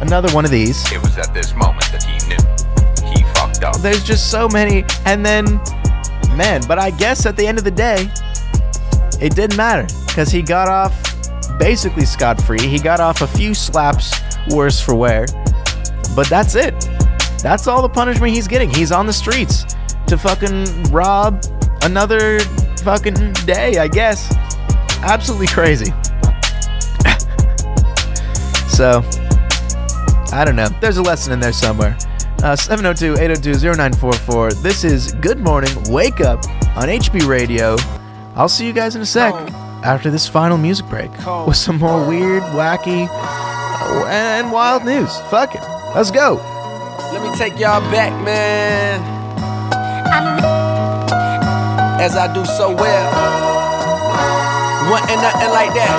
[0.00, 0.90] Another one of these.
[0.90, 3.12] It was at this moment that he knew.
[3.14, 3.76] He fucked up.
[3.82, 5.44] There's just so many and then
[6.36, 8.10] man, but I guess at the end of the day
[9.20, 11.05] it didn't matter cuz he got off
[11.58, 12.66] basically scot-free.
[12.66, 14.12] He got off a few slaps
[14.50, 15.26] worse for wear.
[16.14, 16.74] But that's it.
[17.42, 18.70] That's all the punishment he's getting.
[18.70, 19.64] He's on the streets
[20.06, 21.44] to fucking rob
[21.82, 22.40] another
[22.82, 24.34] fucking day, I guess.
[25.02, 25.86] Absolutely crazy.
[28.68, 29.02] so,
[30.32, 30.68] I don't know.
[30.80, 31.96] There's a lesson in there somewhere.
[32.42, 34.52] Uh, 702 802 0944.
[34.52, 36.44] This is Good Morning Wake Up
[36.76, 37.76] on HB Radio.
[38.34, 39.34] I'll see you guys in a sec
[39.86, 41.12] after this final music break
[41.46, 43.08] with some more weird, wacky,
[44.08, 45.16] and wild news.
[45.30, 45.62] Fuck it.
[45.94, 46.42] Let's go.
[47.12, 49.00] Let me take y'all back, man.
[52.00, 53.06] As I do so well.
[54.90, 55.96] Wasn't nothing like that.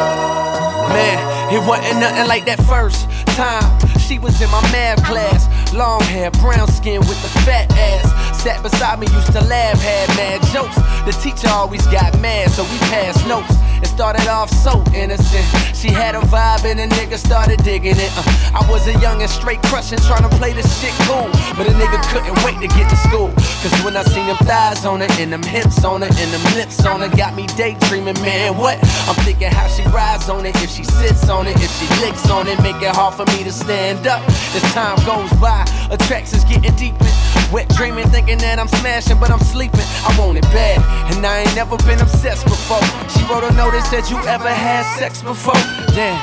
[0.92, 3.10] Man, it wasn't nothing like that first
[3.40, 3.80] time.
[4.00, 5.48] She was in my math class.
[5.74, 8.27] Long hair, brown skin with the fat ass.
[8.48, 10.80] Sat beside me, used to laugh, had mad jokes.
[11.04, 13.52] The teacher always got mad, so we passed notes.
[13.84, 15.44] It started off so innocent.
[15.76, 18.12] She had a vibe and a nigga started digging it.
[18.16, 18.24] Uh,
[18.56, 21.28] I was a young and straight crushing, trying to play this shit cool.
[21.60, 23.36] But a nigga couldn't wait to get to school.
[23.60, 26.56] Cause when I seen them thighs on her, and them hips on her, and them
[26.56, 28.56] lips on her, got me daydreaming, man.
[28.56, 28.80] What?
[29.12, 32.30] I'm thinking how she rides on it, if she sits on it, if she licks
[32.30, 34.24] on it, make it hard for me to stand up.
[34.56, 37.12] As time goes by, attractions getting deeper.
[37.52, 39.88] Wet dreaming, thinking that I'm smashing, but I'm sleeping.
[40.04, 40.84] I want it bad,
[41.16, 42.84] and I ain't never been obsessed before.
[43.08, 45.56] She wrote a note that said, You ever had sex before?
[45.96, 46.20] Damn,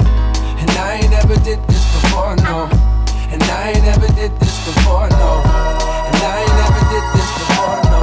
[0.61, 2.69] and I ain't never did this before, no.
[3.33, 5.41] And I ain't never did this before, no.
[5.41, 8.03] And I ain't never did this before, no.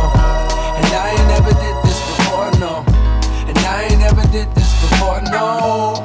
[0.81, 2.73] And I ain't never did this before, no.
[3.45, 6.01] And I ain't never did this before, no.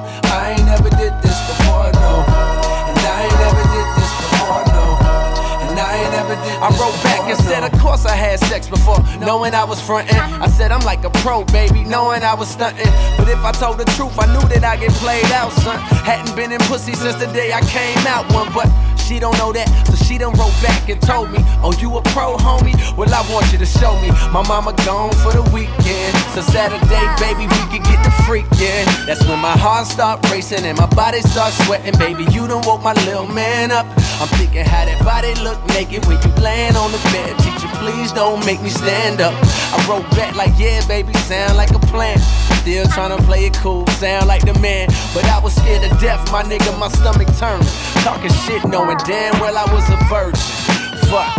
[6.67, 10.19] I wrote back and said, Of course I had sex before, knowing I was frontin'.
[10.19, 12.91] I said, I'm like a pro, baby, knowing I was stuntin'.
[13.17, 15.79] But if I told the truth, I knew that I'd get played out, son.
[16.03, 18.67] Hadn't been in pussy since the day I came out one, but
[19.07, 22.03] she don't know that, so she done wrote back and told me, Oh, you a
[22.11, 22.75] pro, homie?
[22.99, 24.11] Well, I want you to show me.
[24.35, 29.07] My mama gone for the weekend, so Saturday, baby, we can get the freakin'.
[29.07, 32.25] That's when my heart start racing and my body start sweating, baby.
[32.35, 33.87] You done woke my little man up.
[34.19, 37.39] I'm thinking how that body look naked when you laying on the bed.
[37.39, 39.35] Teacher, please don't make me stand up.
[39.71, 42.19] I wrote back like, Yeah, baby, sound like a plan.
[42.67, 44.89] Still tryna play it cool, sound like the man.
[45.15, 47.63] But I was scared to death, my nigga, my stomach turned.
[48.03, 50.41] Talking shit, knowing damn well I was a virgin.
[51.11, 51.37] Fuck.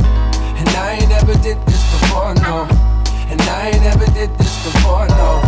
[0.60, 2.68] And I ain't never did this before, no.
[3.30, 5.42] And I ain't never did this before, no.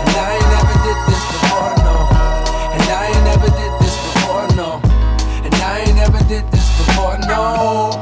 [0.00, 1.96] And I ain't never did this before, no.
[2.74, 4.80] And I ain't never did this before, no.
[5.44, 8.01] And I ain't never did this before, no.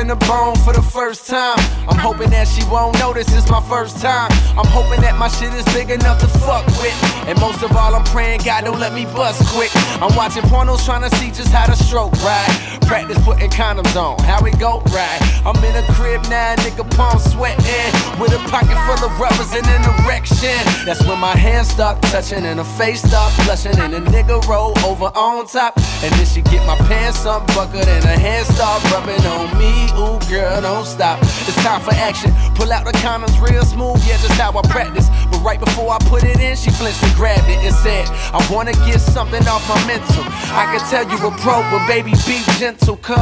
[0.00, 1.58] You finna bone for the first time.
[1.88, 4.30] I'm hoping that she won't notice it's my first time.
[4.56, 6.96] I'm hoping that my shit is big enough to fuck with.
[7.26, 9.70] And most of all, I'm praying God don't let me bust quick.
[10.00, 12.78] I'm watching pornos trying to see just how to stroke right.
[12.86, 15.20] Practice putting condoms on, how it go right.
[15.44, 17.90] I'm in a crib now, nigga, palm sweating.
[18.20, 20.58] With a pocket full of rubbers and an erection.
[20.84, 23.78] That's when my hands start touching and her face start blushing.
[23.78, 25.76] And the nigga roll over on top.
[26.02, 29.89] And then she get my pants up buckled and her hands start rubbing on me.
[29.98, 31.18] Ooh, girl, don't stop.
[31.22, 32.32] It's time for action.
[32.54, 35.08] Pull out the condoms real smooth, yeah, just how I practice.
[35.30, 38.40] But right before I put it in, she flinched and grabbed it and said, I
[38.52, 40.24] wanna get something off my mental.
[40.54, 43.16] I can tell you a pro, but baby, be gentle, cuz.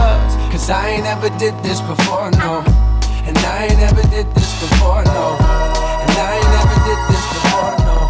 [0.52, 2.62] Cause I ain't never did this before, no.
[3.26, 5.36] And I ain't never did this before, no.
[5.38, 8.08] And I ain't never did this before, no.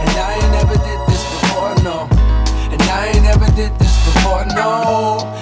[0.00, 2.08] And I ain't never did this before, no.
[2.72, 5.33] And I ain't never did this before, no.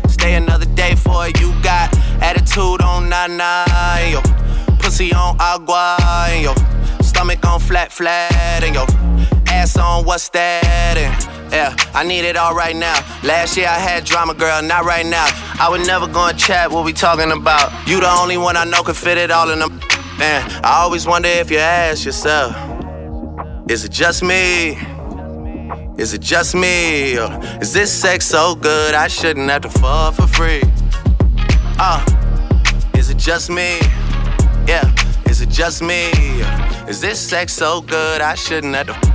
[0.09, 1.39] Stay another day for it.
[1.39, 3.65] You got attitude on nana,
[4.09, 4.21] yo.
[4.79, 5.97] Pussy on agua,
[6.41, 6.53] yo.
[7.01, 8.85] Stomach on flat, flat, and yo.
[9.55, 10.97] Ass on what's that?
[10.97, 12.95] And yeah, I need it all right now.
[13.23, 15.27] Last year I had drama, girl, not right now.
[15.59, 17.71] I would never go and chat what we talking about.
[17.87, 19.79] You the only one I know can fit it all in them.
[20.19, 22.53] Man, I always wonder if you ask yourself,
[23.69, 24.77] is it just me?
[25.97, 27.17] Is it just me?
[27.17, 30.63] Or is this sex so good I shouldn't have to fall for free?
[31.79, 32.03] Uh,
[32.97, 33.79] is it just me?
[34.67, 34.93] Yeah,
[35.29, 36.11] is it just me?
[36.89, 39.14] Is this sex so good I shouldn't have to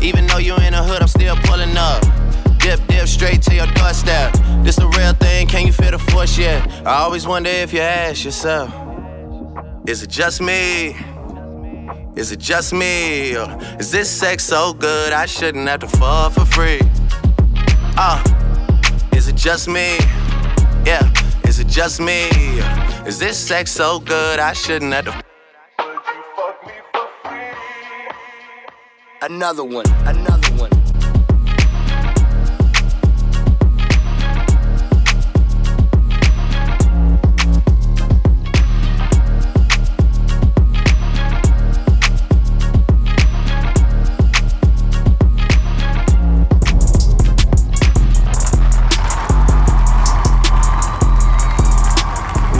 [0.00, 2.02] Even though you in the hood, I'm still pulling up.
[2.58, 4.32] Dip, dip, straight to your doorstep.
[4.62, 6.68] This the real thing, can you feel the force yet?
[6.86, 8.72] I always wonder if you ask yourself,
[9.86, 10.96] is it just me?
[12.14, 13.36] Is it just me?
[13.36, 16.80] Or is this sex so good I shouldn't have to fall for free?
[17.96, 18.22] Uh,
[19.14, 19.96] is it just me?
[20.84, 21.10] Yeah,
[21.44, 22.28] is it just me?
[23.06, 25.22] Is this sex so good I shouldn't have to
[29.20, 30.70] Another one, another one.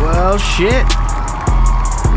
[0.03, 0.85] Well, shit.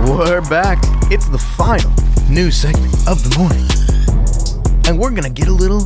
[0.09, 0.79] We're back.
[1.11, 1.91] It's the final
[2.27, 3.80] news segment of the morning.
[4.91, 5.85] And we're gonna get a little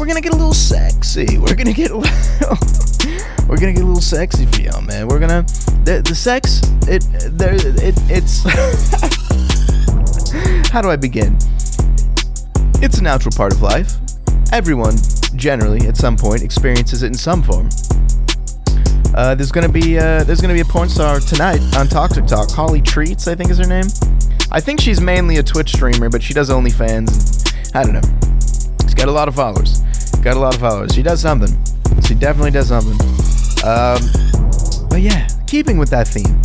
[0.00, 1.36] we're gonna get a little sexy.
[1.36, 2.08] We're gonna get a little
[3.46, 5.06] we're gonna get a little sexy for y'all, man.
[5.06, 5.42] We're gonna
[5.84, 7.04] the, the sex it
[7.36, 8.44] there it it's
[10.72, 11.36] how do I begin?
[12.80, 13.96] It's a natural part of life.
[14.50, 14.96] Everyone
[15.36, 17.68] generally at some point experiences it in some form.
[19.14, 22.50] Uh, there's gonna be uh, there's gonna be a porn star tonight on Toxic Talk.
[22.50, 23.84] Holly Treats, I think is her name.
[24.50, 27.54] I think she's mainly a Twitch streamer, but she does OnlyFans.
[27.74, 28.37] I don't know.
[28.98, 29.80] Got a lot of followers.
[30.24, 30.92] Got a lot of followers.
[30.92, 31.56] She does something.
[32.04, 32.98] She definitely does something.
[33.64, 34.00] Um,
[34.90, 36.42] but yeah, keeping with that theme,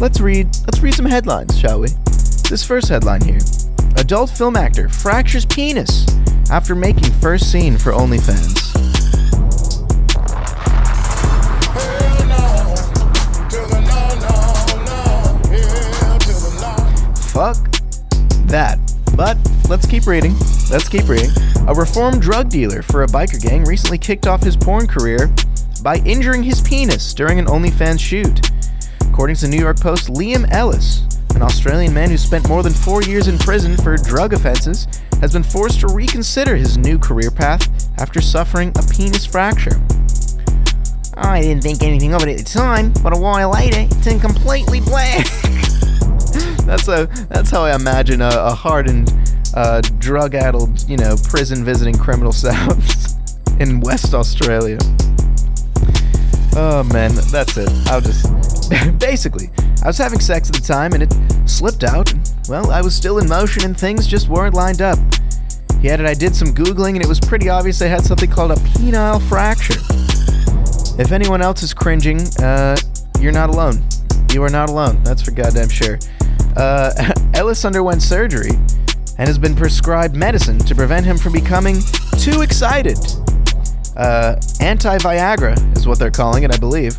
[0.00, 1.88] let's read let's read some headlines, shall we?
[2.48, 3.40] This first headline here:
[3.96, 6.06] Adult film actor fractures penis
[6.48, 8.60] after making first scene for OnlyFans.
[17.32, 17.56] Fuck
[18.46, 18.78] that.
[19.16, 19.36] But
[19.68, 20.36] let's keep reading.
[20.70, 21.30] Let's keep reading.
[21.68, 25.32] A reformed drug dealer for a biker gang recently kicked off his porn career
[25.82, 28.50] by injuring his penis during an OnlyFans shoot.
[29.02, 31.02] According to the New York Post, Liam Ellis,
[31.34, 34.88] an Australian man who spent more than four years in prison for drug offenses,
[35.20, 37.68] has been forced to reconsider his new career path
[37.98, 39.80] after suffering a penis fracture.
[41.16, 44.20] I didn't think anything of it at the time, but a while later, it turned
[44.20, 45.26] completely black.
[46.66, 49.12] that's a that's how I imagine a, a hardened,
[49.54, 53.16] uh, drug-addled, you know, prison visiting criminal sounds
[53.60, 54.78] in West Australia.
[56.56, 57.68] Oh man, that's it.
[57.86, 58.26] I'll just
[58.98, 59.50] basically,
[59.82, 62.12] I was having sex at the time and it slipped out.
[62.48, 64.98] Well, I was still in motion and things just weren't lined up.
[65.80, 68.52] He added, I did some googling and it was pretty obvious I had something called
[68.52, 69.80] a penile fracture.
[71.00, 72.76] If anyone else is cringing, uh,
[73.20, 73.82] you're not alone.
[74.32, 75.02] You are not alone.
[75.02, 75.98] That's for goddamn sure.
[76.56, 76.92] Uh,
[77.34, 78.52] Ellis underwent surgery
[79.18, 81.76] and has been prescribed medicine to prevent him from becoming
[82.18, 82.98] too excited.
[83.96, 86.96] Uh, Anti Viagra is what they're calling it, I believe.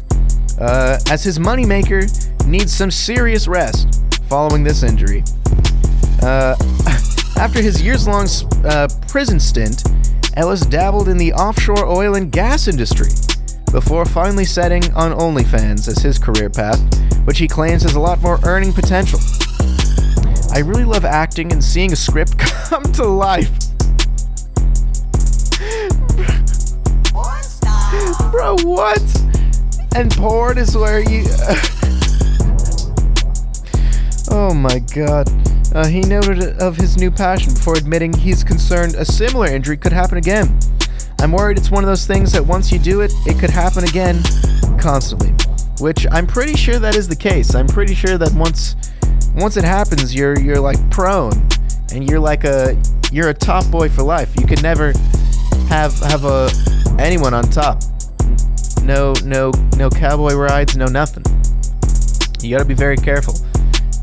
[0.59, 2.05] Uh, as his moneymaker
[2.47, 5.23] needs some serious rest following this injury.
[6.21, 6.55] Uh,
[7.37, 8.27] after his years long
[8.63, 9.83] uh, prison stint,
[10.35, 13.09] Ellis dabbled in the offshore oil and gas industry
[13.71, 16.79] before finally setting on OnlyFans as his career path,
[17.25, 19.19] which he claims has a lot more earning potential.
[20.55, 23.51] I really love acting and seeing a script come to life.
[28.31, 29.03] Bro, what?
[29.97, 31.25] And porn is where you.
[34.31, 35.27] oh my god.
[35.75, 39.91] Uh, he noted of his new passion before admitting he's concerned a similar injury could
[39.91, 40.57] happen again.
[41.19, 43.83] I'm worried it's one of those things that once you do it, it could happen
[43.83, 44.23] again
[44.79, 45.33] constantly.
[45.81, 47.55] Which I'm pretty sure that is the case.
[47.55, 48.77] I'm pretty sure that once
[49.35, 51.47] once it happens, you're you're like prone
[51.93, 52.79] and you're like a
[53.11, 54.35] you're a top boy for life.
[54.39, 54.93] You could never
[55.69, 56.49] have have a
[56.99, 57.81] anyone on top.
[58.83, 61.23] No no no cowboy rides, no nothing.
[62.41, 63.35] You got to be very careful.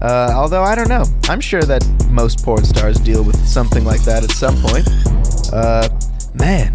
[0.00, 4.02] Uh, although I don't know, I'm sure that most porn stars deal with something like
[4.02, 4.88] that at some point.
[5.52, 5.88] Uh,
[6.34, 6.74] man,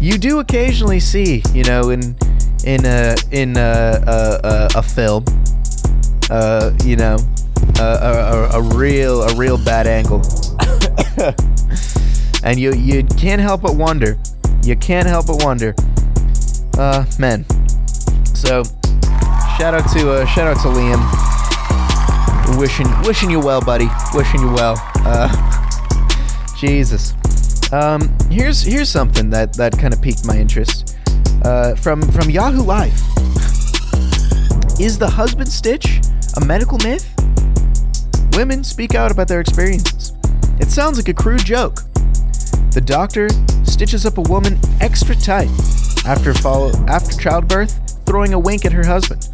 [0.00, 2.16] you do occasionally see, you know, in
[2.64, 5.24] in a in a a, a, a film,
[6.30, 7.16] uh, you know,
[7.78, 10.22] a, a, a real a real bad angle.
[12.42, 14.18] and you you can't help but wonder.
[14.62, 15.74] You can't help but wonder.
[16.76, 17.44] Uh, men.
[18.34, 18.62] So,
[19.58, 21.00] shout out to uh, shout out to Liam.
[22.58, 23.88] Wishing wishing you well, buddy.
[24.14, 24.74] Wishing you well.
[25.04, 25.28] Uh,
[26.58, 27.14] Jesus.
[27.72, 30.96] Um, here's here's something that that kind of piqued my interest.
[31.44, 33.00] Uh, from from Yahoo Life.
[34.80, 36.00] Is the husband stitch
[36.36, 37.17] a medical myth?
[38.32, 40.12] Women speak out about their experiences.
[40.60, 41.76] It sounds like a crude joke.
[42.72, 43.28] The doctor
[43.64, 45.50] stitches up a woman extra tight
[46.04, 49.28] after follow after childbirth, throwing a wink at her husband.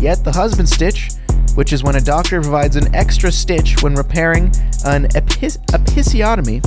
[0.00, 1.10] Yet the husband stitch,
[1.54, 4.46] which is when a doctor provides an extra stitch when repairing
[4.84, 6.60] an epis- episiotomy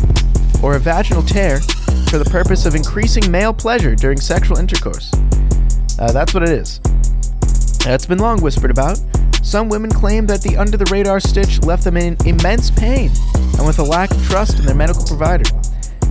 [0.64, 1.60] or a vaginal tear
[2.10, 5.12] for the purpose of increasing male pleasure during sexual intercourse.
[6.00, 6.80] Uh, that's what it is.
[7.86, 9.00] It's been long whispered about.
[9.48, 13.10] Some women claim that the under the radar stitch left them in immense pain
[13.58, 15.50] and with a lack of trust in their medical provider.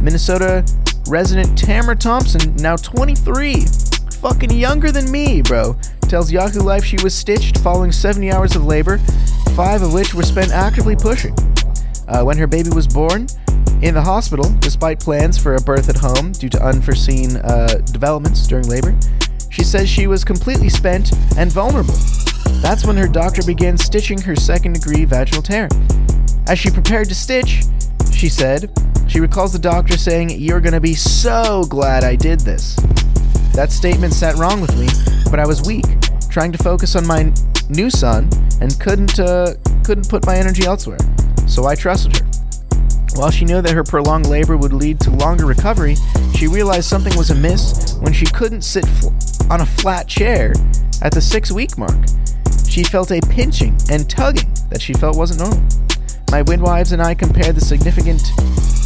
[0.00, 0.64] Minnesota
[1.06, 3.66] resident Tamara Thompson, now 23,
[4.22, 5.76] fucking younger than me, bro,
[6.08, 8.96] tells Yahoo Life she was stitched following 70 hours of labor,
[9.54, 11.36] five of which were spent actively pushing.
[12.08, 13.26] Uh, when her baby was born,
[13.82, 18.46] in the hospital, despite plans for a birth at home due to unforeseen uh, developments
[18.46, 18.98] during labor,
[19.50, 21.94] she says she was completely spent and vulnerable.
[22.62, 25.68] That's when her doctor began stitching her second degree vaginal tear.
[26.48, 27.62] As she prepared to stitch,
[28.12, 28.72] she said,
[29.08, 32.76] she recalls the doctor saying, You're gonna be so glad I did this.
[33.54, 34.88] That statement sat wrong with me,
[35.30, 35.84] but I was weak,
[36.28, 37.32] trying to focus on my
[37.68, 38.28] new son
[38.60, 39.54] and couldn't uh,
[39.84, 40.98] couldn't put my energy elsewhere.
[41.46, 42.26] So I trusted her.
[43.14, 45.96] While she knew that her prolonged labor would lead to longer recovery,
[46.34, 49.08] she realized something was amiss when she couldn't sit fl-
[49.50, 50.52] on a flat chair
[51.00, 51.96] at the six week mark.
[52.76, 55.66] She felt a pinching and tugging that she felt wasn't normal.
[56.30, 58.20] My midwives and I compared the significant.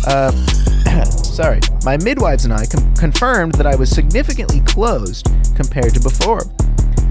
[0.07, 0.31] Uh,
[1.11, 1.59] sorry.
[1.85, 5.27] My midwives and I com- confirmed that I was significantly closed
[5.57, 6.43] compared to before.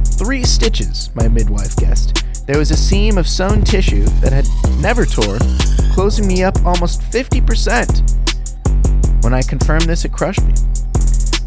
[0.06, 2.24] Three stitches, my midwife guessed.
[2.48, 4.48] There was a seam of sewn tissue that had
[4.80, 5.42] never torn,
[5.92, 9.22] closing me up almost 50%.
[9.26, 10.54] When I confirmed this, it crushed me.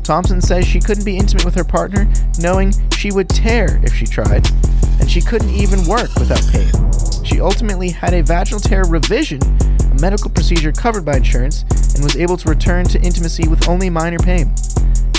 [0.02, 2.10] Thompson says she couldn't be intimate with her partner,
[2.40, 4.46] knowing she would tear if she tried,
[5.00, 6.70] and she couldn't even work without pain.
[7.24, 11.62] She ultimately had a vaginal tear revision, a medical procedure covered by insurance,
[11.94, 14.52] and was able to return to intimacy with only minor pain.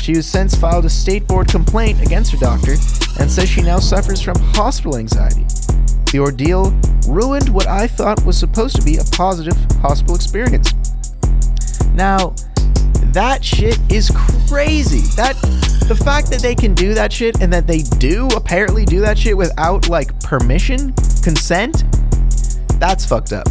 [0.01, 2.73] She has since filed a state board complaint against her doctor
[3.19, 5.45] and says she now suffers from hospital anxiety.
[6.11, 6.72] The ordeal
[7.07, 10.73] ruined what I thought was supposed to be a positive hospital experience.
[11.93, 12.35] Now,
[13.14, 14.11] that shit is
[14.48, 15.02] crazy.
[15.15, 15.35] That
[15.88, 19.18] the fact that they can do that shit and that they do apparently do that
[19.18, 21.84] shit without like permission, consent,
[22.80, 23.48] that's fucked up.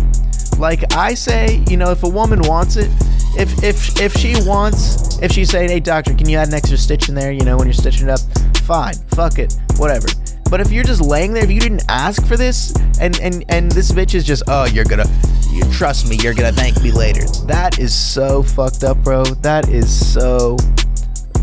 [0.58, 2.90] Like I say, you know, if a woman wants it,
[3.38, 6.76] if if if she wants, if she's saying, "Hey doctor, can you add an extra
[6.76, 8.20] stitch in there?" You know, when you're stitching it up,
[8.58, 10.08] fine, fuck it, whatever.
[10.52, 13.72] But if you're just laying there, if you didn't ask for this, and and and
[13.72, 15.08] this bitch is just, oh, you're gonna,
[15.50, 17.24] you trust me, you're gonna thank me later.
[17.46, 19.24] That is so fucked up, bro.
[19.24, 20.58] That is so,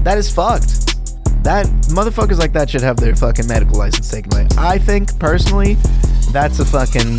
[0.03, 0.93] that is fucked.
[1.43, 4.47] That motherfuckers like that should have their fucking medical license taken away.
[4.59, 5.73] I think personally,
[6.31, 7.15] that's a fucking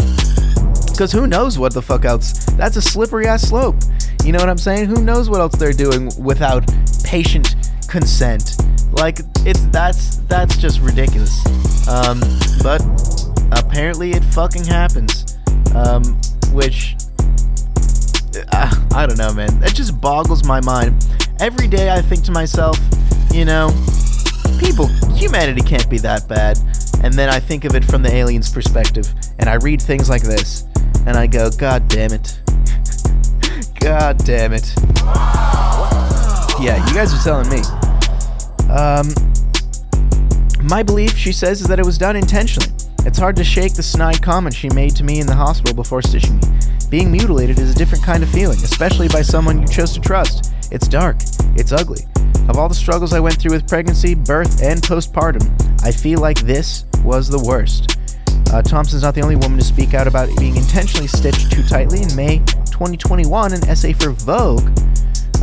[0.92, 2.44] because who knows what the fuck else?
[2.52, 3.74] That's a slippery ass slope.
[4.22, 4.86] You know what I'm saying?
[4.86, 6.72] Who knows what else they're doing without
[7.02, 7.56] patient
[7.90, 8.56] consent?
[8.92, 11.44] Like it's that's that's just ridiculous.
[11.88, 12.20] Um,
[12.62, 12.82] but
[13.52, 15.36] apparently it fucking happens.
[15.74, 16.02] Um,
[16.52, 16.96] which
[18.52, 19.62] uh, I don't know, man.
[19.62, 21.04] It just boggles my mind.
[21.40, 22.78] Every day I think to myself,
[23.32, 23.70] you know,
[24.58, 26.58] people, humanity can't be that bad.
[27.02, 30.22] And then I think of it from the aliens' perspective, and I read things like
[30.22, 30.66] this,
[31.06, 32.40] and I go, God damn it.
[33.80, 36.09] God damn it.
[36.60, 37.62] Yeah, you guys are telling me.
[38.68, 39.08] Um,
[40.62, 42.68] my belief, she says, is that it was done intentionally.
[43.06, 46.02] It's hard to shake the snide comment she made to me in the hospital before
[46.02, 46.42] stitching me.
[46.90, 50.52] Being mutilated is a different kind of feeling, especially by someone you chose to trust.
[50.70, 51.16] It's dark.
[51.56, 52.02] It's ugly.
[52.46, 56.40] Of all the struggles I went through with pregnancy, birth, and postpartum, I feel like
[56.40, 57.96] this was the worst.
[58.52, 62.02] Uh, Thompson's not the only woman to speak out about being intentionally stitched too tightly.
[62.02, 64.68] In May 2021, an essay for Vogue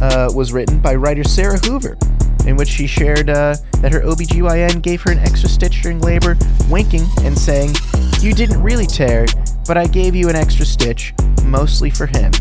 [0.01, 1.97] uh, was written by writer Sarah Hoover,
[2.45, 6.37] in which she shared uh, that her OBGYN gave her an extra stitch during labor,
[6.69, 7.75] winking and saying,
[8.21, 9.25] You didn't really tear,
[9.67, 12.31] but I gave you an extra stitch, mostly for him.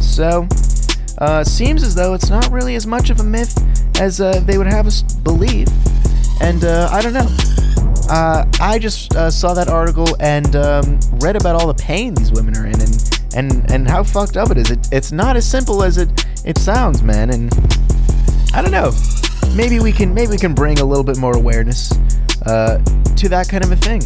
[0.00, 0.46] So,
[1.18, 3.56] uh, seems as though it's not really as much of a myth
[4.00, 5.68] as uh, they would have us believe.
[6.40, 7.28] And uh, I don't know.
[8.08, 12.32] Uh, I just uh, saw that article and um, read about all the pain these
[12.32, 14.70] women are in, and and and how fucked up it is.
[14.70, 17.30] It, it's not as simple as it it sounds, man.
[17.30, 17.52] And
[18.54, 18.92] I don't know.
[19.54, 21.92] Maybe we can maybe we can bring a little bit more awareness
[22.46, 22.78] uh,
[23.16, 24.00] to that kind of a thing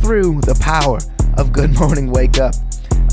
[0.00, 0.98] through the power
[1.36, 2.54] of Good Morning Wake Up.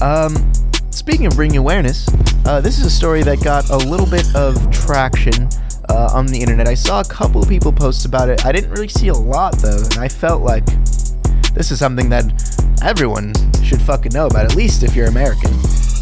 [0.01, 0.51] Um,
[0.91, 2.07] speaking of bringing awareness,
[2.45, 5.49] uh, this is a story that got a little bit of traction
[5.89, 6.67] uh, on the internet.
[6.67, 8.45] I saw a couple of people post about it.
[8.45, 10.65] I didn't really see a lot though, and I felt like
[11.53, 12.25] this is something that
[12.81, 13.33] everyone
[13.73, 15.51] should fucking know about, at least if you're American,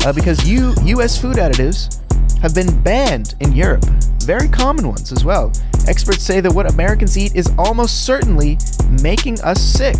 [0.05, 1.17] uh, because you U.S.
[1.17, 2.01] food additives
[2.39, 3.85] have been banned in Europe.
[4.23, 5.53] Very common ones as well.
[5.87, 8.57] Experts say that what Americans eat is almost certainly
[9.01, 9.95] making us sick.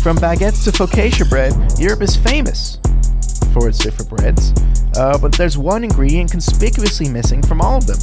[0.00, 2.78] From baguettes to focaccia bread, Europe is famous
[3.52, 4.52] for its different breads,
[4.96, 7.98] uh, but there's one ingredient conspicuously missing from all of them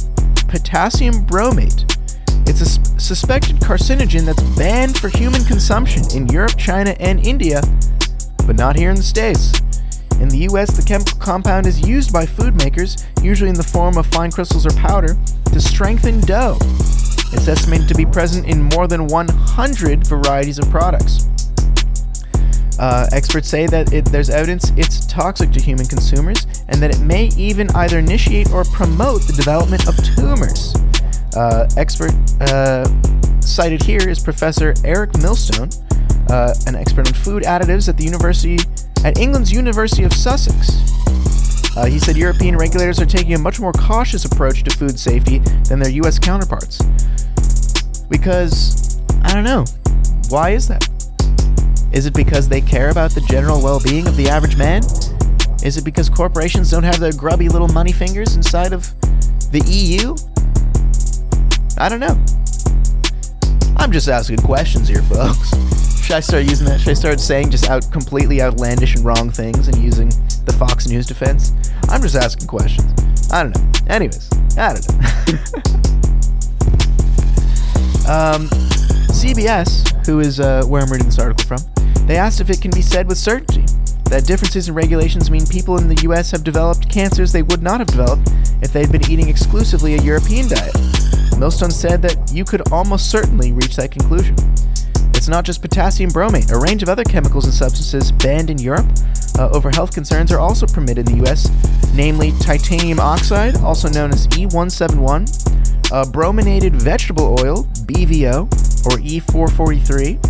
[0.46, 1.86] potassium bromate.
[2.46, 7.62] It's a s- suspected carcinogen that's banned for human consumption in Europe, China, and India,
[8.46, 9.60] but not here in the States.
[10.20, 13.96] In the US, the chemical compound is used by food makers, usually in the form
[13.96, 16.58] of fine crystals or powder, to strengthen dough.
[17.32, 21.26] It's estimated to be present in more than 100 varieties of products.
[22.78, 27.00] Uh, experts say that it, there's evidence it's toxic to human consumers and that it
[27.00, 30.74] may even either initiate or promote the development of tumors.
[31.36, 32.84] Uh, expert uh,
[33.40, 35.68] cited here is Professor Erik Millstone,
[36.28, 38.58] uh, an expert on food additives at the University
[39.04, 40.68] at England's University of Sussex.
[41.76, 45.38] Uh, he said European regulators are taking a much more cautious approach to food safety
[45.68, 46.18] than their U.S.
[46.18, 46.78] counterparts.
[48.08, 49.64] Because I don't know,
[50.28, 50.86] why is that?
[51.92, 54.82] Is it because they care about the general well being of the average man?
[55.62, 58.88] Is it because corporations don't have their grubby little money fingers inside of
[59.52, 60.14] the EU?
[61.78, 62.18] I don't know.
[63.80, 65.48] I'm just asking questions here, folks.
[66.04, 66.80] Should I start using that?
[66.80, 70.10] Should I start saying just out completely outlandish and wrong things and using
[70.44, 71.54] the Fox News defense?
[71.88, 72.92] I'm just asking questions.
[73.32, 73.72] I don't know.
[73.86, 74.28] Anyways,
[74.58, 74.98] I don't know.
[78.12, 78.50] um,
[79.16, 81.60] CBS, who is uh, where I'm reading this article from,
[82.06, 83.64] they asked if it can be said with certainty
[84.10, 87.80] that differences in regulations mean people in the US have developed cancers they would not
[87.80, 88.28] have developed
[88.60, 90.76] if they'd been eating exclusively a European diet.
[91.40, 94.36] Millstone said that you could almost certainly reach that conclusion.
[95.14, 96.52] It's not just potassium bromate.
[96.52, 98.84] A range of other chemicals and substances banned in Europe
[99.38, 101.48] uh, over health concerns are also permitted in the US,
[101.94, 108.42] namely titanium oxide, also known as E171, uh, brominated vegetable oil, BVO,
[108.84, 110.20] or E443,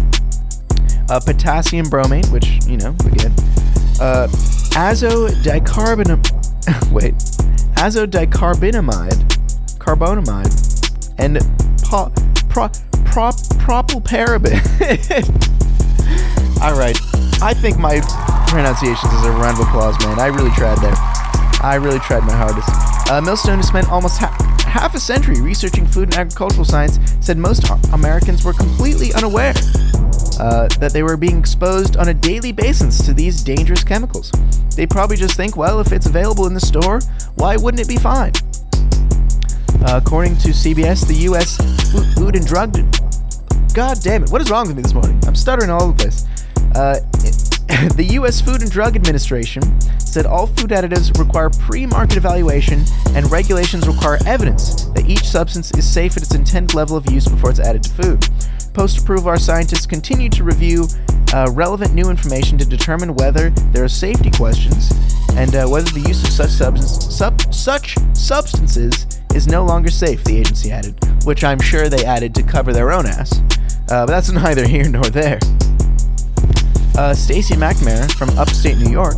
[1.11, 3.32] uh, potassium bromate, which, you know, again,
[4.01, 4.28] uh,
[4.78, 6.23] azodicarbonam-
[6.93, 7.15] wait,
[7.74, 9.27] azodicarbonamide,
[9.78, 10.80] carbonamide,
[11.20, 11.38] and
[11.84, 12.12] po-
[12.48, 12.70] pro-
[13.05, 14.56] prop propylparaben.
[16.62, 16.98] All right,
[17.42, 18.01] I think my
[18.48, 20.18] pronunciations is a round of applause, man.
[20.18, 20.94] I really tried there.
[21.62, 22.68] I really tried my hardest.
[23.10, 24.34] Uh, Millstone, who spent almost ha-
[24.66, 29.52] half a century researching food and agricultural science, said most Americans were completely unaware
[30.40, 34.32] uh, that they were being exposed on a daily basis to these dangerous chemicals.
[34.74, 37.01] They probably just think, well, if it's available in the store,
[37.34, 38.32] why wouldn't it be fine?
[39.82, 41.56] Uh, according to CBS, the U.S.
[42.14, 42.72] Food and Drug.
[43.74, 44.30] God damn it!
[44.30, 45.20] What is wrong with me this morning?
[45.26, 46.26] I'm stuttering all over the place.
[46.74, 47.01] Uh,
[47.97, 48.40] the U.S.
[48.40, 49.62] Food and Drug Administration
[49.98, 52.84] said all food additives require pre-market evaluation,
[53.14, 57.26] and regulations require evidence that each substance is safe at its intended level of use
[57.26, 58.28] before it's added to food.
[58.74, 60.86] Post-approval, our scientists continue to review
[61.32, 64.90] uh, relevant new information to determine whether there are safety questions
[65.36, 70.23] and uh, whether the use of such, substance, sub, such substances is no longer safe,
[70.24, 73.40] the agency added, which I'm sure they added to cover their own ass.
[73.90, 75.39] Uh, but that's neither here nor there.
[76.97, 79.16] Uh, Stacey McNamara from upstate New York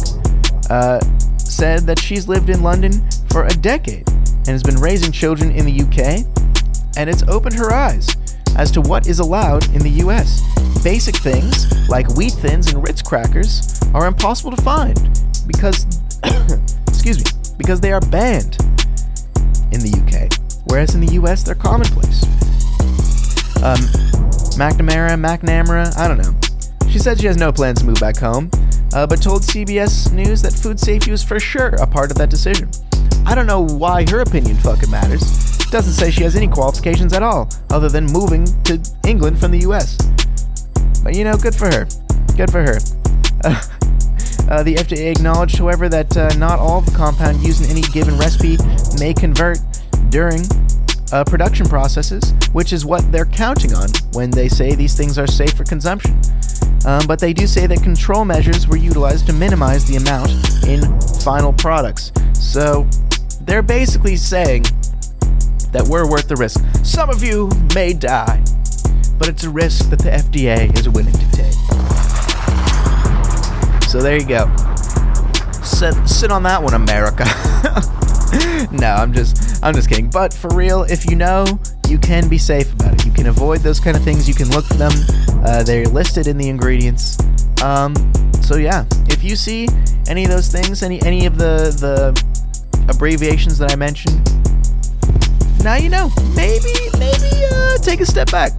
[0.71, 1.01] uh,
[1.39, 2.93] said that she's lived in London
[3.31, 6.27] for a decade and has been raising children in the UK,
[6.97, 8.09] and it's opened her eyes
[8.57, 10.43] as to what is allowed in the US.
[10.85, 14.97] Basic things like wheat thins and Ritz crackers are impossible to find
[15.47, 15.87] because,
[16.89, 17.25] excuse me,
[17.57, 18.59] because they are banned
[19.73, 20.33] in the UK,
[20.67, 22.23] whereas in the US they're commonplace.
[23.63, 23.79] Um,
[24.59, 26.35] McNamara, McNamara, I don't know.
[26.91, 28.51] She said she has no plans to move back home,
[28.93, 32.29] uh, but told CBS News that food safety was for sure a part of that
[32.29, 32.71] decision.
[33.25, 35.57] I don't know why her opinion fucking matters.
[35.71, 39.61] Doesn't say she has any qualifications at all, other than moving to England from the
[39.61, 39.97] US.
[41.03, 41.87] But you know, good for her.
[42.37, 42.79] Good for her.
[43.45, 43.63] Uh,
[44.49, 47.83] uh, the FDA acknowledged, however, that uh, not all of the compound used in any
[47.93, 48.57] given recipe
[48.99, 49.59] may convert
[50.11, 50.43] during
[51.13, 55.27] uh, production processes, which is what they're counting on when they say these things are
[55.27, 56.21] safe for consumption.
[56.85, 60.31] Um, but they do say that control measures were utilized to minimize the amount
[60.67, 62.13] in final products.
[62.35, 62.89] So
[63.43, 64.65] they're basically saying
[65.71, 66.61] that we're worth the risk.
[66.85, 68.43] Some of you may die,
[69.19, 72.12] but it's a risk that the FDA is willing to take.
[73.93, 74.47] So there you go.
[75.63, 77.25] Sit, sit on that one, America.
[78.73, 80.09] no, I'm just I'm just kidding.
[80.09, 81.45] But for real, if you know,
[81.89, 83.05] you can be safe about it.
[83.05, 84.27] You can avoid those kind of things.
[84.27, 84.93] You can look for them.
[85.45, 87.19] Uh, they're listed in the ingredients.
[87.63, 87.95] Um,
[88.41, 89.69] so yeah, if you see
[90.09, 94.25] any of those things, any any of the the abbreviations that I mentioned,
[95.63, 96.11] now you know.
[96.35, 98.53] Maybe maybe uh, take a step back.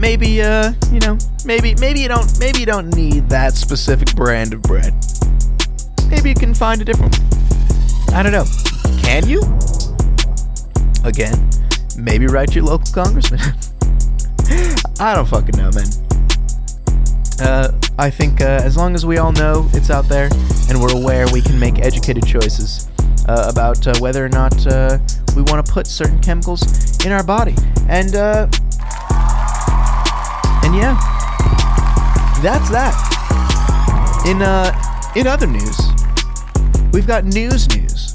[0.00, 4.54] Maybe uh, you know, maybe maybe you don't maybe you don't need that specific brand
[4.54, 4.94] of bread.
[6.08, 8.14] Maybe you can find a different one.
[8.14, 8.46] I don't know.
[9.02, 9.42] Can you?
[11.04, 11.50] Again,
[11.98, 13.40] maybe write your local congressman.
[14.98, 15.86] I don't fucking know, man.
[17.38, 20.30] Uh, I think uh, as long as we all know it's out there
[20.70, 22.88] and we're aware, we can make educated choices
[23.28, 24.98] uh, about uh, whether or not uh,
[25.36, 27.54] we want to put certain chemicals in our body.
[27.88, 28.48] And uh,
[30.70, 30.94] and yeah,
[32.42, 32.94] that's that.
[34.26, 34.72] In uh,
[35.16, 35.78] in other news,
[36.92, 38.14] we've got news news.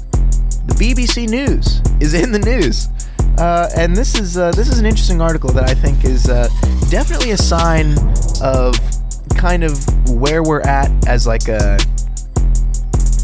[0.66, 2.88] The BBC News is in the news.
[3.38, 6.48] Uh, and this is uh, this is an interesting article that I think is uh,
[6.88, 7.94] definitely a sign
[8.42, 8.74] of
[9.36, 9.76] kind of
[10.08, 11.78] where we're at as like a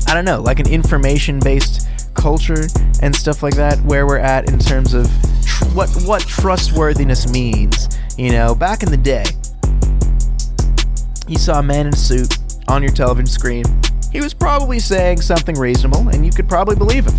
[0.08, 2.66] I don't know, like an information based culture
[3.00, 3.80] and stuff like that.
[3.82, 5.06] Where we're at in terms of
[5.44, 7.88] tr- what what trustworthiness means.
[8.16, 9.24] You know, back in the day,
[11.28, 13.64] you saw a man in a suit on your television screen.
[14.12, 17.14] He was probably saying something reasonable, and you could probably believe him.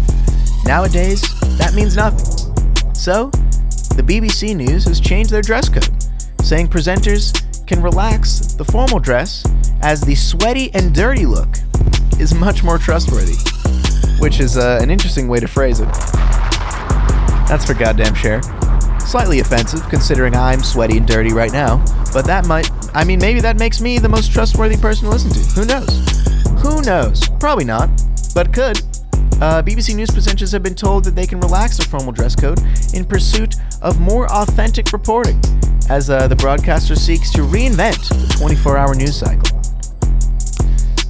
[0.66, 1.22] Nowadays,
[1.58, 2.26] that means nothing.
[2.94, 3.32] So,
[3.96, 5.90] the BBC News has changed their dress code,
[6.42, 7.34] saying presenters
[7.68, 9.44] can relax the formal dress
[9.82, 11.58] as the sweaty and dirty look
[12.20, 13.36] is much more trustworthy,
[14.20, 15.92] which is uh, an interesting way to phrase it.
[17.48, 18.42] That's for goddamn sure.
[19.00, 21.84] Slightly offensive considering I'm sweaty and dirty right now,
[22.14, 25.30] but that might, I mean, maybe that makes me the most trustworthy person to listen
[25.32, 25.40] to.
[25.60, 26.62] Who knows?
[26.64, 27.28] Who knows?
[27.40, 27.90] Probably not,
[28.34, 28.78] but could.
[29.42, 32.60] Uh, BBC News presenters have been told that they can relax their formal dress code
[32.94, 35.40] in pursuit of more authentic reporting,
[35.90, 39.58] as uh, the broadcaster seeks to reinvent the 24 hour news cycle.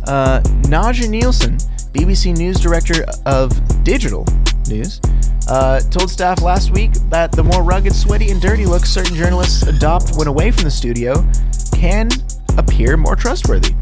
[0.07, 1.57] Uh, Naja Nielsen,
[1.93, 3.51] BBC News Director of
[3.83, 4.25] Digital
[4.67, 4.99] News,
[5.47, 9.61] uh, told staff last week that the more rugged, sweaty, and dirty looks certain journalists
[9.63, 11.23] adopt when away from the studio
[11.71, 12.09] can
[12.57, 13.75] appear more trustworthy.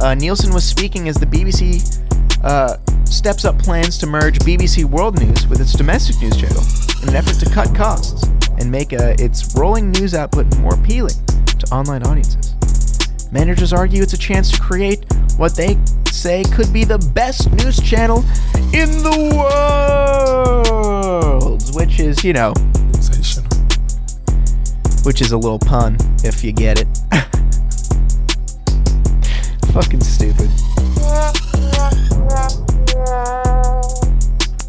[0.00, 2.02] Uh, Nielsen was speaking as the BBC
[2.42, 6.62] uh, steps up plans to merge BBC World News with its domestic news channel
[7.02, 8.26] in an effort to cut costs
[8.58, 12.54] and make uh, its rolling news output more appealing to online audiences.
[13.34, 15.04] Managers argue it's a chance to create
[15.38, 15.76] what they
[16.08, 18.18] say could be the best news channel
[18.72, 19.34] in the
[20.54, 22.52] world, which is, you know,
[25.02, 26.86] which is a little pun if you get it.
[29.72, 30.48] Fucking stupid.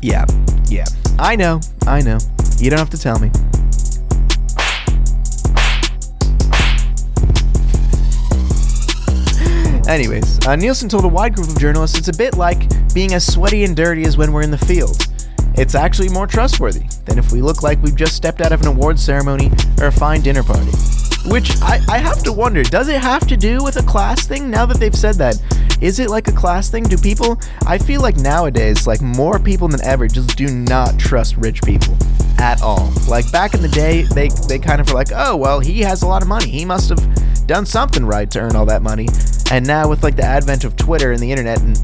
[0.01, 0.25] Yeah,
[0.69, 0.85] yeah.
[1.19, 2.17] I know, I know.
[2.57, 3.29] You don't have to tell me.
[9.87, 13.31] Anyways, uh, Nielsen told a wide group of journalists it's a bit like being as
[13.31, 15.07] sweaty and dirty as when we're in the field.
[15.57, 18.67] It's actually more trustworthy than if we look like we've just stepped out of an
[18.67, 20.71] awards ceremony or a fine dinner party.
[21.27, 24.49] Which I, I have to wonder, does it have to do with a class thing
[24.49, 25.41] now that they've said that?
[25.81, 26.83] Is it like a class thing?
[26.83, 31.35] Do people, I feel like nowadays, like more people than ever just do not trust
[31.37, 31.97] rich people
[32.37, 32.91] at all.
[33.07, 36.03] Like back in the day, they, they kind of were like, oh, well, he has
[36.03, 36.49] a lot of money.
[36.49, 39.07] He must have done something right to earn all that money.
[39.51, 41.75] And now with like the advent of Twitter and the internet and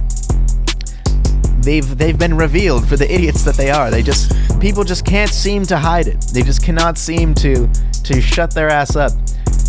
[1.63, 3.91] they've they've been revealed for the idiots that they are.
[3.91, 6.21] They just people just can't seem to hide it.
[6.33, 7.69] They just cannot seem to
[8.05, 9.11] to shut their ass up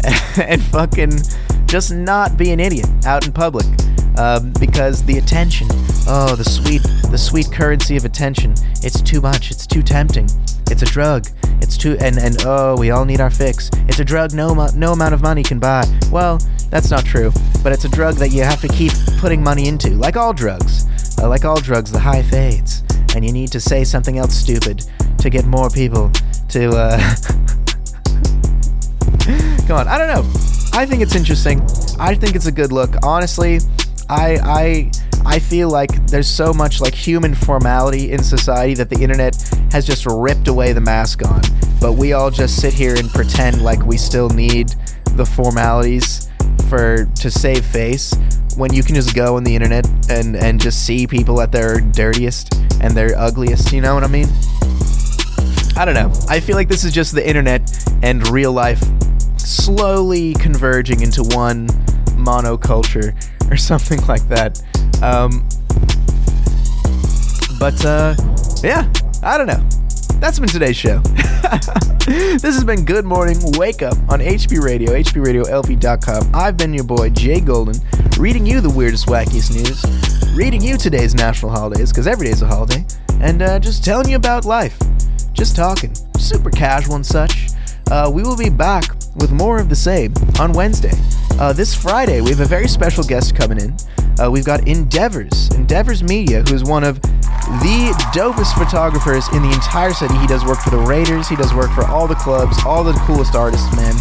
[0.41, 1.13] and fucking
[1.67, 3.67] just not be an idiot out in public.
[4.19, 5.69] Um, because the attention,
[6.07, 8.53] oh, the sweet, the sweet currency of attention.
[8.83, 9.51] It's too much.
[9.51, 10.29] It's too tempting.
[10.71, 11.29] It's a drug.
[11.63, 13.71] It's too, and and oh, we all need our fix.
[13.89, 15.85] It's a drug no no amount of money can buy.
[16.11, 16.39] Well,
[16.69, 17.33] that's not true,
[17.63, 20.87] but it's a drug that you have to keep putting money into, like all drugs.
[21.19, 22.83] Uh, like all drugs, the high fades,
[23.15, 24.85] and you need to say something else stupid
[25.19, 26.11] to get more people
[26.51, 26.69] to.
[26.71, 27.15] Uh...
[29.69, 30.29] Come on, I don't know.
[30.73, 31.61] I think it's interesting.
[32.01, 32.91] I think it's a good look.
[33.05, 33.61] Honestly,
[34.09, 34.91] I I
[35.25, 39.37] I feel like there's so much like human formality in society that the internet
[39.71, 41.41] has just ripped away the mask on.
[41.81, 44.75] But we all just sit here and pretend like we still need
[45.15, 46.29] the formalities
[46.69, 48.15] for to save face
[48.57, 51.81] when you can just go on the internet and and just see people at their
[51.81, 53.73] dirtiest and their ugliest.
[53.73, 54.29] You know what I mean?
[55.77, 56.13] I don't know.
[56.29, 57.63] I feel like this is just the internet
[58.03, 58.83] and real life
[59.47, 61.69] slowly converging into one
[62.17, 63.15] monoculture
[63.51, 64.63] or something like that.
[65.03, 65.47] Um,
[67.59, 68.15] but uh,
[68.63, 68.91] yeah,
[69.23, 69.69] I don't know.
[70.21, 70.99] That's been today's show.
[72.07, 76.31] this has been Good Morning Wake Up on HB Radio, HBRadioLP.com.
[76.33, 77.75] I've been your boy, Jay Golden,
[78.19, 82.47] reading you the weirdest, wackiest news, reading you today's national holidays, because every day's a
[82.47, 82.85] holiday,
[83.21, 84.79] and uh, just telling you about life.
[85.33, 85.93] Just talking.
[86.19, 87.49] Super casual and such.
[87.91, 88.85] Uh, we will be back
[89.17, 90.93] with more of the same on Wednesday.
[91.39, 93.77] Uh, this Friday, we have a very special guest coming in.
[94.19, 99.93] Uh, we've got Endeavors, Endeavors Media, who's one of the dopest photographers in the entire
[99.93, 100.17] city.
[100.19, 102.93] He does work for the Raiders, he does work for all the clubs, all the
[103.07, 103.95] coolest artists, man.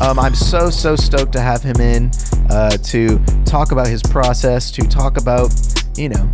[0.00, 2.10] Um, I'm so, so stoked to have him in
[2.50, 5.52] uh, to talk about his process, to talk about,
[5.96, 6.30] you know,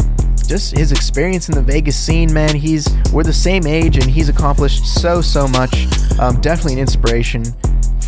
[0.46, 2.54] just his experience in the Vegas scene, man.
[2.54, 5.86] He's we're the same age, and he's accomplished so so much.
[6.18, 7.44] Um, definitely an inspiration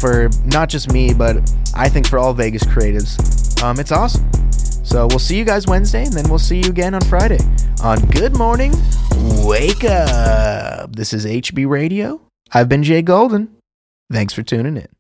[0.05, 1.39] for not just me, but
[1.75, 3.63] I think for all Vegas creatives.
[3.63, 4.31] Um, it's awesome.
[4.85, 7.39] So we'll see you guys Wednesday, and then we'll see you again on Friday
[7.83, 8.75] on Good Morning
[9.47, 10.95] Wake Up.
[10.95, 12.21] This is HB Radio.
[12.53, 13.57] I've been Jay Golden.
[14.13, 14.94] Thanks for tuning in.